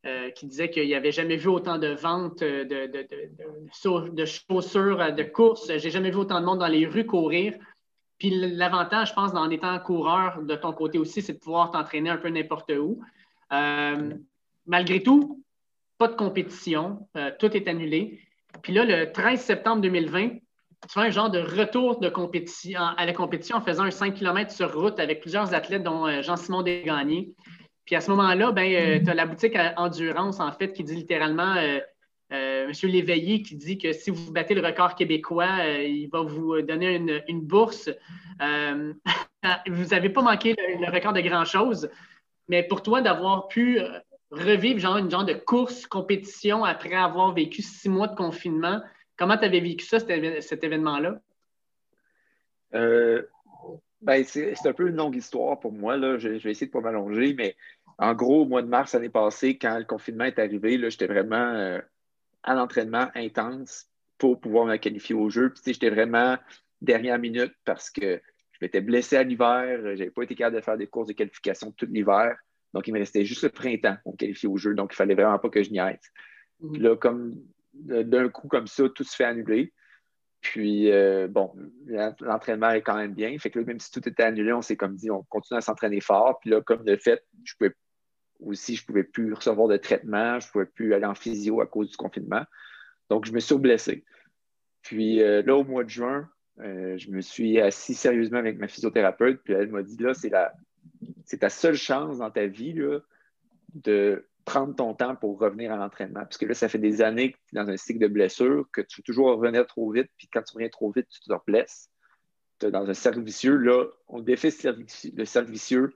euh, 0.05 0.29
qui 0.31 0.45
disaient 0.45 0.69
qu'il 0.69 0.85
n'y 0.85 0.93
avait 0.93 1.13
jamais 1.13 1.37
vu 1.37 1.47
autant 1.47 1.77
de 1.77 1.87
ventes 1.87 2.41
de, 2.41 2.63
de, 2.63 3.07
de, 4.11 4.25
chaussures 4.25 5.13
de 5.13 5.23
course. 5.23 5.71
J'ai 5.77 5.89
jamais 5.89 6.11
vu 6.11 6.17
autant 6.17 6.41
de 6.41 6.45
monde 6.45 6.59
dans 6.59 6.67
les 6.67 6.85
rues 6.85 7.05
courir. 7.05 7.53
Puis 8.19 8.29
l'avantage, 8.29 9.09
je 9.09 9.13
pense, 9.13 9.33
en 9.33 9.49
étant 9.49 9.79
coureur 9.79 10.43
de 10.43 10.55
ton 10.55 10.73
côté 10.73 10.99
aussi, 10.99 11.21
c'est 11.21 11.33
de 11.33 11.39
pouvoir 11.39 11.71
t'entraîner 11.71 12.09
un 12.09 12.17
peu 12.17 12.29
n'importe 12.29 12.71
où. 12.71 13.01
malgré 14.67 15.01
tout, 15.01 15.41
pas 15.97 16.09
de 16.09 16.15
compétition, 16.15 17.07
tout 17.39 17.55
est 17.55 17.67
annulé. 17.67 18.19
Puis 18.61 18.73
là, 18.73 18.83
le 18.83 19.11
13 19.11 19.39
septembre 19.39 19.81
2020, 19.81 20.31
tu 20.87 20.93
fais 20.93 21.05
un 21.05 21.09
genre 21.09 21.29
de 21.29 21.39
retour 21.39 21.99
de 21.99 22.09
compétition, 22.09 22.79
à 22.79 23.05
la 23.05 23.13
compétition 23.13 23.57
en 23.57 23.61
faisant 23.61 23.83
un 23.83 23.91
5 23.91 24.15
km 24.15 24.51
sur 24.51 24.73
route 24.73 24.99
avec 24.99 25.21
plusieurs 25.21 25.53
athlètes, 25.53 25.83
dont 25.83 26.07
euh, 26.07 26.21
Jean-Simon 26.21 26.63
Desgagnés. 26.63 27.33
Puis 27.85 27.95
à 27.95 28.01
ce 28.01 28.09
moment-là, 28.11 28.51
ben, 28.51 28.73
euh, 28.73 28.99
tu 29.03 29.09
as 29.09 29.13
la 29.13 29.25
boutique 29.25 29.55
Endurance, 29.77 30.39
en 30.39 30.51
fait, 30.51 30.73
qui 30.73 30.83
dit 30.83 30.95
littéralement 30.95 31.55
euh, 31.55 31.79
M. 32.31 32.71
Léveillé 32.83 33.41
qui 33.41 33.55
dit 33.55 33.77
que 33.77 33.91
si 33.91 34.09
vous 34.09 34.31
battez 34.31 34.55
le 34.55 34.65
record 34.65 34.95
québécois, 34.95 35.67
il 35.83 36.07
va 36.07 36.21
vous 36.21 36.61
donner 36.61 36.95
une, 37.27 37.41
bourse. 37.41 37.89
vous 38.39 39.85
n'avez 39.91 40.09
pas 40.09 40.21
manqué 40.21 40.55
le, 40.57 40.91
record 40.91 41.13
de 41.13 41.19
grand-chose, 41.19 41.89
mais 42.47 42.63
pour 42.63 42.81
toi, 42.81 43.01
d'avoir 43.01 43.49
pu 43.49 43.81
revivre 44.31 44.79
genre, 44.79 44.97
une 44.97 45.11
genre 45.11 45.25
de 45.25 45.33
course, 45.33 45.85
compétition 45.85 46.63
après 46.63 46.93
avoir 46.93 47.33
vécu 47.33 47.61
six 47.61 47.89
mois 47.89 48.07
de 48.07 48.15
confinement, 48.15 48.79
comment 49.21 49.37
tu 49.37 49.45
avais 49.45 49.59
vécu 49.59 49.85
ça, 49.85 49.99
cet, 49.99 50.63
événement-là? 50.63 51.21
Ben, 54.01 54.23
c'est 54.23 54.65
un 54.65 54.73
peu 54.73 54.87
une 54.87 54.95
longue 54.95 55.15
histoire 55.15 55.59
pour 55.59 55.71
moi. 55.71 55.95
Là. 55.95 56.17
Je, 56.17 56.29
vais 56.29 56.51
essayer 56.51 56.65
de 56.65 56.71
ne 56.75 56.81
pas 56.81 56.81
m'allonger, 56.81 57.35
mais 57.35 57.55
en 57.99 58.15
gros, 58.15 58.41
au 58.41 58.45
mois 58.45 58.63
de 58.63 58.67
mars 58.67 58.93
l'année 58.93 59.09
passée, 59.09 59.59
quand 59.59 59.77
le 59.77 59.85
confinement 59.85 60.23
est 60.23 60.39
arrivé, 60.39 60.79
j'étais 60.89 61.05
vraiment 61.05 61.35
euh, 61.35 61.79
à 62.41 62.55
l'entraînement 62.55 63.09
intense 63.13 63.87
pour 64.17 64.39
pouvoir 64.39 64.65
me 64.65 64.77
qualifier 64.77 65.13
au 65.13 65.29
jeu. 65.29 65.53
Puis, 65.53 65.73
j'étais 65.73 65.91
vraiment 65.91 66.37
dernière 66.81 67.19
minute 67.19 67.53
parce 67.63 67.91
que 67.91 68.19
je 68.53 68.57
m'étais 68.63 68.81
blessé 68.81 69.17
à 69.17 69.23
l'hiver, 69.23 69.81
je 69.83 69.89
n'avais 69.89 70.09
pas 70.09 70.23
été 70.23 70.33
capable 70.33 70.55
de 70.55 70.61
faire 70.61 70.77
des 70.77 70.87
courses 70.87 71.07
de 71.07 71.13
qualification 71.13 71.71
tout 71.71 71.87
l'hiver. 71.91 72.35
Donc, 72.73 72.87
il 72.87 72.93
me 72.93 72.99
restait 72.99 73.23
juste 73.23 73.43
le 73.43 73.49
printemps 73.49 73.97
pour 74.03 74.13
me 74.13 74.17
qualifier 74.17 74.49
au 74.49 74.57
jeu. 74.57 74.73
Donc, 74.73 74.91
il 74.91 74.93
ne 74.93 74.97
fallait 74.97 75.15
vraiment 75.15 75.37
pas 75.37 75.49
que 75.49 75.61
je 75.61 75.69
n'y 75.69 75.79
aille. 75.79 75.99
Mm-hmm. 76.63 76.71
Puis 76.71 76.81
là, 76.81 76.95
comme 76.95 77.35
d'un 77.73 78.29
coup 78.29 78.47
comme 78.47 78.67
ça, 78.67 78.83
tout 78.89 79.03
se 79.03 79.15
fait 79.15 79.23
annuler. 79.23 79.73
Puis, 80.41 80.91
euh, 80.91 81.27
bon, 81.27 81.53
l'entraînement 82.19 82.71
est 82.71 82.81
quand 82.81 82.97
même 82.97 83.13
bien. 83.13 83.37
Fait 83.37 83.51
que 83.51 83.59
là, 83.59 83.65
même 83.65 83.79
si 83.79 83.91
tout 83.91 84.07
était 84.09 84.23
annulé, 84.23 84.51
on 84.51 84.61
s'est 84.61 84.75
comme 84.75 84.95
dit, 84.95 85.11
on 85.11 85.23
continue 85.23 85.59
à 85.59 85.61
s'entraîner 85.61 86.01
fort. 86.01 86.39
Puis 86.39 86.49
là, 86.49 86.61
comme 86.61 86.83
de 86.83 86.95
fait, 86.95 87.23
je 87.43 87.53
pouvais 87.55 87.75
aussi, 88.39 88.75
je 88.75 88.83
pouvais 88.83 89.03
plus 89.03 89.33
recevoir 89.33 89.67
de 89.67 89.77
traitement, 89.77 90.39
je 90.39 90.49
pouvais 90.51 90.65
plus 90.65 90.95
aller 90.95 91.05
en 91.05 91.13
physio 91.13 91.61
à 91.61 91.67
cause 91.67 91.91
du 91.91 91.97
confinement. 91.97 92.43
Donc, 93.09 93.25
je 93.25 93.33
me 93.33 93.39
suis 93.39 93.57
blessé. 93.57 94.03
Puis 94.81 95.21
euh, 95.21 95.43
là, 95.43 95.55
au 95.55 95.63
mois 95.63 95.83
de 95.83 95.89
juin, 95.89 96.27
euh, 96.59 96.97
je 96.97 97.11
me 97.11 97.21
suis 97.21 97.59
assis 97.59 97.93
sérieusement 97.93 98.39
avec 98.39 98.57
ma 98.57 98.67
physiothérapeute, 98.67 99.41
puis 99.43 99.53
elle 99.53 99.69
m'a 99.69 99.83
dit 99.83 99.97
là, 99.97 100.13
c'est 100.13 101.37
ta 101.37 101.49
seule 101.49 101.75
chance 101.75 102.17
dans 102.17 102.31
ta 102.31 102.47
vie 102.47 102.73
là, 102.73 102.99
de 103.73 104.27
prendre 104.45 104.75
ton 104.75 104.93
temps 104.93 105.15
pour 105.15 105.39
revenir 105.39 105.71
à 105.71 105.77
l'entraînement. 105.77 106.21
Parce 106.21 106.37
que 106.37 106.45
là, 106.45 106.53
ça 106.53 106.69
fait 106.69 106.79
des 106.79 107.01
années 107.01 107.31
que 107.31 107.37
tu 107.47 107.55
es 107.55 107.63
dans 107.63 107.69
un 107.69 107.77
cycle 107.77 107.99
de 107.99 108.07
blessure, 108.07 108.65
que 108.73 108.81
tu 108.81 109.01
veux 109.01 109.03
toujours 109.03 109.27
revenir 109.35 109.65
trop 109.67 109.91
vite, 109.91 110.09
puis 110.17 110.27
quand 110.31 110.41
tu 110.41 110.53
reviens 110.53 110.69
trop 110.69 110.91
vite, 110.91 111.07
tu 111.09 111.19
te 111.21 111.33
blesses. 111.45 111.89
Tu 112.59 112.67
es 112.67 112.71
dans 112.71 112.89
un 112.89 112.93
cercle 112.93 113.21
vicieux. 113.21 113.55
Là, 113.55 113.85
on 114.07 114.19
défait 114.19 114.49
le 115.15 115.25
cercle 115.25 115.51
vicieux, 115.51 115.93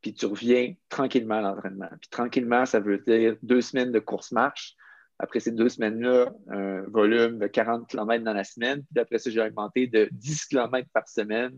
puis 0.00 0.14
tu 0.14 0.26
reviens 0.26 0.74
tranquillement 0.88 1.36
à 1.36 1.42
l'entraînement. 1.42 1.88
Puis 2.00 2.08
tranquillement, 2.10 2.66
ça 2.66 2.80
veut 2.80 2.98
dire 2.98 3.36
deux 3.42 3.60
semaines 3.60 3.92
de 3.92 3.98
course-marche. 3.98 4.76
Après 5.18 5.40
ces 5.40 5.52
deux 5.52 5.70
semaines-là, 5.70 6.30
un 6.48 6.82
volume 6.82 7.38
de 7.38 7.46
40 7.46 7.88
km 7.88 8.22
dans 8.22 8.34
la 8.34 8.44
semaine. 8.44 8.84
Puis 8.92 9.00
après 9.00 9.18
ça, 9.18 9.30
j'ai 9.30 9.40
augmenté 9.40 9.86
de 9.86 10.08
10 10.12 10.46
km 10.46 10.88
par 10.92 11.08
semaine 11.08 11.52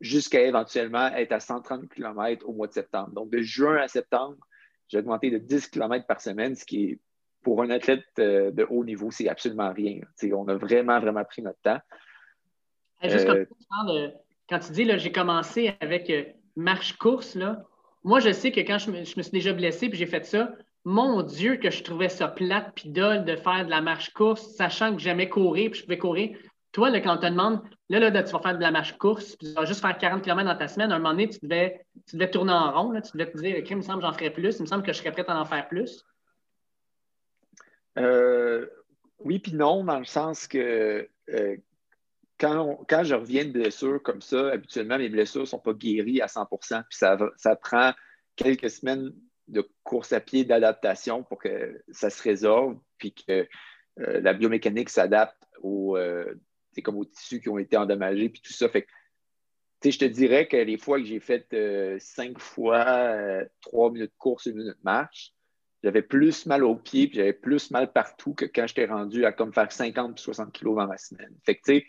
jusqu'à 0.00 0.42
éventuellement 0.42 1.06
être 1.08 1.32
à 1.32 1.40
130 1.40 1.88
km 1.88 2.48
au 2.48 2.52
mois 2.52 2.68
de 2.68 2.72
septembre. 2.72 3.10
Donc, 3.10 3.30
de 3.30 3.38
juin 3.38 3.76
à 3.76 3.88
septembre, 3.88 4.36
j'ai 4.88 4.98
augmenté 4.98 5.30
de 5.30 5.38
10 5.38 5.68
km 5.68 6.06
par 6.06 6.20
semaine, 6.20 6.54
ce 6.54 6.64
qui 6.64 6.84
est, 6.84 6.98
pour 7.42 7.62
un 7.62 7.70
athlète 7.70 8.04
euh, 8.18 8.50
de 8.50 8.66
haut 8.68 8.84
niveau, 8.84 9.10
c'est 9.10 9.28
absolument 9.28 9.72
rien. 9.72 10.00
on 10.32 10.48
a 10.48 10.54
vraiment, 10.56 10.98
vraiment 10.98 11.24
pris 11.24 11.42
notre 11.42 11.60
temps. 11.60 11.78
Juste 13.02 13.28
euh, 13.28 14.08
quand 14.48 14.58
tu 14.58 14.72
dis, 14.72 14.98
j'ai 14.98 15.12
commencé 15.12 15.74
avec 15.80 16.08
euh, 16.10 16.24
marche-course, 16.56 17.36
moi, 18.02 18.20
je 18.20 18.32
sais 18.32 18.52
que 18.52 18.60
quand 18.60 18.78
je 18.78 18.90
me, 18.90 19.04
suis 19.04 19.30
déjà 19.30 19.52
blessé 19.52 19.88
puis 19.88 19.98
j'ai 19.98 20.06
fait 20.06 20.24
ça, 20.24 20.52
mon 20.84 21.22
Dieu, 21.22 21.56
que 21.56 21.70
je 21.70 21.82
trouvais 21.82 22.10
ça 22.10 22.28
plate 22.28 22.72
puis 22.74 22.90
dole 22.90 23.24
de 23.24 23.36
faire 23.36 23.64
de 23.64 23.70
la 23.70 23.80
marche-course, 23.80 24.54
sachant 24.54 24.94
que 24.94 25.00
j'aimais 25.00 25.28
courir 25.28 25.70
puis 25.70 25.80
je 25.80 25.84
pouvais 25.84 25.98
courir. 25.98 26.36
Toi, 26.72 27.00
quand 27.00 27.16
on 27.16 27.20
te 27.20 27.26
demande, 27.26 27.62
là, 27.88 27.98
là, 27.98 28.22
tu 28.22 28.32
vas 28.32 28.40
faire 28.40 28.56
de 28.56 28.62
la 28.62 28.70
marche-course, 28.70 29.36
puis 29.36 29.48
tu 29.48 29.54
vas 29.54 29.64
juste 29.64 29.80
faire 29.80 29.96
40 29.96 30.22
km 30.22 30.44
dans 30.44 30.56
ta 30.56 30.68
semaine, 30.68 30.90
à 30.92 30.96
un 30.96 30.98
moment 30.98 31.10
donné, 31.10 31.28
tu 31.28 31.38
devais, 31.42 31.84
tu 32.06 32.16
devais 32.16 32.30
tourner 32.30 32.52
en 32.52 32.72
rond, 32.72 33.00
tu 33.00 33.12
devais 33.16 33.30
te 33.30 33.38
dire, 33.38 33.56
OK, 33.58 33.70
il 33.70 33.76
me 33.76 33.82
semble 33.82 34.00
que 34.00 34.06
j'en 34.06 34.12
ferais 34.12 34.30
plus, 34.30 34.56
il 34.58 34.62
me 34.62 34.66
semble 34.66 34.82
que 34.82 34.92
je 34.92 34.98
serais 34.98 35.12
prêt 35.12 35.24
à 35.28 35.38
en 35.38 35.44
faire 35.44 35.68
plus. 35.68 36.04
Euh, 37.98 38.66
oui, 39.18 39.38
puis 39.38 39.54
non, 39.54 39.84
dans 39.84 39.98
le 39.98 40.04
sens 40.04 40.46
que 40.46 41.08
euh, 41.30 41.56
quand, 42.38 42.84
quand, 42.88 43.04
je 43.04 43.14
reviens 43.14 43.44
de 43.44 43.52
blessures 43.52 44.02
comme 44.02 44.20
ça, 44.20 44.48
habituellement, 44.52 44.98
mes 44.98 45.08
blessures 45.08 45.42
ne 45.42 45.46
sont 45.46 45.60
pas 45.60 45.74
guéries 45.74 46.20
à 46.20 46.28
100 46.28 46.46
puis 46.46 46.58
ça, 46.90 47.16
ça 47.36 47.56
prend 47.56 47.92
quelques 48.34 48.70
semaines 48.70 49.12
de 49.46 49.68
course 49.84 50.12
à 50.12 50.20
pied 50.20 50.44
d'adaptation 50.44 51.22
pour 51.22 51.38
que 51.38 51.80
ça 51.90 52.10
se 52.10 52.22
résolve, 52.22 52.78
puis 52.98 53.12
que 53.12 53.46
euh, 54.00 54.20
la 54.20 54.32
biomécanique 54.32 54.88
s'adapte 54.88 55.36
au, 55.62 55.96
c'est 55.96 56.34
comme 56.82 56.96
aux 56.96 57.04
tissus 57.04 57.40
qui 57.40 57.48
ont 57.48 57.58
été 57.58 57.76
endommagés, 57.76 58.28
puis 58.28 58.40
tout 58.42 58.52
ça. 58.52 58.68
Fait 58.68 58.86
je 59.90 59.98
te 59.98 60.04
dirais 60.04 60.48
que 60.48 60.56
les 60.56 60.78
fois 60.78 60.98
que 60.98 61.04
j'ai 61.04 61.20
fait 61.20 61.46
euh, 61.52 61.96
cinq 62.00 62.38
fois 62.38 62.84
euh, 62.86 63.44
trois 63.60 63.90
minutes 63.90 64.12
de 64.12 64.18
course, 64.18 64.46
une 64.46 64.56
minute 64.56 64.76
de 64.76 64.84
marche, 64.84 65.32
j'avais 65.82 66.02
plus 66.02 66.46
mal 66.46 66.64
aux 66.64 66.76
pieds, 66.76 67.08
puis 67.08 67.16
j'avais 67.16 67.34
plus 67.34 67.70
mal 67.70 67.92
partout 67.92 68.34
que 68.34 68.46
quand 68.46 68.66
j'étais 68.66 68.86
rendu 68.86 69.24
à 69.24 69.32
comme 69.32 69.52
faire 69.52 69.70
50 69.70 70.14
puis 70.14 70.22
60 70.22 70.52
kilos 70.52 70.76
dans 70.76 70.86
ma 70.86 70.96
semaine. 70.96 71.34
Fait 71.44 71.56
que, 71.56 71.60
tu 71.64 71.74
sais, 71.74 71.86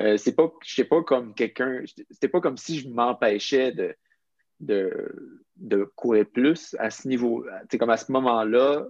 euh, 0.00 0.16
c'est 0.16 0.34
pas, 0.34 0.52
pas 0.88 1.02
comme 1.04 1.34
quelqu'un, 1.34 1.82
c'était 2.10 2.28
pas 2.28 2.40
comme 2.40 2.56
si 2.56 2.80
je 2.80 2.88
m'empêchais 2.88 3.72
de, 3.72 3.94
de, 4.58 5.38
de, 5.56 5.84
courir 5.94 6.26
plus 6.26 6.74
à 6.78 6.90
ce 6.90 7.06
niveau. 7.06 7.44
Comme 7.78 7.90
à 7.90 7.96
ce 7.96 8.10
moment-là, 8.10 8.86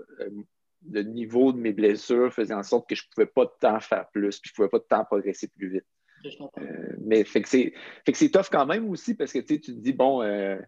le 0.89 1.03
niveau 1.03 1.53
de 1.53 1.59
mes 1.59 1.73
blessures 1.73 2.33
faisait 2.33 2.55
en 2.55 2.63
sorte 2.63 2.89
que 2.89 2.95
je 2.95 3.05
ne 3.05 3.15
pouvais 3.15 3.27
pas 3.27 3.45
de 3.45 3.53
temps 3.61 3.81
faire 3.81 4.09
plus, 4.11 4.39
puis 4.39 4.49
je 4.49 4.53
ne 4.53 4.57
pouvais 4.57 4.69
pas 4.69 4.79
de 4.79 4.89
temps 4.89 5.05
progresser 5.05 5.49
plus 5.49 5.69
vite. 5.69 5.87
Euh, 6.59 6.97
mais 7.01 7.25
fait 7.25 7.43
que 7.43 7.49
c'est 7.49 8.31
tough 8.31 8.49
quand 8.51 8.67
même 8.67 8.89
aussi 8.89 9.15
parce 9.15 9.33
que 9.33 9.39
tu 9.39 9.61
te 9.61 9.71
dis, 9.71 9.93
bon, 9.93 10.23
euh, 10.23 10.59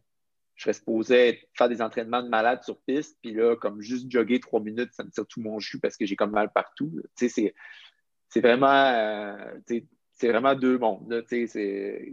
je 0.55 0.64
serais 0.64 0.72
supposé 0.72 1.48
faire 1.55 1.68
des 1.68 1.83
entraînements 1.83 2.22
de 2.22 2.29
malade 2.29 2.62
sur 2.62 2.81
piste, 2.83 3.18
puis 3.22 3.33
là, 3.33 3.57
comme 3.57 3.81
juste 3.81 4.11
jogger 4.11 4.40
trois 4.40 4.61
minutes, 4.61 4.92
ça 4.92 5.05
me 5.05 5.11
tire 5.11 5.27
tout 5.27 5.40
mon 5.40 5.59
jus 5.61 5.79
parce 5.81 5.96
que 5.96 6.07
j'ai 6.07 6.16
comme 6.16 6.31
mal 6.31 6.51
partout. 6.53 6.92
C'est 7.14 7.55
vraiment, 8.37 8.66
euh, 8.68 9.59
c'est 9.66 10.29
vraiment 10.29 10.55
deux 10.55 10.79
mondes. 10.79 11.11
Là, 11.11 11.20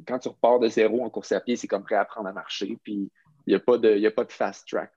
quand 0.07 0.19
tu 0.19 0.27
repars 0.27 0.59
de 0.59 0.67
zéro 0.67 1.03
en 1.03 1.09
course 1.09 1.31
à 1.31 1.39
pied, 1.39 1.55
c'est 1.55 1.67
comme 1.67 1.83
réapprendre 1.83 2.27
à 2.27 2.33
marcher, 2.33 2.77
puis 2.83 3.09
il 3.45 3.51
n'y 3.51 3.55
a, 3.55 3.59
pas 3.59 3.77
de, 3.77 4.05
a 4.05 4.11
pas 4.11 4.25
de 4.25 4.31
fast 4.31 4.67
track. 4.67 4.91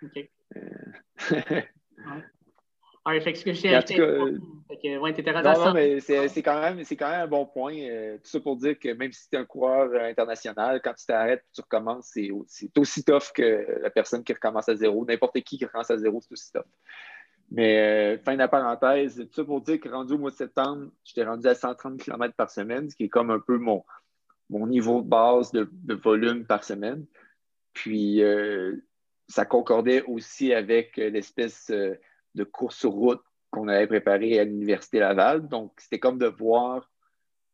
OK. 2.06 2.24
Ah, 3.04 3.18
fait 3.20 3.32
que 3.32 3.38
ce 3.38 3.44
que 3.44 3.52
j'ai 3.52 3.74
acheté. 3.74 3.98
Euh, 3.98 4.38
non, 4.68 5.64
non, 5.64 5.72
mais 5.72 6.00
c'est 6.00 6.42
quand, 6.42 6.60
même, 6.60 6.84
quand 6.84 7.10
même 7.10 7.20
un 7.22 7.26
bon 7.26 7.46
point. 7.46 7.74
Euh, 7.74 8.18
tout 8.18 8.28
ça 8.28 8.40
pour 8.40 8.56
dire 8.56 8.78
que 8.78 8.92
même 8.92 9.10
si 9.10 9.28
tu 9.28 9.36
es 9.36 9.38
un 9.38 9.46
coureur 9.46 9.90
euh, 9.90 10.10
international, 10.10 10.80
quand 10.84 10.92
tu 10.92 11.06
t'arrêtes 11.06 11.40
et 11.40 11.52
tu 11.54 11.62
recommences, 11.62 12.10
c'est 12.12 12.30
aussi, 12.30 12.70
aussi 12.76 13.02
tough 13.02 13.32
que 13.34 13.80
la 13.82 13.90
personne 13.90 14.22
qui 14.22 14.34
recommence 14.34 14.68
à 14.68 14.76
zéro. 14.76 15.04
N'importe 15.06 15.40
qui 15.40 15.56
qui 15.56 15.64
recommence 15.64 15.90
à 15.90 15.96
zéro, 15.96 16.20
c'est 16.20 16.32
aussi 16.32 16.52
tough. 16.52 16.66
Mais 17.50 18.18
fin 18.18 18.34
de 18.34 18.38
la 18.38 18.48
parenthèse, 18.48 19.16
tout 19.16 19.34
ça 19.34 19.44
pour 19.44 19.60
dire 19.62 19.80
que 19.80 19.88
rendu 19.88 20.12
au 20.12 20.18
mois 20.18 20.30
de 20.30 20.36
septembre, 20.36 20.90
j'étais 21.02 21.24
rendu 21.24 21.48
à 21.48 21.54
130 21.54 22.00
km 22.00 22.34
par 22.36 22.50
semaine, 22.50 22.88
ce 22.88 22.94
qui 22.94 23.04
est 23.04 23.08
comme 23.08 23.30
un 23.30 23.40
peu 23.40 23.58
mon, 23.58 23.82
mon 24.50 24.66
niveau 24.68 25.00
de 25.02 25.08
base 25.08 25.50
de, 25.50 25.68
de 25.72 25.94
volume 25.94 26.44
par 26.44 26.62
semaine. 26.62 27.06
Puis 27.72 28.22
ça 29.30 29.44
concordait 29.44 30.02
aussi 30.02 30.52
avec 30.52 30.98
euh, 30.98 31.08
l'espèce 31.08 31.70
euh, 31.70 31.94
de 32.34 32.44
course 32.44 32.76
sur 32.76 32.90
route 32.90 33.22
qu'on 33.50 33.68
avait 33.68 33.86
préparée 33.86 34.38
à 34.40 34.44
l'Université 34.44 34.98
Laval. 34.98 35.48
Donc, 35.48 35.72
c'était 35.78 36.00
comme 36.00 36.18
de 36.18 36.26
voir, 36.26 36.90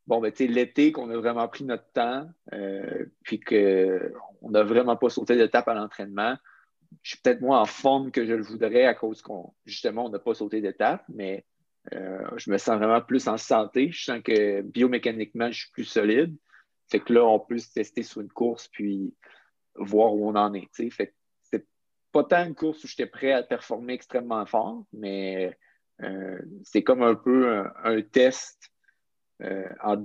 bon, 0.06 0.20
ben, 0.20 0.32
tu 0.32 0.46
sais, 0.46 0.52
l'été 0.52 0.90
qu'on 0.90 1.10
a 1.10 1.16
vraiment 1.16 1.46
pris 1.48 1.64
notre 1.64 1.90
temps, 1.92 2.26
euh, 2.54 3.06
puis 3.24 3.40
qu'on 3.40 4.50
n'a 4.50 4.62
vraiment 4.62 4.96
pas 4.96 5.10
sauté 5.10 5.36
d'étape 5.36 5.68
à 5.68 5.74
l'entraînement. 5.74 6.36
Je 7.02 7.10
suis 7.10 7.20
peut-être 7.20 7.42
moins 7.42 7.60
en 7.60 7.66
forme 7.66 8.10
que 8.10 8.24
je 8.24 8.32
le 8.32 8.42
voudrais 8.42 8.84
à 8.84 8.94
cause 8.94 9.20
qu'on, 9.20 9.52
justement, 9.66 10.06
on 10.06 10.08
n'a 10.08 10.18
pas 10.18 10.34
sauté 10.34 10.60
d'étape, 10.60 11.04
mais 11.08 11.44
je 11.92 12.50
me 12.50 12.58
sens 12.58 12.78
vraiment 12.78 13.00
plus 13.00 13.28
en 13.28 13.36
santé. 13.36 13.90
Je 13.92 14.04
sens 14.04 14.20
que 14.22 14.62
biomécaniquement, 14.62 15.52
je 15.52 15.60
suis 15.60 15.70
plus 15.70 15.84
solide. 15.84 16.36
Fait 16.90 17.00
que 17.00 17.12
là, 17.12 17.24
on 17.24 17.38
peut 17.38 17.58
se 17.58 17.72
tester 17.72 18.02
sur 18.02 18.22
une 18.22 18.28
course, 18.28 18.68
puis 18.68 19.14
voir 19.76 20.14
où 20.14 20.28
on 20.28 20.34
en 20.34 20.52
est. 20.54 20.68
Fait 20.90 21.14
pas 22.16 22.24
tant 22.24 22.46
une 22.46 22.54
course 22.54 22.82
où 22.82 22.86
j'étais 22.86 23.06
prêt 23.06 23.32
à 23.32 23.42
performer 23.42 23.92
extrêmement 23.92 24.46
fort, 24.46 24.84
mais 24.92 25.56
euh, 26.02 26.38
c'est 26.62 26.82
comme 26.82 27.02
un 27.02 27.14
peu 27.14 27.62
un, 27.84 28.00
test 28.00 28.70
euh, 29.42 29.68
en, 29.82 29.96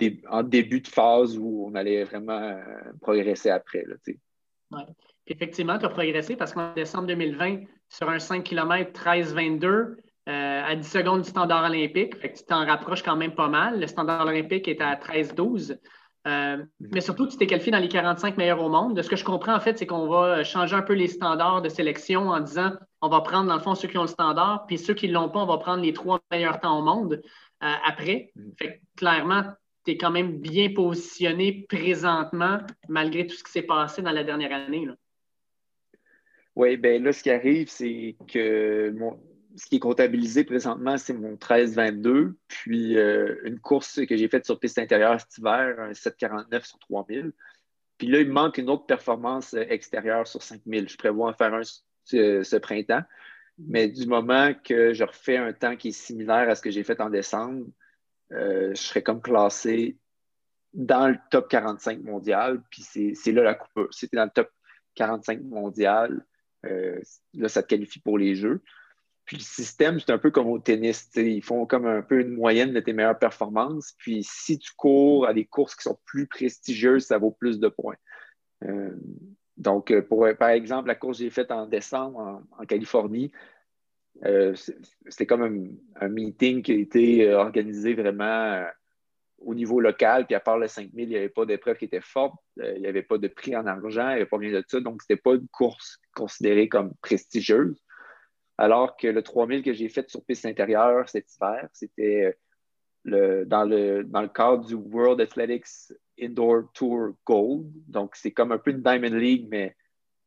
début 0.44 0.82
de 0.82 0.88
phase 0.88 1.38
où 1.38 1.66
on 1.68 1.76
allait 1.76 2.04
vraiment 2.04 2.34
euh, 2.34 2.62
progresser 3.02 3.50
après. 3.50 3.86
Là, 3.86 4.86
Effectivement, 5.28 5.78
tu 5.78 5.86
as 5.86 5.90
progressé 5.90 6.36
parce 6.36 6.54
qu'en 6.54 6.74
décembre 6.74 7.08
2020, 7.08 7.62
sur 7.88 8.10
un 8.10 8.20
5 8.20 8.44
km 8.44 8.92
13-22, 8.92 9.96
à 10.28 10.76
10 10.76 10.88
secondes 10.88 11.22
du 11.22 11.30
standard 11.30 11.70
olympique. 11.70 12.20
tu 12.20 12.44
t'en 12.46 12.66
rapproches 12.66 13.04
quand 13.04 13.16
même 13.16 13.36
pas 13.36 13.48
mal. 13.48 13.80
Le 13.80 13.88
standard 13.88 14.26
olympique 14.26 14.68
est 14.68 14.82
à 14.82 14.96
13-12. 14.96 15.78
Mhm. 16.26 16.68
mais 16.80 17.02
surtout, 17.02 17.28
tu 17.28 17.38
t'es 17.38 17.48
qualifié 17.48 17.72
dans 17.72 17.80
les 17.80 17.88
45 17.88 18.38
meilleurs 18.38 18.62
au 18.62 18.70
monde. 18.70 18.96
De 18.96 19.02
ce 19.02 19.10
que 19.10 19.16
je 19.16 19.24
comprends, 19.24 19.56
en 19.56 19.60
fait, 19.60 19.80
c'est 19.80 19.88
qu'on 19.88 20.08
va 20.08 20.44
changer 20.44 20.76
un 20.76 20.84
peu 20.84 20.94
les 20.94 21.08
standards 21.08 21.62
de 21.62 21.70
sélection 21.70 22.30
en 22.30 22.40
disant 22.40 22.74
on 23.02 23.10
va 23.10 23.22
prendre, 23.22 23.48
dans 23.48 23.56
le 23.56 23.62
fond, 23.62 23.74
ceux 23.74 23.88
qui 23.88 23.98
ont 23.98 24.04
le 24.04 24.08
standard, 24.08 24.66
puis 24.68 24.78
ceux 24.78 24.94
qui 24.94 25.08
ne 25.08 25.14
l'ont 25.14 25.30
pas, 25.30 25.40
on 25.40 25.48
va 25.48 25.58
prendre 25.58 25.82
les 25.82 25.94
trois 25.94 26.20
meilleurs 26.32 26.60
temps 26.60 26.78
au 26.78 26.84
monde 26.84 27.22
après. 27.60 28.32
Mhm. 28.36 28.54
Fait 28.58 28.82
clairement, 28.96 29.44
tu 29.84 29.92
es 29.92 29.98
quand 29.98 30.12
même 30.12 30.38
bien 30.38 30.72
positionné 30.74 31.66
présentement, 31.68 32.60
malgré 32.88 33.26
tout 33.26 33.36
ce 33.36 33.44
qui 33.44 33.52
s'est 33.52 33.64
passé 33.64 34.02
dans 34.02 34.12
la 34.12 34.24
dernière 34.24 34.54
année. 34.54 34.88
Oui, 36.56 36.78
bien 36.78 37.00
là, 37.00 37.14
ce 37.14 37.24
qui 37.24 37.32
arrive, 37.32 37.70
c'est 37.70 38.16
que 38.28 38.94
ce 39.56 39.66
qui 39.66 39.78
est 39.78 39.80
comptabilisé 39.80 40.44
présentement, 40.44 40.98
c'est 40.98 41.14
mon 41.14 41.36
13-22, 41.36 42.34
puis 42.48 42.98
euh, 42.98 43.36
une 43.44 43.60
course 43.60 44.06
que 44.06 44.16
j'ai 44.16 44.28
faite 44.28 44.46
sur 44.46 44.60
piste 44.60 44.80
intérieure 44.80 45.20
cet 45.20 45.38
hiver, 45.38 45.80
un 45.80 45.92
7,49 45.92 46.66
sur 46.66 46.80
3000. 46.80 47.32
Puis 47.98 48.08
là, 48.08 48.20
il 48.20 48.28
me 48.28 48.34
manque 48.34 48.58
une 48.58 48.70
autre 48.70 48.86
performance 48.86 49.54
extérieure 49.54 50.28
sur 50.28 50.42
5000. 50.42 50.90
Je 50.90 50.98
prévois 50.98 51.30
en 51.30 51.34
faire 51.34 51.54
un 51.54 51.62
ce 52.06 52.58
printemps. 52.58 53.04
Mais 53.58 53.88
du 53.88 54.08
moment 54.08 54.54
que 54.54 54.94
je 54.94 55.04
refais 55.04 55.38
un 55.38 55.54
temps 55.54 55.76
qui 55.76 55.90
est 55.90 55.92
similaire 55.92 56.50
à 56.50 56.56
ce 56.56 56.62
que 56.62 56.72
j'ai 56.72 56.84
fait 56.84 57.00
en 57.00 57.10
décembre, 57.10 57.68
euh, 58.32 58.70
je 58.74 58.82
serais 58.82 59.04
comme 59.04 59.22
classé 59.22 59.98
dans 60.74 61.10
le 61.10 61.18
top 61.30 61.50
45 61.50 62.02
mondial, 62.02 62.62
puis 62.70 62.82
c'est 62.82 63.32
là 63.32 63.44
la 63.44 63.56
coupe. 63.56 63.92
Si 63.92 64.08
tu 64.10 64.16
dans 64.16 64.24
le 64.24 64.32
top 64.32 64.50
45 64.96 65.42
mondial, 65.44 66.26
euh, 66.66 67.00
là, 67.34 67.50
ça 67.50 67.62
te 67.62 67.68
qualifie 67.68 68.00
pour 68.00 68.18
les 68.18 68.36
Jeux. 68.36 68.62
Le 69.32 69.40
système, 69.40 70.00
c'est 70.00 70.12
un 70.12 70.18
peu 70.18 70.32
comme 70.32 70.48
au 70.48 70.60
tennis. 70.60 71.10
Ils 71.16 71.44
font 71.44 71.66
comme 71.66 71.86
un 71.86 72.02
peu 72.02 72.20
une 72.20 72.34
moyenne 72.34 72.74
de 72.74 72.80
tes 72.80 72.94
meilleures 72.94 73.20
performances. 73.20 73.94
Puis 73.98 74.24
si 74.24 74.60
tu 74.60 74.72
cours 74.76 75.28
à 75.28 75.34
des 75.34 75.46
courses 75.46 75.76
qui 75.76 75.84
sont 75.84 76.00
plus 76.06 76.28
prestigieuses, 76.28 77.06
ça 77.06 77.18
vaut 77.18 77.32
plus 77.32 77.60
de 77.60 77.70
points. 77.70 77.96
Euh, 78.64 78.92
donc, 79.58 79.98
pour, 80.02 80.28
par 80.38 80.50
exemple, 80.50 80.88
la 80.88 80.96
course 80.96 81.20
que 81.20 81.24
j'ai 81.24 81.30
faite 81.30 81.52
en 81.52 81.66
décembre 81.66 82.42
en 82.58 82.66
Californie, 82.66 83.32
euh, 84.26 84.56
c'était 85.08 85.26
comme 85.26 85.78
un, 85.96 86.10
meeting 86.10 86.62
qui 86.62 86.72
a 86.72 86.76
été 86.76 87.28
euh, 87.28 87.40
organisé 87.40 87.94
vraiment 87.94 88.24
euh, 88.24 88.66
au 89.40 89.56
niveau 89.56 89.80
local. 89.80 90.26
Puis 90.26 90.36
à 90.36 90.40
part 90.40 90.58
le 90.58 90.68
5000, 90.68 91.04
il 91.04 91.10
n'y 91.10 91.16
avait 91.16 91.30
pas 91.30 91.46
d'épreuve 91.46 91.78
qui 91.78 91.86
était 91.86 92.02
forte. 92.02 92.36
il 92.58 92.82
n'y 92.82 92.88
avait 92.88 93.02
pas 93.02 93.18
de 93.18 93.28
prix 93.28 93.56
en 93.56 93.66
argent, 93.66 94.10
il 94.10 94.16
n'y 94.16 94.22
avait 94.22 94.26
pas 94.26 94.38
rien 94.38 94.52
de 94.52 94.64
ça. 94.68 94.80
Donc, 94.80 95.02
ce 95.02 95.12
n'était 95.12 95.22
pas 95.22 95.36
une 95.36 95.48
course 95.48 96.00
considérée 96.14 96.70
comme 96.70 96.94
prestigieuse. 97.02 97.82
Alors 98.62 98.96
que 98.96 99.08
le 99.08 99.24
3000 99.24 99.64
que 99.64 99.74
j'ai 99.74 99.90
fait 99.90 100.08
sur 100.08 100.24
piste 100.24 100.46
intérieure 100.46 101.10
cet 101.10 101.34
hiver, 101.34 101.68
c'était 101.74 102.38
le, 103.04 103.44
dans, 103.44 103.64
le, 103.64 104.04
dans 104.04 104.22
le 104.22 104.28
cadre 104.28 104.64
du 104.68 104.76
World 104.76 105.20
Athletics 105.20 105.66
Indoor 106.22 106.72
Tour 106.72 107.14
Gold. 107.26 107.72
Donc, 107.88 108.16
c'est 108.16 108.30
comme 108.30 108.52
un 108.52 108.60
peu 108.60 108.70
une 108.70 108.84
Diamond 108.84 109.18
League, 109.18 109.48
mais 109.50 109.76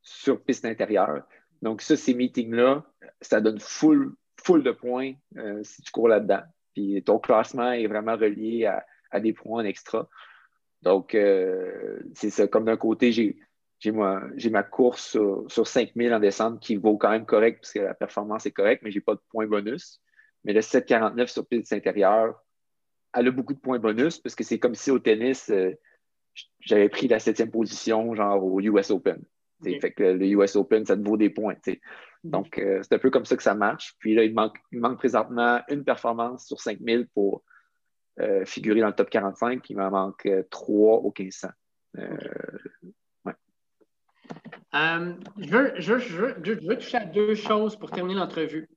sur 0.02 0.42
piste 0.42 0.64
intérieure. 0.64 1.22
Donc, 1.62 1.80
ça, 1.80 1.96
ces 1.96 2.12
meetings-là, 2.12 2.84
ça 3.20 3.40
donne 3.40 3.60
full, 3.60 4.16
full 4.42 4.64
de 4.64 4.72
points 4.72 5.12
euh, 5.36 5.62
si 5.62 5.82
tu 5.82 5.92
cours 5.92 6.08
là-dedans. 6.08 6.42
Puis 6.74 7.04
ton 7.04 7.20
classement 7.20 7.70
est 7.70 7.86
vraiment 7.86 8.16
relié 8.16 8.66
à, 9.12 9.20
des 9.20 9.32
points 9.32 9.62
en 9.62 9.64
extra. 9.64 10.08
Donc, 10.82 11.14
euh, 11.14 12.00
c'est 12.14 12.30
ça. 12.30 12.48
Comme 12.48 12.64
d'un 12.64 12.76
côté, 12.76 13.12
j'ai, 13.12 13.38
ma, 13.86 14.62
course 14.62 15.10
sur, 15.10 15.44
sur 15.48 15.66
5000 15.66 16.14
en 16.14 16.20
décembre 16.20 16.58
qui 16.60 16.76
vaut 16.76 16.96
quand 16.96 17.10
même 17.10 17.26
correct 17.26 17.58
parce 17.60 17.72
que 17.72 17.80
la 17.80 17.94
performance 17.94 18.46
est 18.46 18.52
correcte, 18.52 18.82
mais 18.82 18.90
je 18.90 18.98
n'ai 18.98 19.02
pas 19.02 19.14
de 19.14 19.20
points 19.30 19.46
bonus. 19.46 20.00
Mais 20.44 20.52
le 20.52 20.60
749 20.60 21.30
sur 21.30 21.46
piste 21.46 21.72
intérieure, 21.72 22.42
elle 23.14 23.28
a 23.28 23.30
beaucoup 23.30 23.54
de 23.54 23.58
points 23.58 23.78
bonus 23.78 24.18
parce 24.18 24.34
que 24.34 24.44
c'est 24.44 24.58
comme 24.58 24.74
si 24.74 24.90
au 24.90 24.98
tennis, 24.98 25.50
euh, 25.50 25.72
j'avais 26.60 26.88
pris 26.88 27.08
la 27.08 27.18
septième 27.18 27.50
position, 27.50 28.14
genre 28.14 28.44
au 28.44 28.60
US 28.60 28.90
Open. 28.90 29.22
Fait 29.62 29.92
que 29.92 30.02
le 30.02 30.26
US 30.26 30.56
Open, 30.56 30.84
ça 30.84 30.94
te 30.94 31.02
vaut 31.02 31.16
des 31.16 31.30
points. 31.30 31.56
Donc, 32.22 32.58
euh, 32.58 32.80
c'est 32.82 32.94
un 32.94 32.98
peu 32.98 33.10
comme 33.10 33.24
ça 33.24 33.36
que 33.36 33.42
ça 33.42 33.54
marche. 33.54 33.94
Puis 33.98 34.14
là, 34.14 34.24
il 34.24 34.34
manque, 34.34 34.58
il 34.72 34.80
manque 34.80 34.98
présentement 34.98 35.60
une 35.68 35.84
performance 35.84 36.46
sur 36.46 36.60
5000 36.60 37.08
pour 37.14 37.42
euh, 38.20 38.44
figurer 38.44 38.80
dans 38.80 38.88
le 38.88 38.94
top 38.94 39.08
45. 39.08 39.68
Il 39.70 39.76
m'en 39.76 39.90
manque 39.90 40.28
trois 40.50 40.98
au 40.98 41.14
1500. 41.18 41.48
Je, 44.74 45.48
veux, 45.50 45.72
je, 45.78 45.92
veux, 46.66 46.78
toucher 46.78 46.98
à 46.98 47.04
deux 47.04 47.34
choses 47.34 47.76
pour 47.76 47.90
terminer 47.90 48.18
l'entrevue. 48.18 48.68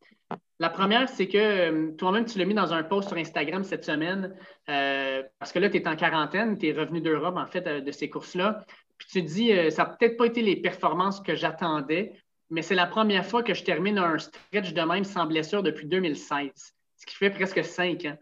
La 0.60 0.70
première, 0.70 1.08
c'est 1.08 1.28
que 1.28 1.92
toi-même, 1.92 2.26
tu 2.26 2.40
l'as 2.40 2.46
mis 2.46 2.54
dans 2.54 2.74
un 2.74 2.84
post 2.84 3.10
sur 3.10 3.18
Instagram 3.18 3.64
cette 3.64 3.86
semaine, 3.86 4.34
parce 4.66 5.52
que 5.52 5.60
là, 5.60 5.70
tu 5.70 5.78
es 5.78 5.88
en 5.88 5.96
quarantaine, 5.96 6.58
tu 6.58 6.68
es 6.68 6.72
revenu 6.74 7.02
d'Europe, 7.02 7.38
en 7.38 7.46
fait, 7.46 7.62
de 7.62 7.92
ces 7.92 8.10
courses-là. 8.10 8.64
Puis 8.98 9.08
tu 9.12 9.22
dis, 9.22 9.54
euh, 9.54 9.70
ça 9.70 9.84
n'a 9.84 9.90
peut-être 9.90 10.18
pas 10.18 10.26
été 10.26 10.42
les 10.42 10.56
performances 10.56 11.22
que 11.22 11.36
j'attendais, 11.36 12.14
mais 12.50 12.62
c'est 12.62 12.76
la 12.76 12.88
première 12.88 13.26
fois 13.26 13.44
que 13.44 13.54
je 13.54 13.64
termine 13.64 13.98
un 13.98 14.18
stretch 14.18 14.74
de 14.74 14.82
même 14.82 15.04
sans 15.04 15.26
blessure 15.26 15.64
depuis 15.64 15.86
2016, 15.86 16.50
ce 16.96 17.06
qui 17.06 17.16
fait 17.16 17.30
presque 17.30 17.64
cinq 17.64 18.06
ans. 18.06 18.18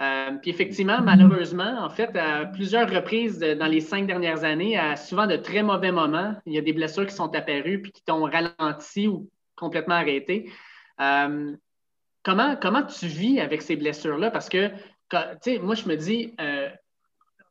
Euh, 0.00 0.32
puis 0.42 0.50
effectivement, 0.50 1.00
malheureusement, 1.00 1.84
en 1.84 1.88
fait, 1.88 2.16
à 2.16 2.46
plusieurs 2.46 2.90
reprises 2.90 3.38
dans 3.38 3.66
les 3.66 3.80
cinq 3.80 4.06
dernières 4.06 4.42
années, 4.42 4.76
à 4.76 4.96
souvent 4.96 5.26
de 5.26 5.36
très 5.36 5.62
mauvais 5.62 5.92
moments, 5.92 6.34
il 6.46 6.52
y 6.54 6.58
a 6.58 6.62
des 6.62 6.72
blessures 6.72 7.06
qui 7.06 7.14
sont 7.14 7.32
apparues 7.34 7.80
puis 7.80 7.92
qui 7.92 8.02
t'ont 8.04 8.24
ralenti 8.24 9.06
ou 9.06 9.28
complètement 9.54 9.94
arrêté. 9.94 10.50
Euh, 11.00 11.54
comment, 12.24 12.56
comment 12.56 12.82
tu 12.82 13.06
vis 13.06 13.38
avec 13.38 13.62
ces 13.62 13.76
blessures-là? 13.76 14.32
Parce 14.32 14.48
que, 14.48 14.70
sais, 15.42 15.58
moi, 15.60 15.76
je 15.76 15.88
me 15.88 15.96
dis, 15.96 16.34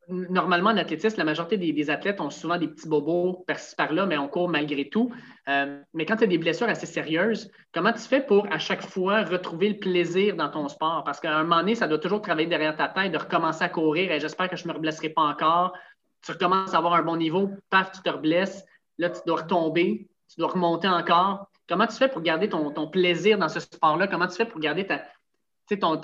normalement, 0.09 0.71
en 0.71 0.77
athlétisme, 0.77 1.17
la 1.17 1.23
majorité 1.23 1.57
des, 1.57 1.89
athlètes 1.89 2.19
ont 2.19 2.29
souvent 2.29 2.57
des 2.57 2.67
petits 2.67 2.87
bobos 2.87 3.43
par-ci 3.47 3.75
par-là, 3.75 4.05
mais 4.05 4.17
on 4.17 4.27
court 4.27 4.49
malgré 4.49 4.89
tout. 4.89 5.11
Euh, 5.47 5.79
mais 5.93 6.05
quand 6.05 6.17
tu 6.17 6.23
as 6.23 6.27
des 6.27 6.37
blessures 6.37 6.69
assez 6.69 6.85
sérieuses, 6.85 7.49
comment 7.73 7.93
tu 7.93 7.99
fais 7.99 8.21
pour 8.21 8.51
à 8.51 8.59
chaque 8.59 8.81
fois 8.81 9.23
retrouver 9.23 9.69
le 9.69 9.79
plaisir 9.79 10.35
dans 10.35 10.49
ton 10.49 10.67
sport? 10.67 11.03
Parce 11.03 11.19
qu'à 11.19 11.35
un 11.35 11.43
moment 11.43 11.61
donné, 11.61 11.75
ça 11.75 11.87
doit 11.87 11.99
toujours 11.99 12.21
travailler 12.21 12.47
derrière 12.47 12.75
ta 12.75 12.87
tête, 12.87 13.11
de 13.11 13.17
recommencer 13.17 13.63
à 13.63 13.69
courir 13.69 14.11
et 14.11 14.19
j'espère 14.19 14.49
que 14.49 14.55
je 14.55 14.63
ne 14.63 14.69
me 14.69 14.73
reblesserai 14.73 15.09
pas 15.09 15.23
encore. 15.23 15.73
Tu 16.21 16.31
recommences 16.31 16.73
à 16.73 16.77
avoir 16.77 16.93
un 16.95 17.03
bon 17.03 17.17
niveau, 17.17 17.49
paf, 17.69 17.91
tu 17.91 18.01
te 18.01 18.09
reblesses. 18.09 18.65
Là, 18.97 19.09
tu 19.09 19.21
dois 19.25 19.41
retomber, 19.41 20.07
tu 20.29 20.39
dois 20.39 20.49
remonter 20.49 20.87
encore. 20.87 21.47
Comment 21.67 21.87
tu 21.87 21.95
fais 21.95 22.09
pour 22.09 22.21
garder 22.21 22.49
ton, 22.49 22.87
plaisir 22.87 23.37
dans 23.37 23.49
ce 23.49 23.59
sport-là? 23.59 24.07
Comment 24.07 24.27
tu 24.27 24.35
fais 24.35 24.45
pour 24.45 24.59
garder 24.59 24.85
ta, 24.85 25.01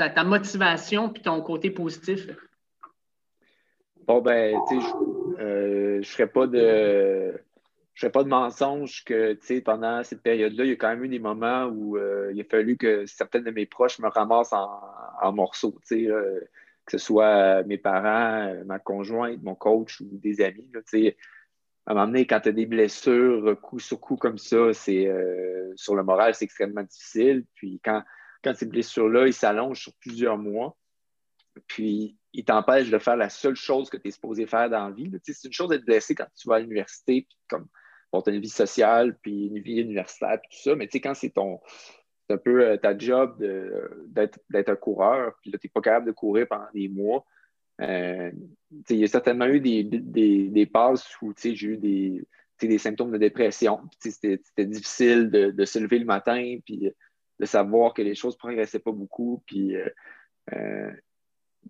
ta, 0.09 0.23
motivation 0.23 1.09
puis 1.09 1.21
ton 1.21 1.41
côté 1.41 1.69
positif? 1.69 2.27
Bon, 4.09 4.21
ben, 4.21 4.59
tu 4.67 4.81
sais, 4.81 4.87
je 4.87 5.43
ne 5.43 5.99
euh, 5.99 6.01
ferai 6.01 6.25
pas 6.25 6.47
de. 6.47 7.39
Je 7.93 8.07
pas 8.07 8.23
de 8.23 8.27
mensonge 8.27 9.03
que 9.05 9.37
pendant 9.59 10.03
cette 10.03 10.23
période-là, 10.23 10.63
il 10.63 10.69
y 10.71 10.73
a 10.73 10.77
quand 10.77 10.89
même 10.89 11.03
eu 11.03 11.09
des 11.09 11.19
moments 11.19 11.65
où 11.65 11.95
euh, 11.95 12.31
il 12.33 12.41
a 12.41 12.43
fallu 12.43 12.75
que 12.75 13.05
certains 13.05 13.41
de 13.41 13.51
mes 13.51 13.67
proches 13.67 13.99
me 13.99 14.07
ramassent 14.07 14.53
en, 14.53 15.31
morceaux, 15.31 15.77
que 15.87 16.41
ce 16.87 16.97
soit 16.97 17.61
mes 17.65 17.77
parents, 17.77 18.51
ma 18.65 18.79
conjointe, 18.79 19.43
mon 19.43 19.53
coach 19.53 20.01
ou 20.01 20.09
des 20.13 20.41
amis. 20.41 20.67
À 21.85 21.91
un 21.91 21.93
moment 21.93 22.07
donné, 22.07 22.25
quand 22.25 22.39
tu 22.39 22.49
as 22.49 22.53
des 22.53 22.65
blessures 22.65 23.61
coup 23.61 23.77
sur 23.77 23.99
coup 23.99 24.15
comme 24.15 24.39
ça, 24.39 24.73
c'est 24.73 25.05
euh, 25.05 25.71
sur 25.75 25.93
le 25.93 26.01
moral, 26.03 26.33
c'est 26.33 26.45
extrêmement 26.45 26.81
difficile. 26.81 27.45
Puis 27.53 27.79
quand, 27.85 28.01
quand 28.43 28.55
ces 28.55 28.65
blessures-là, 28.65 29.27
ils 29.27 29.33
s'allongent 29.33 29.83
sur 29.83 29.93
plusieurs 29.99 30.39
mois, 30.39 30.75
puis 31.67 32.18
il 32.34 32.46
t'empêche 32.46 32.90
de 32.90 33.00
faire 33.00 33.17
la 33.17 33.30
seule 33.30 33.56
chose 33.56 33.90
que 33.90 33.98
tu 33.98 34.08
es 34.08 34.12
supposé 34.12 34.46
faire 34.46 34.69
dans 34.69 34.88
la 34.88 34.94
vie. 34.94 35.12
C'est 35.23 35.48
une 35.48 35.54
chose 35.54 35.69
d'être 35.69 35.86
blessé 35.86 36.15
quand 36.15 36.27
tu 36.36 36.48
vas 36.48 36.56
à 36.56 36.60
l'université, 36.60 37.25
puis 37.27 37.38
comme 37.48 37.67
tu 38.13 38.30
as 38.30 38.34
une 38.34 38.42
vie 38.42 38.50
sociale, 38.50 39.17
puis 39.21 39.48
une 39.48 39.60
vie 39.60 39.82
universitaire, 39.82 40.40
puis 40.42 40.58
tout 40.58 40.69
ça, 40.69 40.75
mais 40.75 40.88
quand 40.88 41.13
c'est 41.13 41.32
ton 41.32 41.60
un 42.32 42.38
peu 42.38 42.63
euh, 42.63 42.77
ta 42.77 42.98
job 42.98 43.44
d'être 44.08 44.69
un 44.69 44.75
coureur, 44.75 45.34
puis 45.42 45.52
là, 45.52 45.58
tu 45.58 45.67
n'es 45.67 45.71
pas 45.73 45.82
capable 45.82 46.06
de 46.06 46.12
courir 46.12 46.48
pendant 46.48 46.67
des 46.73 46.88
mois. 46.88 47.25
Euh, 47.82 48.32
il 48.90 48.98
y 48.98 49.04
a 49.04 49.08
certainement 49.08 49.48
eu 49.48 49.60
des, 49.60 49.84
des, 49.84 50.50
des 50.50 50.65
passes 50.65 51.10
où 51.21 51.34
j'ai 51.36 51.54
eu 51.65 51.77
des, 51.77 52.23
des 52.62 52.77
symptômes 52.77 53.12
de 53.12 53.17
dépression. 53.17 53.82
C'était 54.00 54.65
difficile 54.65 55.30
de, 55.30 55.52
de, 55.52 55.65
se 55.65 55.80
lever 55.80 56.00
le 56.00 56.06
matin, 56.06 56.58
puis 56.65 56.94
de 57.40 57.46
savoir 57.46 57.94
que 57.94 58.02
les 58.02 58.15
choses 58.15 58.36
ne 58.36 58.40
progressaient 58.40 58.80
pas 58.80 58.92
beaucoup. 58.92 59.42
Puis, 59.46 59.75
euh, 60.54 60.92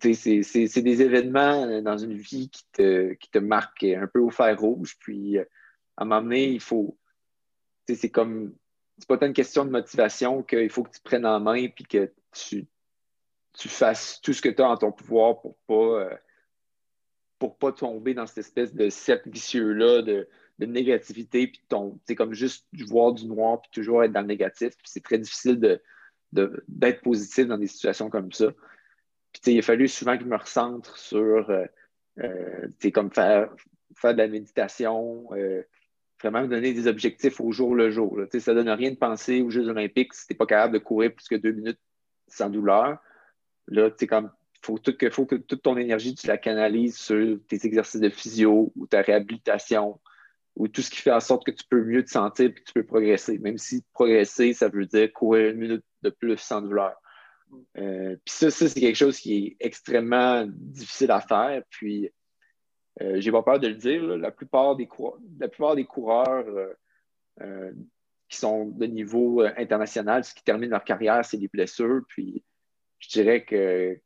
c'est 0.02 0.82
des 0.82 1.02
événements 1.02 1.64
euh, 1.64 1.82
dans 1.82 1.98
une 1.98 2.14
vie 2.14 2.50
qui 2.50 2.64
te, 2.72 3.14
qui 3.14 3.30
te 3.30 3.40
marquent 3.40 3.84
un 3.84 4.08
peu 4.08 4.20
au 4.20 4.30
fer 4.30 4.60
rouge. 4.60 4.98
Puis, 5.00 5.38
euh, 5.38 5.44
à 5.98 6.04
un 6.04 6.06
moment 6.06 6.22
donné, 6.22 6.50
il 6.50 6.60
faut. 6.60 6.98
C'est 7.88 8.10
comme. 8.10 8.54
C'est 8.98 9.08
pas 9.08 9.18
tant 9.18 9.28
une 9.28 9.34
question 9.34 9.66
de 9.66 9.72
motivation 9.72 10.44
qu'il 10.44 10.70
faut 10.70 10.84
que 10.84 10.92
tu 10.92 11.02
prennes 11.02 11.26
en 11.26 11.40
main 11.40 11.56
et 11.56 11.72
que 11.72 12.12
tu, 12.34 12.68
tu 13.54 13.70
fasses 13.70 14.20
tout 14.22 14.34
ce 14.34 14.42
que 14.42 14.50
tu 14.50 14.62
as 14.62 14.70
en 14.70 14.78
ton 14.78 14.92
pouvoir 14.92 15.42
pour 15.42 15.58
pas. 15.68 16.02
Euh, 16.02 16.16
pour 17.40 17.58
pas 17.58 17.72
tomber 17.72 18.14
dans 18.14 18.28
cette 18.28 18.40
espèce 18.40 18.76
de 18.76 18.90
cercle 18.90 19.30
vicieux-là 19.30 20.02
de, 20.02 20.28
de, 20.60 20.66
négativité, 20.66 21.48
puis 21.48 21.62
c'est 22.06 22.16
comme 22.16 22.34
juste 22.34 22.68
voir 22.86 23.14
du 23.14 23.28
noir, 23.28 23.62
puis 23.62 23.72
toujours 23.72 24.04
être 24.04 24.12
dans 24.12 24.20
le 24.20 24.28
négatif. 24.28 24.74
c'est 24.84 25.02
très 25.02 25.18
difficile 25.18 25.58
de, 25.58 25.82
d'être 26.68 27.02
positif 27.02 27.48
dans 27.48 27.58
des 27.58 27.68
situations 27.68 28.10
comme 28.10 28.32
ça. 28.32 28.52
Puis, 29.34 29.54
il 29.54 29.60
a 29.60 29.62
fallu 29.62 29.88
souvent 29.88 30.18
que 30.18 30.24
je 30.24 30.30
me 30.30 30.38
recentre 30.38 30.98
sur, 30.98 31.50
euh, 31.50 32.68
comme 32.94 33.12
faire, 33.12 33.50
faire 33.96 34.14
de 34.14 34.18
la 34.20 34.28
méditation, 34.28 35.30
vraiment 36.22 36.42
me 36.42 36.48
donner 36.48 36.74
des 36.74 36.88
objectifs 36.88 37.40
au 37.40 37.52
jour 37.52 37.76
le 37.76 37.90
jour. 37.90 38.20
Ça 38.40 38.54
ne 38.54 38.58
donne 38.58 38.70
rien 38.70 38.92
de 38.92 38.98
penser 38.98 39.42
aux 39.42 39.50
Jeux 39.50 39.68
olympiques 39.68 40.14
si 40.14 40.28
tu 40.28 40.34
n'es 40.34 40.38
pas 40.38 40.46
capable 40.46 40.74
de 40.74 40.80
courir 40.80 41.14
plus 41.14 41.28
que 41.28 41.36
deux 41.36 41.52
minutes 41.52 41.80
sans 42.28 42.50
douleur. 42.50 43.00
Là, 43.68 43.92
tu 43.92 44.08
comme 44.08 44.32
faut, 44.62 44.76
que, 44.76 45.10
faut 45.10 45.26
que 45.26 45.36
toute 45.36 45.62
ton 45.62 45.78
énergie, 45.78 46.16
tu 46.16 46.28
la 46.28 46.38
canalises 46.38 46.98
sur 46.98 47.40
tes 47.48 47.66
exercices 47.66 48.02
de 48.02 48.10
physio 48.10 48.72
ou 48.76 48.88
ta 48.88 49.02
réhabilitation 49.02 50.00
ou 50.56 50.68
tout 50.68 50.82
ce 50.82 50.90
qui 50.90 50.98
fait 50.98 51.12
en 51.12 51.22
sorte 51.22 51.46
que 51.46 51.52
tu 51.52 51.64
peux 51.70 51.84
mieux 51.84 52.04
te 52.04 52.10
sentir 52.10 52.48
et 52.48 52.54
que 52.54 52.64
tu 52.64 52.74
peux 52.74 52.84
progresser. 52.84 53.38
Même 53.40 53.58
si 53.58 53.84
progresser, 53.94 54.54
ça 54.54 54.68
veut 54.68 54.86
dire 54.86 55.12
courir 55.14 55.52
une 55.52 55.60
minute 55.60 55.86
de 56.02 56.10
plus 56.10 56.38
sans 56.38 56.62
douleur. 56.62 56.96
Euh, 57.78 58.16
puis 58.26 58.34
ça, 58.34 58.52
ça 58.52 58.68
c'est 58.68 58.80
quelque 58.80 58.96
chose 58.96 59.20
qui 59.20 59.38
est 59.38 59.66
extrêmement 59.66 60.46
difficile 60.48 61.12
à 61.12 61.22
faire. 61.22 61.64
Puis 61.70 62.10
euh, 63.02 63.20
j'ai 63.20 63.32
pas 63.32 63.44
peur 63.44 63.60
de 63.60 63.68
le 63.68 63.76
dire, 63.76 64.04
la, 64.04 64.32
plupart 64.32 64.76
des 64.76 64.88
la 65.40 65.48
plupart 65.48 65.76
des 65.76 65.86
coureurs 65.86 66.46
euh, 67.42 67.72
qui 68.28 68.38
sont 68.38 68.66
de 68.66 68.86
niveau 68.86 69.42
international, 69.42 70.24
ce 70.24 70.34
qui 70.34 70.44
termine 70.44 70.70
leur 70.70 70.84
carrière, 70.84 71.24
c'est 71.26 71.38
des 71.38 71.48
blessures. 71.48 72.02
Puis 72.08 72.44
je 73.00 73.10
dirais 73.10 73.44
que 73.46 74.00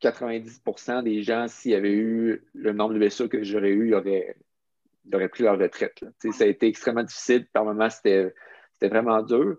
90% 0.00 1.02
des 1.02 1.22
gens, 1.22 1.46
s'il 1.48 1.72
y 1.72 1.74
avait 1.74 1.92
eu 1.92 2.46
le 2.54 2.72
nombre 2.72 2.94
de 2.94 2.98
blessures 2.98 3.28
que 3.28 3.42
j'aurais 3.42 3.70
eu, 3.70 3.88
ils 3.88 3.94
auraient, 3.94 5.28
pris 5.28 5.42
leur 5.42 5.58
retraite. 5.58 6.04
Ça 6.32 6.44
a 6.44 6.46
été 6.46 6.66
extrêmement 6.68 7.02
difficile. 7.02 7.46
Par 7.52 7.64
moments, 7.64 7.90
c'était 7.90 8.32
vraiment 8.80 9.22
dur. 9.22 9.58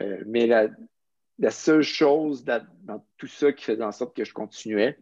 Euh, 0.00 0.22
mais 0.26 0.46
la, 0.46 0.68
seule 1.50 1.82
chose 1.82 2.44
dans, 2.44 3.04
tout 3.16 3.26
ça 3.26 3.52
qui 3.52 3.64
faisait 3.64 3.84
en 3.84 3.92
sorte 3.92 4.16
que 4.16 4.24
je 4.24 4.32
continuais, 4.32 4.98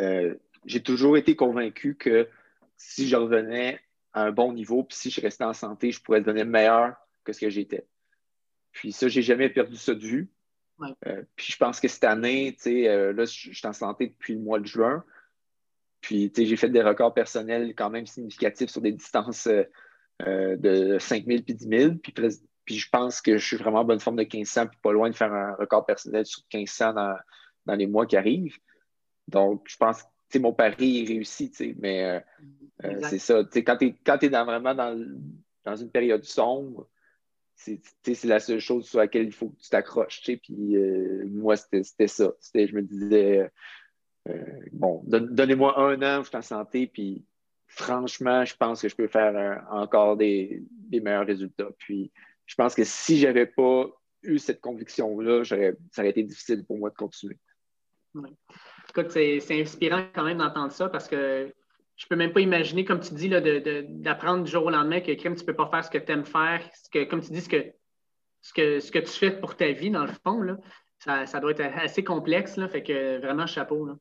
euh, 0.00 0.34
j'ai 0.64 0.82
toujours 0.82 1.16
été 1.16 1.36
convaincu 1.36 1.96
que 1.96 2.28
si 2.76 3.08
je 3.08 3.16
revenais 3.16 3.80
à 4.12 4.24
un 4.24 4.32
bon 4.32 4.52
niveau, 4.52 4.84
puis 4.84 4.96
si 4.96 5.10
je 5.10 5.20
restais 5.20 5.44
en 5.44 5.52
santé, 5.52 5.92
je 5.92 6.00
pourrais 6.00 6.20
devenir 6.20 6.46
meilleur 6.46 6.96
que 7.24 7.32
ce 7.32 7.40
que 7.40 7.50
j'étais. 7.50 7.86
Puis 8.72 8.92
ça, 8.92 9.08
j'ai 9.08 9.22
jamais 9.22 9.48
perdu 9.48 9.76
ça 9.76 9.94
de 9.94 10.04
vue. 10.04 10.30
Euh, 11.06 11.22
puis 11.34 11.52
je 11.52 11.56
pense 11.56 11.80
que 11.80 11.88
cette 11.88 12.04
année, 12.04 12.56
euh, 12.66 13.12
là, 13.12 13.24
je 13.24 13.52
suis 13.52 13.66
en 13.66 13.72
santé 13.72 14.08
depuis 14.08 14.34
le 14.34 14.40
mois 14.40 14.60
de 14.60 14.66
juin. 14.66 15.04
Puis 16.00 16.30
j'ai 16.34 16.56
fait 16.56 16.68
des 16.68 16.82
records 16.82 17.14
personnels 17.14 17.74
quand 17.74 17.90
même 17.90 18.06
significatifs 18.06 18.70
sur 18.70 18.80
des 18.80 18.92
distances 18.92 19.48
euh, 19.48 20.56
de 20.56 20.98
5000 20.98 21.44
puis 21.44 21.54
10 21.54 21.68
000. 21.68 21.94
Puis, 21.96 22.14
puis, 22.68 22.76
je 22.76 22.90
pense 22.90 23.22
que 23.22 23.38
je 23.38 23.46
suis 23.46 23.56
vraiment 23.56 23.80
en 23.80 23.84
bonne 23.84 23.98
forme 23.98 24.16
de 24.16 24.22
1500, 24.22 24.66
puis 24.66 24.78
pas 24.82 24.92
loin 24.92 25.08
de 25.08 25.16
faire 25.16 25.32
un 25.32 25.54
record 25.54 25.86
personnel 25.86 26.26
sur 26.26 26.42
1500 26.52 26.92
dans, 26.92 27.16
dans 27.64 27.74
les 27.74 27.86
mois 27.86 28.04
qui 28.04 28.18
arrivent. 28.18 28.58
Donc, 29.26 29.62
je 29.66 29.76
pense 29.78 30.04
que 30.28 30.38
mon 30.38 30.52
pari 30.52 31.02
est 31.02 31.08
réussi, 31.08 31.50
mais 31.78 32.22
c'est 33.04 33.18
ça. 33.18 33.42
Quand 33.64 33.78
tu 33.78 33.96
es, 34.22 34.28
dans, 34.28 34.44
vraiment 34.44 34.74
dans, 34.74 35.02
dans 35.64 35.76
une 35.76 35.90
période 35.90 36.24
sombre, 36.24 36.86
c'est 37.58 38.24
la 38.24 38.40
seule 38.40 38.60
chose 38.60 38.86
sur 38.86 38.98
laquelle 38.98 39.26
il 39.26 39.32
faut 39.32 39.48
que 39.48 39.60
tu 39.60 39.68
t'accroches. 39.68 40.22
Puis 40.22 40.76
euh, 40.76 41.24
moi, 41.26 41.56
c'était 41.56 42.06
ça. 42.06 42.32
Je 42.54 42.74
me 42.74 42.82
disais, 42.82 43.50
euh, 44.28 44.60
bon, 44.72 45.02
donnez-moi 45.06 45.78
un 45.78 46.00
an, 46.02 46.22
je 46.22 46.28
suis 46.28 46.36
en 46.36 46.42
santé, 46.42 46.86
puis 46.86 47.24
franchement, 47.66 48.44
je 48.44 48.56
pense 48.56 48.82
que 48.82 48.88
je 48.88 48.96
peux 48.96 49.08
faire 49.08 49.66
encore 49.70 50.16
des, 50.16 50.62
meilleurs 50.90 51.26
résultats. 51.26 51.70
Puis 51.78 52.12
je 52.48 52.54
pense 52.56 52.74
que 52.74 52.82
si 52.82 53.18
je 53.18 53.26
n'avais 53.26 53.46
pas 53.46 53.86
eu 54.22 54.38
cette 54.38 54.60
conviction-là, 54.60 55.44
ça 55.44 55.56
aurait 55.56 56.10
été 56.10 56.24
difficile 56.24 56.64
pour 56.66 56.78
moi 56.78 56.90
de 56.90 56.96
continuer. 56.96 57.38
Écoute, 58.88 59.10
c'est 59.10 59.60
inspirant 59.60 60.04
quand 60.12 60.24
même 60.24 60.38
d'entendre 60.38 60.72
ça 60.72 60.88
parce 60.88 61.06
que 61.06 61.52
je 61.96 62.06
peux 62.06 62.16
même 62.16 62.32
pas 62.32 62.40
imaginer, 62.40 62.84
comme 62.84 63.00
tu 63.00 63.14
dis, 63.14 63.28
d'apprendre 63.28 64.44
du 64.44 64.50
jour 64.50 64.64
au 64.64 64.70
lendemain 64.70 65.00
que 65.00 65.12
crime, 65.12 65.36
tu 65.36 65.44
peux 65.44 65.54
pas 65.54 65.68
faire 65.68 65.84
ce 65.84 65.90
que 65.90 65.98
tu 65.98 66.10
aimes 66.10 66.24
faire, 66.24 66.62
ce 66.74 66.88
que, 66.90 67.04
comme 67.04 67.20
tu 67.20 67.32
dis, 67.32 67.42
ce 67.42 67.48
que, 67.48 67.64
ce, 68.40 68.52
que, 68.52 68.80
ce 68.80 68.90
que 68.90 68.98
tu 69.00 69.10
fais 69.10 69.30
pour 69.32 69.56
ta 69.56 69.70
vie, 69.72 69.90
dans 69.90 70.06
le 70.06 70.12
fond, 70.24 70.40
là, 70.40 70.56
ça, 70.98 71.40
doit 71.40 71.50
être 71.50 71.60
assez 71.60 72.02
complexe. 72.02 72.56
Là, 72.56 72.68
fait 72.68 72.82
que 72.82 73.18
vraiment, 73.18 73.46
chapeau. 73.46 73.86
Là. 73.86 73.96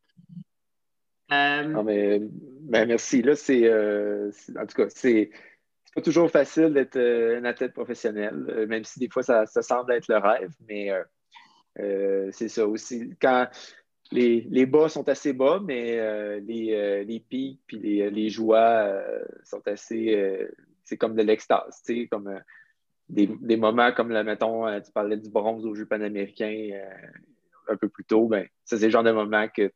Euh, 1.32 1.64
non, 1.64 1.84
mais, 1.84 2.22
ben, 2.22 2.88
merci. 2.88 3.22
Là, 3.22 3.36
c'est, 3.36 3.68
euh, 3.68 4.32
en 4.58 4.66
tout 4.66 4.76
cas, 4.76 4.90
c'est, 4.90 5.32
pas 5.98 6.02
toujours 6.02 6.32
facile 6.32 6.74
d'être 6.74 6.98
euh, 6.98 7.40
un 7.40 7.46
athlète 7.46 7.74
professionnel, 7.74 8.66
même 8.70 8.84
si 8.84 9.00
des 9.00 9.10
fois 9.10 9.24
ça, 9.24 9.46
ça 9.46 9.62
semble 9.62 9.92
être 9.94 10.08
le 10.08 10.18
rêve, 10.18 10.52
mais 10.68 10.92
c'est 12.32 12.50
ça 12.50 12.68
aussi. 12.68 13.12
Quand, 13.22 13.48
les, 14.12 14.66
bas 14.66 14.90
sont 14.90 15.08
assez 15.10 15.34
bas, 15.34 15.60
mais 15.64 16.00
euh, 16.00 16.40
les, 16.40 16.74
euh, 16.74 17.04
les, 17.04 17.20
pics 17.20 17.62
puis 17.68 17.78
les, 17.78 18.10
les 18.10 18.30
joies 18.30 18.58
euh, 18.60 19.26
sont 19.44 19.66
assez. 19.68 20.48
c'est 20.84 20.98
comme 20.98 21.16
de 21.16 21.24
l'extase, 21.24 21.82
tu 21.86 22.02
sais, 22.02 22.08
comme 22.08 22.40
des, 23.10 23.58
moments 23.58 23.92
comme, 23.92 24.12
là, 24.12 24.24
mettons, 24.24 24.66
tu 24.82 24.92
parlais 24.92 25.18
du 25.18 25.30
bronze 25.30 25.66
aux 25.66 25.76
Jeux 25.76 25.86
panaméricains 25.86 26.72
un 27.70 27.76
peu 27.76 27.90
plus 27.90 28.06
tôt, 28.06 28.28
ben, 28.28 28.48
ça, 28.64 28.78
c'est 28.78 28.86
le 28.86 28.92
genre 28.92 29.04
de 29.04 29.12
moment 29.12 29.48
que 29.48 29.72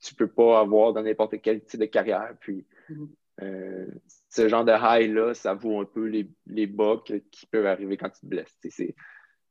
tu 0.00 0.14
ne 0.14 0.18
peux 0.18 0.28
pas 0.28 0.60
avoir 0.60 0.92
dans 0.92 1.02
n'importe 1.02 1.40
quel 1.40 1.64
type 1.64 1.80
de 1.80 1.86
carrière. 1.86 2.34
Puis, 2.40 2.66
mm-hmm. 2.90 3.88
Ce 4.34 4.48
genre 4.48 4.64
de 4.64 4.72
high-là, 4.72 5.32
ça 5.34 5.54
vaut 5.54 5.80
un 5.80 5.84
peu 5.84 6.06
les, 6.06 6.28
les 6.46 6.66
bas 6.66 6.96
qui 7.04 7.46
peuvent 7.46 7.66
arriver 7.66 7.96
quand 7.96 8.10
tu 8.10 8.20
te 8.20 8.26
blesses. 8.26 8.58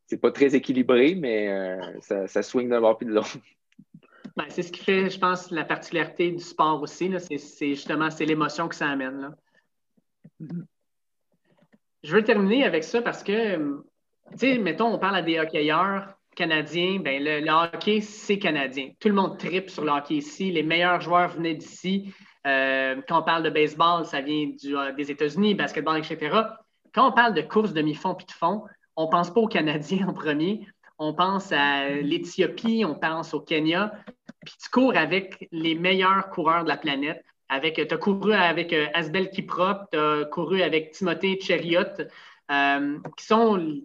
C'est 0.07 0.17
pas 0.19 0.31
très 0.31 0.55
équilibré, 0.55 1.15
mais 1.15 1.77
ça, 2.01 2.27
ça 2.27 2.43
swing 2.43 2.69
d'un 2.69 2.81
bord 2.81 2.97
puis 2.97 3.07
de 3.07 3.13
l'autre. 3.13 3.37
Ben, 4.35 4.45
c'est 4.49 4.63
ce 4.63 4.71
qui 4.71 4.83
fait, 4.83 5.09
je 5.09 5.19
pense, 5.19 5.51
la 5.51 5.63
particularité 5.63 6.31
du 6.31 6.43
sport 6.43 6.81
aussi. 6.81 7.11
C'est 7.37 7.69
justement 7.69 8.09
c'est 8.09 8.25
l'émotion 8.25 8.67
que 8.67 8.75
ça 8.75 8.89
amène. 8.89 9.35
Je 12.03 12.15
veux 12.15 12.23
terminer 12.23 12.65
avec 12.65 12.83
ça 12.83 13.01
parce 13.01 13.23
que, 13.23 13.55
tu 14.31 14.37
sais, 14.37 14.57
mettons, 14.57 14.93
on 14.93 14.99
parle 14.99 15.15
à 15.17 15.21
des 15.21 15.39
hockeyeurs 15.39 16.15
canadiens. 16.35 16.99
Ben, 16.99 17.23
le, 17.23 17.49
hockey, 17.49 18.01
c'est 18.01 18.39
canadien. 18.39 18.91
Tout 18.99 19.07
le 19.07 19.13
monde 19.13 19.37
tripe 19.37 19.69
sur 19.69 19.85
le 19.85 19.91
hockey 19.91 20.15
ici. 20.15 20.51
Les 20.51 20.63
meilleurs 20.63 20.99
joueurs 20.99 21.29
venaient 21.29 21.55
d'ici. 21.55 22.13
Euh, 22.45 23.01
quand 23.07 23.19
on 23.19 23.23
parle 23.23 23.43
de 23.43 23.49
baseball, 23.49 24.05
ça 24.05 24.21
vient 24.21 24.51
euh, 24.65 24.91
des 24.93 25.11
États-Unis, 25.11 25.55
basketball, 25.55 25.99
etc. 25.99 26.41
Quand 26.93 27.09
on 27.09 27.11
parle 27.11 27.33
de 27.33 27.41
course 27.41 27.73
demi-fond 27.73 28.15
puis 28.15 28.25
de 28.25 28.31
fond, 28.31 28.63
on 28.95 29.05
ne 29.05 29.11
pense 29.11 29.33
pas 29.33 29.41
aux 29.41 29.47
Canadiens 29.47 30.07
en 30.09 30.13
premier 30.13 30.67
on 30.99 31.13
pense 31.13 31.51
à 31.51 31.89
l'Éthiopie, 31.89 32.85
on 32.87 32.95
pense 32.95 33.33
au 33.33 33.41
Kenya, 33.41 33.91
puis 34.45 34.55
tu 34.61 34.69
cours 34.69 34.95
avec 34.95 35.49
les 35.51 35.75
meilleurs 35.75 36.29
coureurs 36.29 36.63
de 36.63 36.69
la 36.69 36.77
planète. 36.77 37.25
tu 37.49 37.81
as 37.81 37.97
couru 37.97 38.33
avec 38.33 38.71
euh, 38.71 38.85
Asbel 38.93 39.29
Kiprop, 39.31 39.89
tu 39.91 39.97
as 39.97 40.25
couru 40.25 40.61
avec 40.61 40.91
Timothée 40.91 41.39
Cheriot, 41.41 41.83
qui 43.17 43.25
sont 43.25 43.81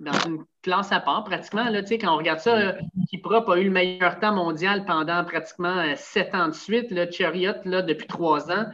dans 0.00 0.18
une 0.26 0.44
classe 0.64 0.90
à 0.90 1.00
part 1.00 1.24
pratiquement. 1.24 1.68
Là, 1.68 1.82
quand 1.82 2.14
on 2.14 2.16
regarde 2.16 2.40
ça, 2.40 2.74
Kiprop 3.08 3.48
a 3.48 3.58
eu 3.58 3.64
le 3.64 3.70
meilleur 3.70 4.18
temps 4.18 4.34
mondial 4.34 4.84
pendant 4.84 5.24
pratiquement 5.24 5.78
euh, 5.78 5.92
sept 5.96 6.34
ans 6.34 6.48
de 6.48 6.54
suite, 6.54 6.90
là, 6.90 7.08
Chariot 7.10 7.54
là, 7.64 7.82
depuis 7.82 8.06
trois 8.06 8.50
ans. 8.50 8.66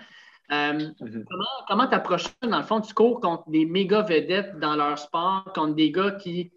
Mm-hmm. 0.51 1.25
Comment 1.69 1.87
tu 1.87 1.95
approches 1.95 2.25
ça? 2.25 2.49
Dans 2.49 2.59
le 2.59 2.65
fond, 2.65 2.81
tu 2.81 2.93
cours 2.95 3.21
contre 3.21 3.49
des 3.51 3.67
méga 3.67 4.03
vedettes 4.03 4.59
dans 4.59 4.75
leur 4.75 4.99
sport, 4.99 5.45
contre 5.55 5.75
des 5.75 5.93
gars 5.93 6.13
qui 6.13 6.51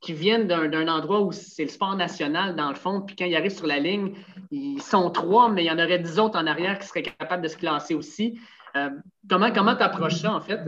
qui 0.00 0.14
viennent 0.14 0.46
d'un 0.46 0.88
endroit 0.88 1.20
où 1.20 1.30
c'est 1.30 1.64
le 1.64 1.68
sport 1.68 1.94
national, 1.94 2.56
dans 2.56 2.70
le 2.70 2.74
fond, 2.74 3.02
puis 3.02 3.14
quand 3.16 3.26
ils 3.26 3.36
arrivent 3.36 3.54
sur 3.54 3.66
la 3.66 3.78
ligne, 3.78 4.14
ils 4.50 4.80
sont 4.80 5.10
trois, 5.10 5.50
mais 5.50 5.62
il 5.62 5.66
y 5.66 5.70
en 5.70 5.78
aurait 5.78 5.98
dix 5.98 6.18
autres 6.18 6.38
en 6.38 6.46
arrière 6.46 6.78
qui 6.78 6.86
seraient 6.86 7.02
capables 7.02 7.42
de 7.42 7.48
se 7.48 7.56
classer 7.56 7.94
aussi. 7.94 8.40
Euh, 8.76 8.88
comment 9.28 9.52
comment 9.52 9.76
tu 9.76 9.82
approches 9.82 10.16
ça, 10.16 10.32
en 10.32 10.40
fait? 10.40 10.60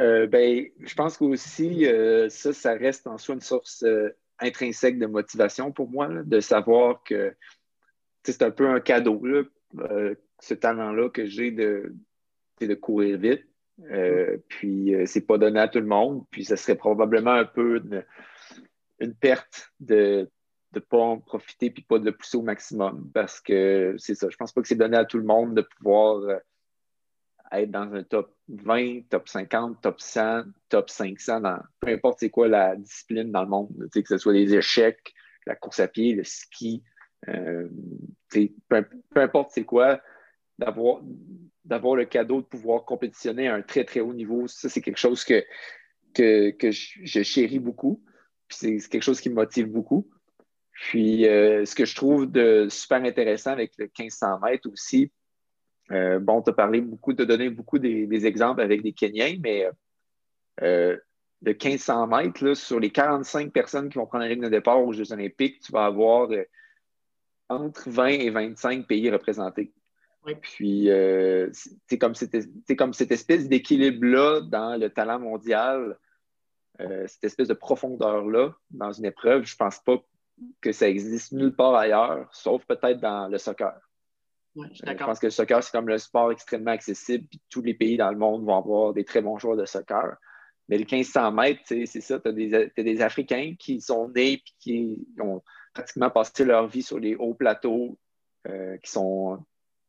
Euh, 0.00 0.26
ben, 0.26 0.66
je 0.80 0.94
pense 0.94 1.16
qu'aussi, 1.16 1.86
euh, 1.86 2.28
ça, 2.28 2.52
ça 2.52 2.72
reste 2.72 3.06
en 3.06 3.18
soi 3.18 3.34
une 3.34 3.40
source 3.40 3.84
intrinsèque 4.38 4.98
de 4.98 5.06
motivation 5.06 5.70
pour 5.70 5.90
moi, 5.90 6.08
de 6.08 6.40
savoir 6.40 7.02
que 7.04 7.34
c'est 8.24 8.42
un 8.42 8.50
peu 8.50 8.68
un 8.68 8.80
cadeau, 8.80 9.22
ce 10.40 10.54
talent-là 10.54 11.10
que 11.10 11.26
j'ai 11.26 11.50
de, 11.50 11.94
de 12.60 12.74
courir 12.74 13.18
vite. 13.18 13.44
Euh, 13.90 14.36
puis 14.48 14.94
euh, 14.94 15.06
c'est 15.06 15.22
pas 15.22 15.38
donné 15.38 15.60
à 15.60 15.68
tout 15.68 15.80
le 15.80 15.86
monde. 15.86 16.24
Puis 16.30 16.44
ce 16.44 16.56
serait 16.56 16.76
probablement 16.76 17.32
un 17.32 17.44
peu 17.44 17.82
une, 18.98 19.14
perte 19.14 19.72
de 19.80 20.28
ne 20.74 20.80
pas 20.80 20.98
en 20.98 21.18
profiter 21.18 21.70
puis 21.70 21.82
pas 21.82 21.98
de 21.98 22.04
le 22.04 22.12
pousser 22.12 22.36
au 22.36 22.42
maximum. 22.42 23.10
Parce 23.14 23.40
que 23.40 23.94
c'est 23.98 24.14
ça, 24.14 24.28
je 24.30 24.36
pense 24.36 24.52
pas 24.52 24.60
que 24.62 24.68
c'est 24.68 24.74
donné 24.74 24.96
à 24.96 25.04
tout 25.04 25.18
le 25.18 25.24
monde 25.24 25.54
de 25.54 25.62
pouvoir 25.62 26.16
euh, 26.16 26.36
être 27.52 27.70
dans 27.70 27.92
un 27.94 28.02
top 28.02 28.34
20, 28.50 29.08
top 29.08 29.28
50, 29.28 29.80
top 29.80 30.00
100, 30.00 30.44
top 30.68 30.90
500, 30.90 31.40
dans, 31.40 31.58
peu 31.80 31.88
importe 31.88 32.20
c'est 32.20 32.30
quoi 32.30 32.48
la 32.48 32.76
discipline 32.76 33.30
dans 33.30 33.42
le 33.42 33.48
monde, 33.48 33.88
que 33.92 34.00
ce 34.06 34.18
soit 34.18 34.32
les 34.32 34.54
échecs, 34.54 35.14
la 35.46 35.54
course 35.54 35.80
à 35.80 35.88
pied, 35.88 36.14
le 36.14 36.24
ski, 36.24 36.82
peu, 37.26 37.70
peu, 38.68 39.20
importe 39.20 39.50
c'est 39.52 39.64
quoi, 39.64 40.00
d'avoir 40.58 41.00
d'avoir 41.64 41.94
le 41.94 42.04
cadeau 42.04 42.40
de 42.40 42.46
pouvoir 42.46 42.84
compétitionner 42.84 43.48
à 43.48 43.54
un 43.54 43.62
très, 43.62 43.84
très 43.84 44.00
haut 44.00 44.14
niveau. 44.14 44.48
Ça, 44.48 44.68
c'est 44.68 44.80
quelque 44.80 44.98
chose 44.98 45.24
que, 45.24 45.44
que, 46.14 46.70
je, 46.70 47.22
chéris 47.22 47.58
beaucoup. 47.58 48.02
c'est 48.48 48.78
quelque 48.88 49.02
chose 49.02 49.20
qui 49.20 49.30
me 49.30 49.34
motive 49.34 49.66
beaucoup. 49.66 50.10
Puis, 50.72 51.28
euh, 51.28 51.64
ce 51.66 51.74
que 51.74 51.84
je 51.84 51.94
trouve 51.94 52.30
de 52.30 52.66
super 52.70 53.04
intéressant 53.04 53.50
avec 53.50 53.72
le 53.78 53.84
1500 53.84 54.40
mètres 54.40 54.68
aussi, 54.70 55.12
euh, 55.92 56.18
bon, 56.18 56.42
tu 56.42 56.50
as 56.50 56.52
parlé 56.52 56.80
beaucoup, 56.80 57.12
tu 57.12 57.22
as 57.22 57.26
donné 57.26 57.50
beaucoup 57.50 57.78
des, 57.78 58.26
exemples 58.26 58.60
avec 58.60 58.82
des 58.82 58.92
Kenyans, 58.92 59.38
mais 59.42 59.68
euh, 60.62 60.96
de 61.42 61.50
1500 61.52 62.06
mètres, 62.06 62.44
là, 62.44 62.54
sur 62.54 62.78
les 62.80 62.90
45 62.90 63.52
personnes 63.52 63.88
qui 63.88 63.98
vont 63.98 64.06
prendre 64.06 64.24
la 64.24 64.30
ligne 64.30 64.42
de 64.42 64.48
départ 64.48 64.80
aux 64.82 64.92
Jeux 64.92 65.12
Olympiques, 65.12 65.60
tu 65.60 65.72
vas 65.72 65.86
avoir 65.86 66.28
entre 67.48 67.90
20 67.90 68.06
et 68.06 68.30
25 68.30 68.86
pays 68.86 69.10
représentés. 69.10 69.72
Puis, 70.42 70.90
c'est 71.86 71.98
comme, 71.98 72.12
comme, 72.76 72.92
cette 72.92 73.10
espèce 73.10 73.48
d'équilibre-là 73.48 74.42
dans 74.42 74.78
le 74.78 74.90
talent 74.90 75.18
mondial 75.18 75.96
euh, 76.80 77.06
cette 77.06 77.24
espèce 77.24 77.48
de 77.48 77.54
profondeur-là 77.54 78.54
dans 78.70 78.92
une 78.92 79.04
épreuve, 79.04 79.44
je 79.44 79.54
ne 79.54 79.58
pense 79.58 79.80
pas 79.80 80.02
que 80.62 80.72
ça 80.72 80.88
existe 80.88 81.32
nulle 81.32 81.54
part 81.54 81.74
ailleurs, 81.74 82.28
sauf 82.32 82.64
peut-être 82.64 83.00
dans 83.00 83.28
le 83.28 83.36
soccer. 83.36 83.78
Euh, 84.56 84.64
je, 84.72 85.04
pense 85.04 85.18
que 85.18 85.26
le 85.26 85.30
soccer, 85.30 85.62
c'est 85.62 85.70
comme 85.70 85.88
le 85.88 85.98
sport 85.98 86.32
extrêmement 86.32 86.72
accessible, 86.72 87.26
puis 87.28 87.40
tous 87.48 87.62
les 87.62 87.74
pays 87.74 87.96
dans 87.96 88.10
le 88.10 88.18
monde 88.18 88.44
vont 88.44 88.56
avoir 88.56 88.92
des 88.92 89.04
très 89.04 89.22
bons 89.22 89.38
joueurs 89.38 89.56
de 89.56 89.64
soccer. 89.64 90.16
Mais 90.68 90.78
le 90.78 90.84
1500 90.84 91.32
mètres, 91.32 91.60
c'est 91.66 91.86
ça, 91.86 92.20
tu 92.20 92.28
as, 92.28 92.82
des 92.82 93.02
Africains 93.02 93.54
qui 93.58 93.80
sont 93.80 94.08
nés 94.08 94.32
et 94.32 94.42
qui 94.60 95.06
ont 95.20 95.42
pratiquement 95.74 96.10
passé 96.10 96.44
leur 96.44 96.68
vie 96.68 96.82
sur 96.82 96.98
les 96.98 97.16
hauts 97.16 97.34
plateaux 97.34 97.98
euh, 98.48 98.76
qui, 98.78 98.90
sont, 98.90 99.44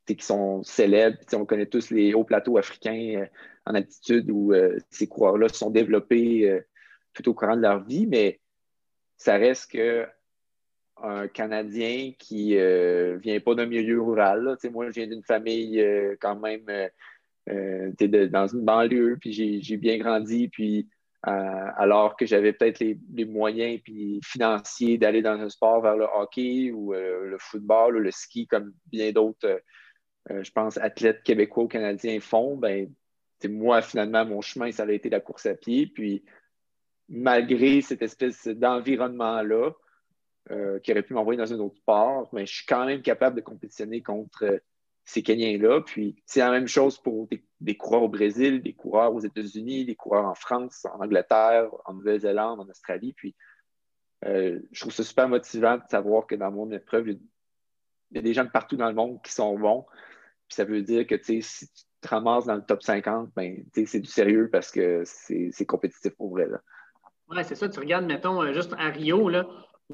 qui 0.07 0.21
sont 0.21 0.63
célèbres. 0.63 1.17
on 1.33 1.45
connaît 1.45 1.67
tous 1.67 1.91
les 1.91 2.13
hauts 2.13 2.23
plateaux 2.23 2.57
africains 2.57 3.27
en 3.65 3.75
altitude 3.75 4.31
où 4.31 4.53
ces 4.89 5.07
coureurs-là 5.07 5.49
se 5.49 5.55
sont 5.55 5.69
développés 5.69 6.61
tout 7.13 7.29
au 7.29 7.33
courant 7.33 7.55
de 7.55 7.61
leur 7.61 7.83
vie, 7.83 8.07
mais 8.07 8.39
ça 9.17 9.35
reste 9.35 9.71
que 9.71 10.07
un 11.03 11.27
Canadien 11.27 12.11
qui 12.17 12.51
ne 12.51 12.59
euh, 12.59 13.17
vient 13.17 13.39
pas 13.39 13.55
d'un 13.55 13.65
milieu 13.65 14.01
rural. 14.01 14.57
Moi, 14.71 14.87
je 14.87 14.91
viens 14.91 15.07
d'une 15.07 15.23
famille 15.23 15.79
euh, 15.79 16.15
quand 16.19 16.35
même 16.35 16.65
euh, 17.49 17.91
dans 18.29 18.47
une 18.47 18.65
banlieue, 18.65 19.17
puis 19.19 19.61
j'ai 19.61 19.77
bien 19.77 19.97
grandi, 19.97 20.47
puis 20.49 20.87
alors 21.23 22.15
que 22.17 22.25
j'avais 22.25 22.51
peut-être 22.51 22.79
les, 22.79 23.25
moyens 23.25 23.79
puis 23.83 24.19
financiers 24.23 24.97
d'aller 24.97 25.21
dans 25.21 25.39
un 25.39 25.49
sport 25.49 25.79
vers 25.81 25.95
le 25.95 26.05
hockey 26.05 26.71
ou 26.71 26.93
le 26.93 27.37
football 27.39 27.97
ou 27.97 27.99
le 27.99 28.09
ski, 28.09 28.47
comme 28.47 28.73
bien 28.87 29.11
d'autres, 29.11 29.61
je 30.29 30.49
pense, 30.51 30.77
athlètes 30.77 31.21
québécois 31.21 31.65
ou 31.65 31.67
canadiens 31.67 32.19
font, 32.19 32.57
ben, 32.57 32.91
moi, 33.49 33.83
finalement, 33.83 34.25
mon 34.25 34.41
chemin, 34.41 34.71
ça 34.71 34.83
a 34.83 34.91
été 34.91 35.09
la 35.09 35.19
course 35.19 35.45
à 35.45 35.53
pied. 35.53 35.85
Puis 35.87 36.23
malgré 37.09 37.81
cette 37.81 38.01
espèce 38.01 38.47
d'environnement-là, 38.47 39.71
euh, 40.51 40.79
qui 40.79 40.91
aurait 40.91 41.03
pu 41.03 41.13
m'envoyer 41.13 41.37
dans 41.37 41.53
un 41.53 41.59
autre 41.59 41.77
sport, 41.77 42.27
mais 42.33 42.45
je 42.45 42.53
suis 42.53 42.65
quand 42.65 42.85
même 42.85 43.01
capable 43.01 43.37
de 43.37 43.41
compétitionner 43.41 44.01
contre 44.01 44.43
euh, 44.43 44.57
ces 45.05 45.23
Kenyans-là. 45.23 45.81
Puis 45.81 46.21
c'est 46.25 46.41
la 46.41 46.51
même 46.51 46.67
chose 46.67 46.97
pour 46.97 47.29
des, 47.61 47.77
coureurs 47.77 48.03
au 48.03 48.09
Brésil, 48.09 48.61
des 48.61 48.73
coureurs 48.73 49.13
aux 49.13 49.21
États-Unis, 49.21 49.85
des 49.85 49.95
coureurs 49.95 50.25
en 50.25 50.35
France, 50.35 50.85
en 50.93 50.99
Angleterre, 51.01 51.69
en 51.85 51.93
Nouvelle-Zélande, 51.93 52.59
en 52.59 52.67
Australie. 52.67 53.13
Puis 53.13 53.33
euh, 54.25 54.59
je 54.71 54.81
trouve 54.81 54.91
ça 54.91 55.03
super 55.03 55.29
motivant 55.29 55.77
de 55.77 55.83
savoir 55.89 56.27
que 56.27 56.35
dans 56.35 56.51
mon 56.51 56.69
épreuve, 56.71 57.09
il 57.09 57.19
y 58.11 58.17
a 58.17 58.21
des 58.21 58.33
gens 58.33 58.43
de 58.43 58.49
partout 58.49 58.75
dans 58.75 58.89
le 58.89 58.95
monde 58.95 59.21
qui 59.23 59.31
sont 59.31 59.57
bons. 59.57 59.85
Puis 60.49 60.55
ça 60.55 60.65
veut 60.65 60.81
dire 60.81 61.07
que 61.07 61.15
si 61.21 61.39
tu 61.41 61.83
te 62.01 62.07
ramasses 62.09 62.45
dans 62.45 62.55
le 62.55 62.65
top 62.65 62.83
50, 62.83 63.29
ben, 63.35 63.63
c'est 63.85 64.01
du 64.01 64.09
sérieux 64.09 64.49
parce 64.51 64.69
que 64.69 65.03
c'est 65.05 65.65
compétitif 65.65 66.13
pour 66.15 66.31
vrai. 66.31 66.47
Oui, 67.29 67.37
c'est 67.45 67.55
ça. 67.55 67.69
Tu 67.69 67.79
regardes, 67.79 68.05
mettons, 68.05 68.51
juste 68.51 68.73
à 68.77 68.89
Rio, 68.89 69.29
là, 69.29 69.47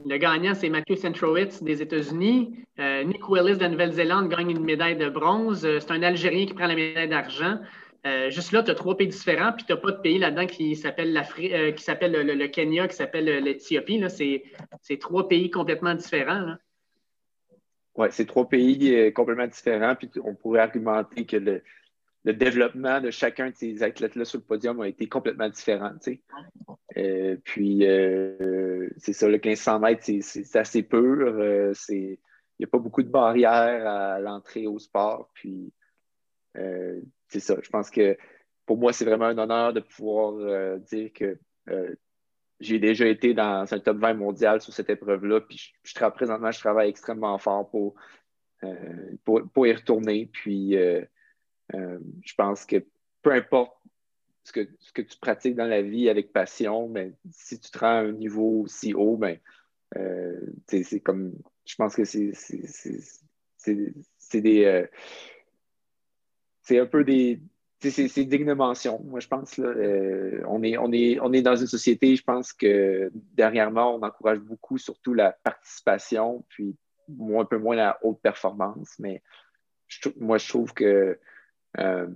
le 0.06 0.18
gagnant, 0.18 0.54
c'est 0.54 0.70
Matthew 0.70 0.96
Centrowitz 0.96 1.64
des 1.64 1.82
États-Unis. 1.82 2.66
Euh, 2.80 3.04
Nick 3.04 3.28
Willis 3.30 3.58
de 3.58 3.64
la 3.64 3.70
Nouvelle-Zélande 3.70 4.30
gagne 4.30 4.52
une 4.52 4.64
médaille 4.64 4.98
de 4.98 5.10
bronze. 5.10 5.66
Euh, 5.66 5.80
c'est 5.80 5.92
un 5.92 6.04
Algérien 6.04 6.46
qui 6.46 6.54
prend 6.54 6.68
la 6.68 6.76
médaille 6.76 7.10
d'argent. 7.10 7.60
juste 8.30 8.54
là, 8.54 8.64
tu 8.64 8.72
as 8.72 8.76
trois 8.76 8.96
pays 8.96 9.08
différents, 9.08 9.52
puis 9.52 9.66
tu 9.66 9.74
n'as 9.74 9.80
pas 9.80 9.92
de 9.92 9.98
pays 9.98 10.18
là-dedans 10.18 10.46
qui 10.46 10.76
s'appelle 10.76 11.22
qui 11.76 11.84
s'appelle 11.84 12.14
le, 12.14 12.48
Kenya, 12.48 12.88
qui 12.88 12.96
s'appelle 12.96 13.44
l'Éthiopie. 13.44 14.02
C'est 14.82 15.00
trois 15.00 15.28
pays 15.28 15.50
complètement 15.50 15.94
différents. 15.94 16.54
Oui, 17.96 18.08
c'est 18.12 18.26
trois 18.26 18.48
pays 18.48 19.12
complètement 19.14 19.48
différents. 19.48 19.96
Puis 19.96 20.10
on 20.24 20.36
pourrait 20.36 20.62
argumenter 20.62 21.26
que 21.26 21.36
le, 21.36 21.64
le 22.28 22.34
développement 22.34 23.00
de 23.00 23.10
chacun 23.10 23.52
de 23.52 23.56
ces 23.56 23.84
athlètes-là 23.84 24.26
sur 24.26 24.40
le 24.40 24.44
podium 24.44 24.82
a 24.82 24.88
été 24.90 25.08
complètement 25.08 25.48
différent. 25.48 25.94
Euh, 26.98 27.38
puis, 27.46 27.88
euh, 27.88 28.90
c'est 28.98 29.14
ça, 29.14 29.30
le 29.30 29.40
1500 29.42 29.80
mètres, 29.80 30.04
c'est 30.22 30.56
assez 30.58 30.84
pur. 30.84 31.26
Euh, 31.26 31.72
il 31.90 32.18
n'y 32.60 32.66
a 32.66 32.68
pas 32.68 32.80
beaucoup 32.80 33.02
de 33.02 33.08
barrières 33.08 33.88
à 33.88 34.20
l'entrée 34.20 34.68
au 34.68 34.78
sport. 34.78 35.30
Puis, 35.36 35.72
c'est 37.30 37.40
ça. 37.40 37.56
Je 37.64 37.70
pense 37.70 37.90
que 37.90 38.18
pour 38.66 38.78
moi, 38.78 38.92
c'est 38.92 39.06
vraiment 39.06 39.28
un 39.28 39.38
honneur 39.38 39.72
de 39.72 39.80
pouvoir 39.80 40.80
dire 40.80 41.14
que 41.14 41.40
j'ai 42.60 42.80
déjà 42.80 43.08
été 43.08 43.34
dans 43.34 43.74
un 43.74 43.80
top 43.80 44.00
20 44.00 44.16
mondial 44.16 44.60
sur 44.60 44.74
cette 44.74 44.90
épreuve-là. 44.90 45.40
Puis, 45.40 45.72
je, 45.82 46.06
présentement, 46.10 46.52
je 46.52 46.60
travaille 46.60 46.90
extrêmement 46.90 47.38
fort 47.38 47.70
pour, 47.70 47.96
pour, 49.24 49.44
pour, 49.54 49.66
y 49.66 49.72
retourner. 49.72 50.30
Puis, 50.34 50.76
euh, 51.76 52.00
je 52.24 52.34
pense 52.36 52.66
que 52.66 52.86
peu 53.22 53.32
importe 53.32 53.74
ce 54.44 54.52
que, 54.54 55.02
tu 55.02 55.18
pratiques 55.20 55.56
dans 55.56 55.68
la 55.68 55.82
vie 55.82 56.10
avec 56.10 56.32
passion, 56.32 56.88
mais 56.88 57.14
si 57.32 57.60
tu 57.60 57.70
te 57.70 57.80
rends 57.80 57.88
à 57.88 58.04
un 58.04 58.14
niveau 58.14 58.62
aussi 58.62 58.94
haut, 58.94 59.18
ben, 59.18 59.38
euh, 59.98 60.40
c'est 60.68 61.02
comme. 61.02 61.34
Je 61.66 61.76
pense 61.76 61.96
que 61.96 62.06
c'est 62.06 62.32
des. 64.34 64.66
Euh, 64.66 64.88
c'est 66.62 66.80
un 66.80 66.86
peu 66.86 67.04
des. 67.04 67.42
C'est 67.80 68.26
digne 68.26 68.46
de 68.46 68.54
mention, 68.54 69.04
moi, 69.04 69.20
je 69.20 69.28
pense. 69.28 69.58
Là, 69.58 69.72
on, 70.48 70.64
est, 70.64 70.78
on, 70.78 70.92
est, 70.92 71.20
on 71.20 71.32
est 71.32 71.44
dans 71.44 71.56
une 71.56 71.68
société, 71.68 72.16
je 72.16 72.24
pense 72.24 72.52
que 72.52 73.12
dernièrement, 73.14 73.96
on 73.96 74.02
encourage 74.02 74.40
beaucoup 74.40 74.80
surtout 74.80 75.14
la 75.14 75.32
participation, 75.32 76.44
puis 76.50 76.76
un 77.36 77.46
peu 77.46 77.58
moins 77.58 77.76
la 77.76 78.00
haute 78.02 78.20
performance. 78.22 78.96
Mais 79.00 79.22
moi, 80.20 80.38
je 80.38 80.48
trouve 80.48 80.74
que 80.74 81.20
euh, 81.78 82.08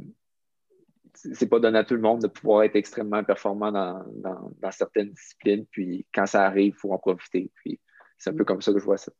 c'est 1.14 1.49
pas 1.49 1.60
donné 1.60 1.80
à 1.80 1.84
tout 1.84 1.95
le 1.95 2.02
monde 2.02 2.22
de 2.22 2.28
pouvoir 2.28 2.64
être 2.64 2.76
extrêmement 2.76 3.24
performant 3.24 3.72
dans, 3.72 4.72
certaines 4.72 5.12
disciplines. 5.12 5.66
Puis 5.72 6.06
quand 6.14 6.26
ça 6.26 6.45
arrive, 6.45 6.74
il 6.74 6.80
faut 6.80 6.93
en 6.93 6.97
profiter. 6.97 7.52
Puis 7.56 7.80
c'est 8.18 8.30
un 8.30 8.36
peu 8.36 8.45
comme 8.45 8.62
ça 8.62 8.72
que 8.72 8.80
je 8.80 8.86
vois 8.86 8.97
ça. 8.97 9.12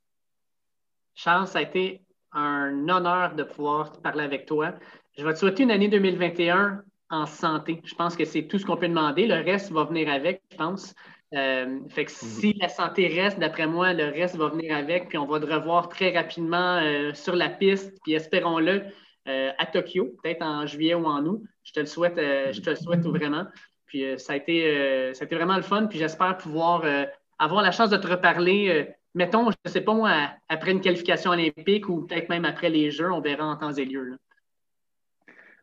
Charles, 1.14 1.48
ça 1.48 1.60
a 1.60 1.62
été 1.62 2.02
un 2.32 2.88
honneur 2.88 3.36
de 3.36 3.44
pouvoir 3.44 3.92
parler 4.02 4.24
avec 4.24 4.46
toi. 4.46 4.74
Je 5.18 5.26
vais 5.26 5.34
te 5.34 5.40
souhaiter 5.40 5.64
une 5.64 5.72
année 5.72 5.90
2021 5.90 6.82
en 7.10 7.26
santé. 7.26 7.82
Je 7.84 7.94
pense 7.94 8.16
que 8.16 8.24
c'est 8.24 8.44
tout 8.44 8.58
ce 8.58 8.66
qu'on 8.66 8.78
peut 8.78 8.88
demander. 8.88 9.28
Le 9.28 9.44
reste 9.44 9.72
va 9.72 9.84
venir 9.84 10.10
avec, 10.10 10.42
je 10.52 10.58
pense. 10.58 10.96
Euh, 11.34 11.80
fait 11.90 12.06
que 12.06 12.12
si 12.12 12.48
mhm. 12.48 12.54
la 12.62 12.70
santé 12.70 13.08
reste, 13.08 13.40
d'après 13.40 13.68
moi, 13.68 13.94
le 13.94 14.06
reste 14.06 14.36
va 14.36 14.50
venir 14.50 14.76
avec, 14.76 15.10
puis 15.10 15.18
on 15.18 15.26
va 15.26 15.40
te 15.40 15.46
revoir 15.46 15.90
très 15.90 16.16
rapidement 16.16 16.78
euh, 16.78 17.14
sur 17.14 17.36
la 17.36 17.50
piste, 17.50 17.94
puis 18.04 18.14
espérons-le, 18.14 18.84
à 19.26 19.66
Tokyo, 19.66 20.16
peut-être 20.22 20.42
en 20.42 20.66
juillet 20.66 20.96
ou 20.96 21.06
en 21.06 21.26
août. 21.26 21.44
Je 21.64 21.74
te 21.74 21.80
le 21.80 21.86
souhaite, 21.86 22.18
euh, 22.18 22.52
je 22.52 22.62
te 22.62 22.70
le 22.70 22.76
souhaite 22.76 23.02
vraiment. 23.02 23.46
Puis 23.86 24.06
euh, 24.06 24.18
ça, 24.18 24.34
a 24.34 24.36
été, 24.36 25.14
ça 25.14 25.24
a 25.24 25.26
été 25.26 25.36
vraiment 25.36 25.56
le 25.56 25.62
fun. 25.62 25.88
Puis 25.88 26.00
j'espère 26.00 26.38
pouvoir 26.38 26.84
avoir 27.40 27.62
la 27.62 27.72
chance 27.72 27.90
de 27.90 27.98
te 27.98 28.08
reparler. 28.08 28.88
mettons, 29.14 29.52
je 29.52 29.58
ne 29.66 29.70
sais 29.70 29.82
pas 29.82 29.94
moi, 29.94 30.30
après 30.50 30.72
une 30.72 30.82
qualification 30.82 31.32
olympique 31.32 31.90
ou 31.90 32.06
peut-être 32.06 32.30
même 32.30 32.46
après 32.46 32.70
les 32.70 32.92
Jeux, 32.92 33.12
on 33.12 33.22
verra 33.22 33.46
en 33.46 33.58
temps 33.58 33.74
et 33.74 33.86
lieu. 33.86 34.18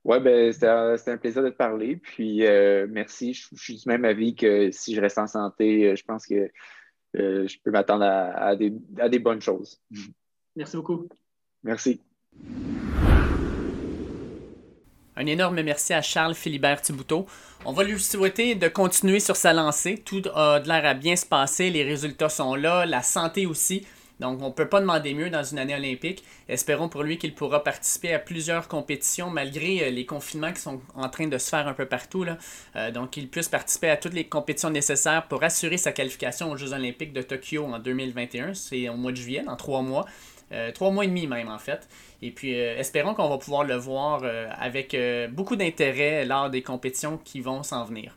Oui, 0.05 0.21
ben, 0.21 0.53
c'était 0.53 0.69
un, 1.11 1.17
plaisir 1.19 1.43
de 1.43 1.51
te 1.51 1.57
parler. 1.57 1.97
Puis 1.97 2.43
merci. 2.89 3.35
Je, 3.35 3.49
suis 3.57 3.77
du 3.77 3.89
même 3.89 4.05
avis 4.05 4.35
que 4.35 4.71
si 4.71 4.95
je 4.95 5.01
reste 5.01 5.19
en 5.19 5.27
santé, 5.27 5.97
je 5.97 6.05
pense 6.05 6.27
que 6.27 6.51
je 7.15 7.57
peux 7.65 7.71
m'attendre 7.71 8.05
à, 8.05 8.55
des, 8.57 8.73
à 8.99 9.09
des 9.09 9.19
bonnes 9.19 9.43
choses. 9.43 9.81
Merci 10.57 10.77
beaucoup. 10.77 11.09
Merci. 11.63 12.01
Un 15.21 15.27
énorme 15.27 15.61
merci 15.63 15.93
à 15.95 16.01
Charles 16.01 16.37
Philibert 16.37 16.81
Thibouteau. 16.81 17.27
On 17.65 17.73
va 17.73 17.83
lui 17.83 17.99
souhaiter 17.99 18.55
de 18.55 18.69
continuer 18.69 19.19
sur 19.19 19.35
sa 19.35 19.53
lancée. 19.53 19.99
Tout 19.99 20.23
a 20.33 20.61
l'air 20.61 20.87
à 20.87 20.95
bien 20.95 21.17
se 21.17 21.27
passer, 21.27 21.71
les 21.71 21.83
résultats 21.83 22.29
sont 22.29 22.55
là, 22.55 22.87
la 22.87 23.03
santé 23.03 23.45
aussi. 23.45 23.85
Donc, 24.21 24.41
on 24.41 24.47
ne 24.47 24.53
peut 24.53 24.69
pas 24.69 24.81
demander 24.81 25.15
mieux 25.15 25.29
dans 25.29 25.43
une 25.43 25.59
année 25.59 25.75
olympique. 25.75 26.23
Espérons 26.49 26.89
pour 26.89 27.03
lui 27.03 27.19
qu'il 27.19 27.35
pourra 27.35 27.65
participer 27.65 28.15
à 28.15 28.21
plusieurs 28.21 28.69
compétitions 28.69 29.29
malgré 29.29 29.89
euh, 29.89 29.91
les 29.91 30.07
confinements 30.07 30.53
qui 30.53 30.61
sont 30.61 30.81
en 30.95 31.09
train 31.09 31.27
de 31.27 31.39
se 31.39 31.49
faire 31.49 31.67
un 31.67 31.75
peu 31.75 31.87
partout. 31.87 32.25
Euh, 32.77 32.91
donc, 32.93 33.11
qu'il 33.11 33.29
puisse 33.29 33.49
participer 33.49 33.91
à 33.91 33.97
toutes 33.97 34.15
les 34.15 34.25
compétitions 34.25 34.71
nécessaires 34.71 35.27
pour 35.27 35.43
assurer 35.43 35.79
sa 35.79 35.91
qualification 35.91 36.51
aux 36.53 36.57
Jeux 36.57 36.73
olympiques 36.73 37.13
de 37.13 37.23
Tokyo 37.23 37.65
en 37.65 37.81
2021. 37.81 38.55
C'est 38.55 38.89
au 38.89 38.95
mois 38.95 39.11
de 39.11 39.17
juillet, 39.17 39.43
dans 39.45 39.57
trois 39.57 39.83
mois. 39.83 40.07
Euh, 40.53 40.73
trois 40.73 40.91
mois 40.91 41.05
et 41.05 41.09
demi 41.09 41.27
même 41.27 41.49
en 41.49 41.59
fait. 41.59 41.89
Et 42.23 42.31
puis 42.31 42.55
euh, 42.55 42.77
espérons 42.79 43.15
qu'on 43.15 43.29
va 43.29 43.39
pouvoir 43.39 43.65
le 43.65 43.77
voir 43.77 44.21
euh, 44.25 44.49
avec 44.59 44.97
beaucoup 45.31 45.57
d'intérêt 45.57 46.25
lors 46.25 46.51
des 46.51 46.63
compétitions 46.63 47.19
qui 47.19 47.41
vont 47.41 47.63
s'en 47.63 47.85
venir. 47.85 48.17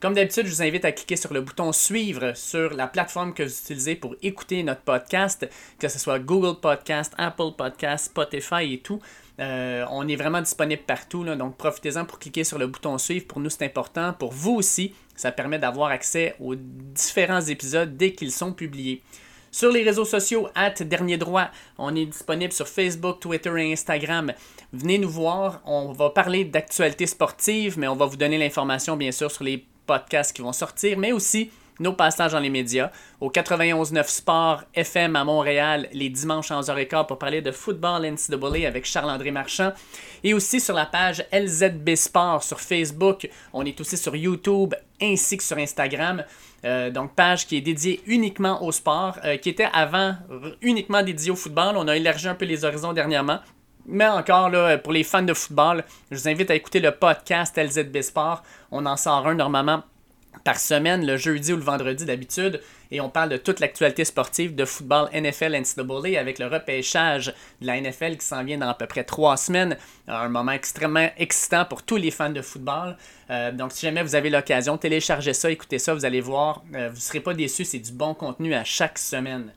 Comme 0.00 0.14
d'habitude, 0.14 0.46
je 0.46 0.50
vous 0.50 0.62
invite 0.62 0.84
à 0.84 0.90
cliquer 0.90 1.14
sur 1.14 1.32
le 1.32 1.40
bouton 1.42 1.70
suivre 1.70 2.32
sur 2.34 2.74
la 2.74 2.88
plateforme 2.88 3.34
que 3.34 3.44
vous 3.44 3.48
utilisez 3.48 3.94
pour 3.94 4.16
écouter 4.20 4.64
notre 4.64 4.80
podcast, 4.80 5.48
que 5.78 5.86
ce 5.86 6.00
soit 6.00 6.18
Google 6.18 6.58
Podcast, 6.58 7.14
Apple 7.18 7.52
Podcast, 7.56 8.06
Spotify 8.06 8.72
et 8.72 8.78
tout. 8.80 9.00
On 9.38 10.08
est 10.08 10.16
vraiment 10.16 10.40
disponible 10.40 10.82
partout, 10.82 11.24
donc 11.24 11.56
profitez-en 11.56 12.04
pour 12.04 12.18
cliquer 12.18 12.42
sur 12.42 12.58
le 12.58 12.66
bouton 12.66 12.98
suivre. 12.98 13.26
Pour 13.28 13.38
nous, 13.38 13.48
c'est 13.48 13.64
important. 13.64 14.12
Pour 14.12 14.32
vous 14.32 14.54
aussi, 14.54 14.92
ça 15.14 15.30
permet 15.30 15.60
d'avoir 15.60 15.90
accès 15.92 16.34
aux 16.40 16.56
différents 16.56 17.40
épisodes 17.40 17.96
dès 17.96 18.12
qu'ils 18.12 18.32
sont 18.32 18.52
publiés. 18.52 19.02
Sur 19.54 19.70
les 19.70 19.82
réseaux 19.82 20.06
sociaux, 20.06 20.48
at 20.54 20.82
Dernier 20.82 21.18
Droit, 21.18 21.48
on 21.76 21.94
est 21.94 22.06
disponible 22.06 22.54
sur 22.54 22.66
Facebook, 22.66 23.20
Twitter 23.20 23.52
et 23.58 23.72
Instagram. 23.74 24.32
Venez 24.72 24.96
nous 24.96 25.10
voir, 25.10 25.60
on 25.66 25.92
va 25.92 26.08
parler 26.08 26.46
d'actualité 26.46 27.06
sportive, 27.06 27.78
mais 27.78 27.86
on 27.86 27.94
va 27.94 28.06
vous 28.06 28.16
donner 28.16 28.38
l'information 28.38 28.96
bien 28.96 29.12
sûr 29.12 29.30
sur 29.30 29.44
les 29.44 29.62
podcasts 29.86 30.34
qui 30.34 30.40
vont 30.40 30.54
sortir, 30.54 30.96
mais 30.96 31.12
aussi 31.12 31.50
nos 31.80 31.92
passages 31.92 32.32
dans 32.32 32.38
les 32.38 32.48
médias. 32.48 32.90
Au 33.20 33.28
91.9 33.28 34.08
Sport 34.08 34.64
FM 34.72 35.16
à 35.16 35.24
Montréal, 35.24 35.86
les 35.92 36.08
dimanches 36.08 36.50
à 36.50 36.58
11h15 36.58 37.06
pour 37.06 37.18
parler 37.18 37.42
de 37.42 37.52
football 37.52 38.06
NCAA 38.06 38.66
avec 38.66 38.86
Charles-André 38.86 39.32
Marchand. 39.32 39.72
Et 40.24 40.32
aussi 40.32 40.60
sur 40.60 40.74
la 40.74 40.86
page 40.86 41.26
LZB 41.30 41.94
Sport 41.94 42.42
sur 42.42 42.58
Facebook. 42.58 43.28
On 43.52 43.66
est 43.66 43.78
aussi 43.80 43.98
sur 43.98 44.16
YouTube 44.16 44.74
ainsi 45.00 45.36
que 45.36 45.42
sur 45.42 45.58
Instagram. 45.58 46.24
Euh, 46.64 46.90
donc, 46.90 47.14
page 47.14 47.46
qui 47.46 47.56
est 47.56 47.60
dédiée 47.60 48.00
uniquement 48.06 48.62
au 48.62 48.70
sport, 48.72 49.18
euh, 49.24 49.36
qui 49.36 49.48
était 49.48 49.68
avant 49.72 50.14
uniquement 50.60 51.02
dédiée 51.02 51.30
au 51.30 51.36
football. 51.36 51.74
On 51.76 51.88
a 51.88 51.96
élargi 51.96 52.28
un 52.28 52.34
peu 52.34 52.44
les 52.44 52.64
horizons 52.64 52.92
dernièrement. 52.92 53.40
Mais 53.84 54.06
encore, 54.06 54.50
pour 54.84 54.92
les 54.92 55.02
fans 55.02 55.22
de 55.22 55.34
football, 55.34 55.82
je 56.10 56.16
vous 56.16 56.28
invite 56.28 56.50
à 56.52 56.54
écouter 56.54 56.78
le 56.78 56.92
podcast 56.92 57.58
LZB 57.58 58.00
Sport. 58.02 58.44
On 58.70 58.86
en 58.86 58.96
sort 58.96 59.26
un 59.26 59.34
normalement 59.34 59.82
par 60.44 60.58
semaine, 60.58 61.06
le 61.06 61.16
jeudi 61.16 61.52
ou 61.52 61.56
le 61.56 61.62
vendredi 61.62 62.04
d'habitude, 62.04 62.60
et 62.90 63.00
on 63.00 63.08
parle 63.08 63.30
de 63.30 63.36
toute 63.36 63.60
l'actualité 63.60 64.04
sportive 64.04 64.54
de 64.54 64.64
football 64.64 65.08
NFL 65.14 65.56
NCAA 65.56 66.18
avec 66.20 66.38
le 66.38 66.46
repêchage 66.46 67.32
de 67.60 67.66
la 67.66 67.80
NFL 67.80 68.16
qui 68.16 68.26
s'en 68.26 68.44
vient 68.44 68.58
dans 68.58 68.68
à 68.68 68.74
peu 68.74 68.86
près 68.86 69.04
trois 69.04 69.36
semaines. 69.36 69.76
Un 70.08 70.28
moment 70.28 70.52
extrêmement 70.52 71.08
excitant 71.16 71.64
pour 71.64 71.82
tous 71.82 71.96
les 71.96 72.10
fans 72.10 72.30
de 72.30 72.42
football. 72.42 72.96
Euh, 73.30 73.50
donc, 73.50 73.72
si 73.72 73.86
jamais 73.86 74.02
vous 74.02 74.14
avez 74.14 74.28
l'occasion, 74.28 74.76
téléchargez 74.76 75.32
ça, 75.32 75.50
écoutez 75.50 75.78
ça, 75.78 75.94
vous 75.94 76.04
allez 76.04 76.20
voir, 76.20 76.62
euh, 76.74 76.88
vous 76.88 76.96
ne 76.96 77.00
serez 77.00 77.20
pas 77.20 77.32
déçus, 77.32 77.64
c'est 77.64 77.78
du 77.78 77.92
bon 77.92 78.12
contenu 78.12 78.52
à 78.52 78.64
chaque 78.64 78.98
semaine. 78.98 79.52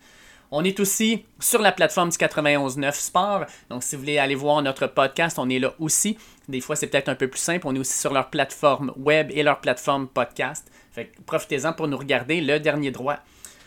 On 0.52 0.64
est 0.64 0.80
aussi 0.80 1.26
sur 1.40 1.62
la 1.62 1.72
plateforme 1.72 2.10
du 2.10 2.18
91.9 2.18 2.94
Sport. 2.94 3.46
Donc, 3.70 3.84
si 3.84 3.96
vous 3.96 4.04
voulez 4.04 4.20
aller 4.20 4.36
voir 4.36 4.62
notre 4.62 4.88
podcast, 4.88 5.38
on 5.40 5.50
est 5.50 5.60
là 5.60 5.74
aussi. 5.80 6.18
Des 6.48 6.62
fois, 6.62 6.76
c'est 6.76 6.88
peut-être 6.88 7.10
un 7.10 7.16
peu 7.16 7.28
plus 7.28 7.40
simple. 7.40 7.68
On 7.68 7.76
est 7.76 7.80
aussi 7.80 7.98
sur 7.98 8.14
leur 8.14 8.30
plateforme 8.30 8.94
web 8.98 9.32
et 9.32 9.44
leur 9.44 9.60
plateforme 9.62 10.08
podcast. 10.08 10.70
Profitez-en 11.26 11.74
pour 11.74 11.88
nous 11.88 11.98
regarder 11.98 12.42
le 12.42 12.60
dernier 12.60 12.92
droit. 12.92 13.18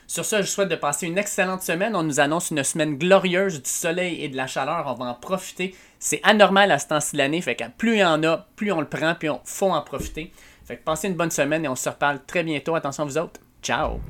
Sur 0.06 0.24
ce, 0.24 0.36
je 0.36 0.46
souhaite 0.46 0.70
de 0.70 0.76
passer 0.76 1.06
une 1.06 1.18
excellente 1.18 1.62
semaine. 1.62 1.94
On 1.94 2.02
nous 2.02 2.18
annonce 2.18 2.50
une 2.50 2.64
semaine 2.64 2.96
glorieuse 2.96 3.62
du 3.62 3.68
soleil 3.68 4.24
et 4.24 4.28
de 4.28 4.36
la 4.36 4.46
chaleur. 4.46 4.84
On 4.86 4.94
va 4.94 5.10
en 5.10 5.14
profiter. 5.14 5.74
C'est 5.98 6.20
anormal 6.22 6.70
à 6.70 6.78
ce 6.78 6.88
temps-ci 6.88 7.12
de 7.12 7.18
l'année. 7.18 7.42
Fait 7.42 7.56
que 7.56 7.64
plus 7.76 7.96
il 7.96 7.98
y 7.98 8.04
en 8.04 8.22
a, 8.22 8.46
plus 8.56 8.72
on 8.72 8.80
le 8.80 8.88
prend, 8.88 9.14
puis 9.14 9.28
on 9.28 9.40
faut 9.44 9.70
en 9.70 9.82
profiter. 9.82 10.32
Fait 10.64 10.76
que 10.76 10.82
passez 10.82 11.08
une 11.08 11.14
bonne 11.14 11.30
semaine 11.30 11.64
et 11.64 11.68
on 11.68 11.76
se 11.76 11.90
reparle 11.90 12.20
très 12.26 12.42
bientôt. 12.42 12.74
Attention 12.74 13.04
vous 13.04 13.18
autres. 13.18 13.40
Ciao! 13.62 14.00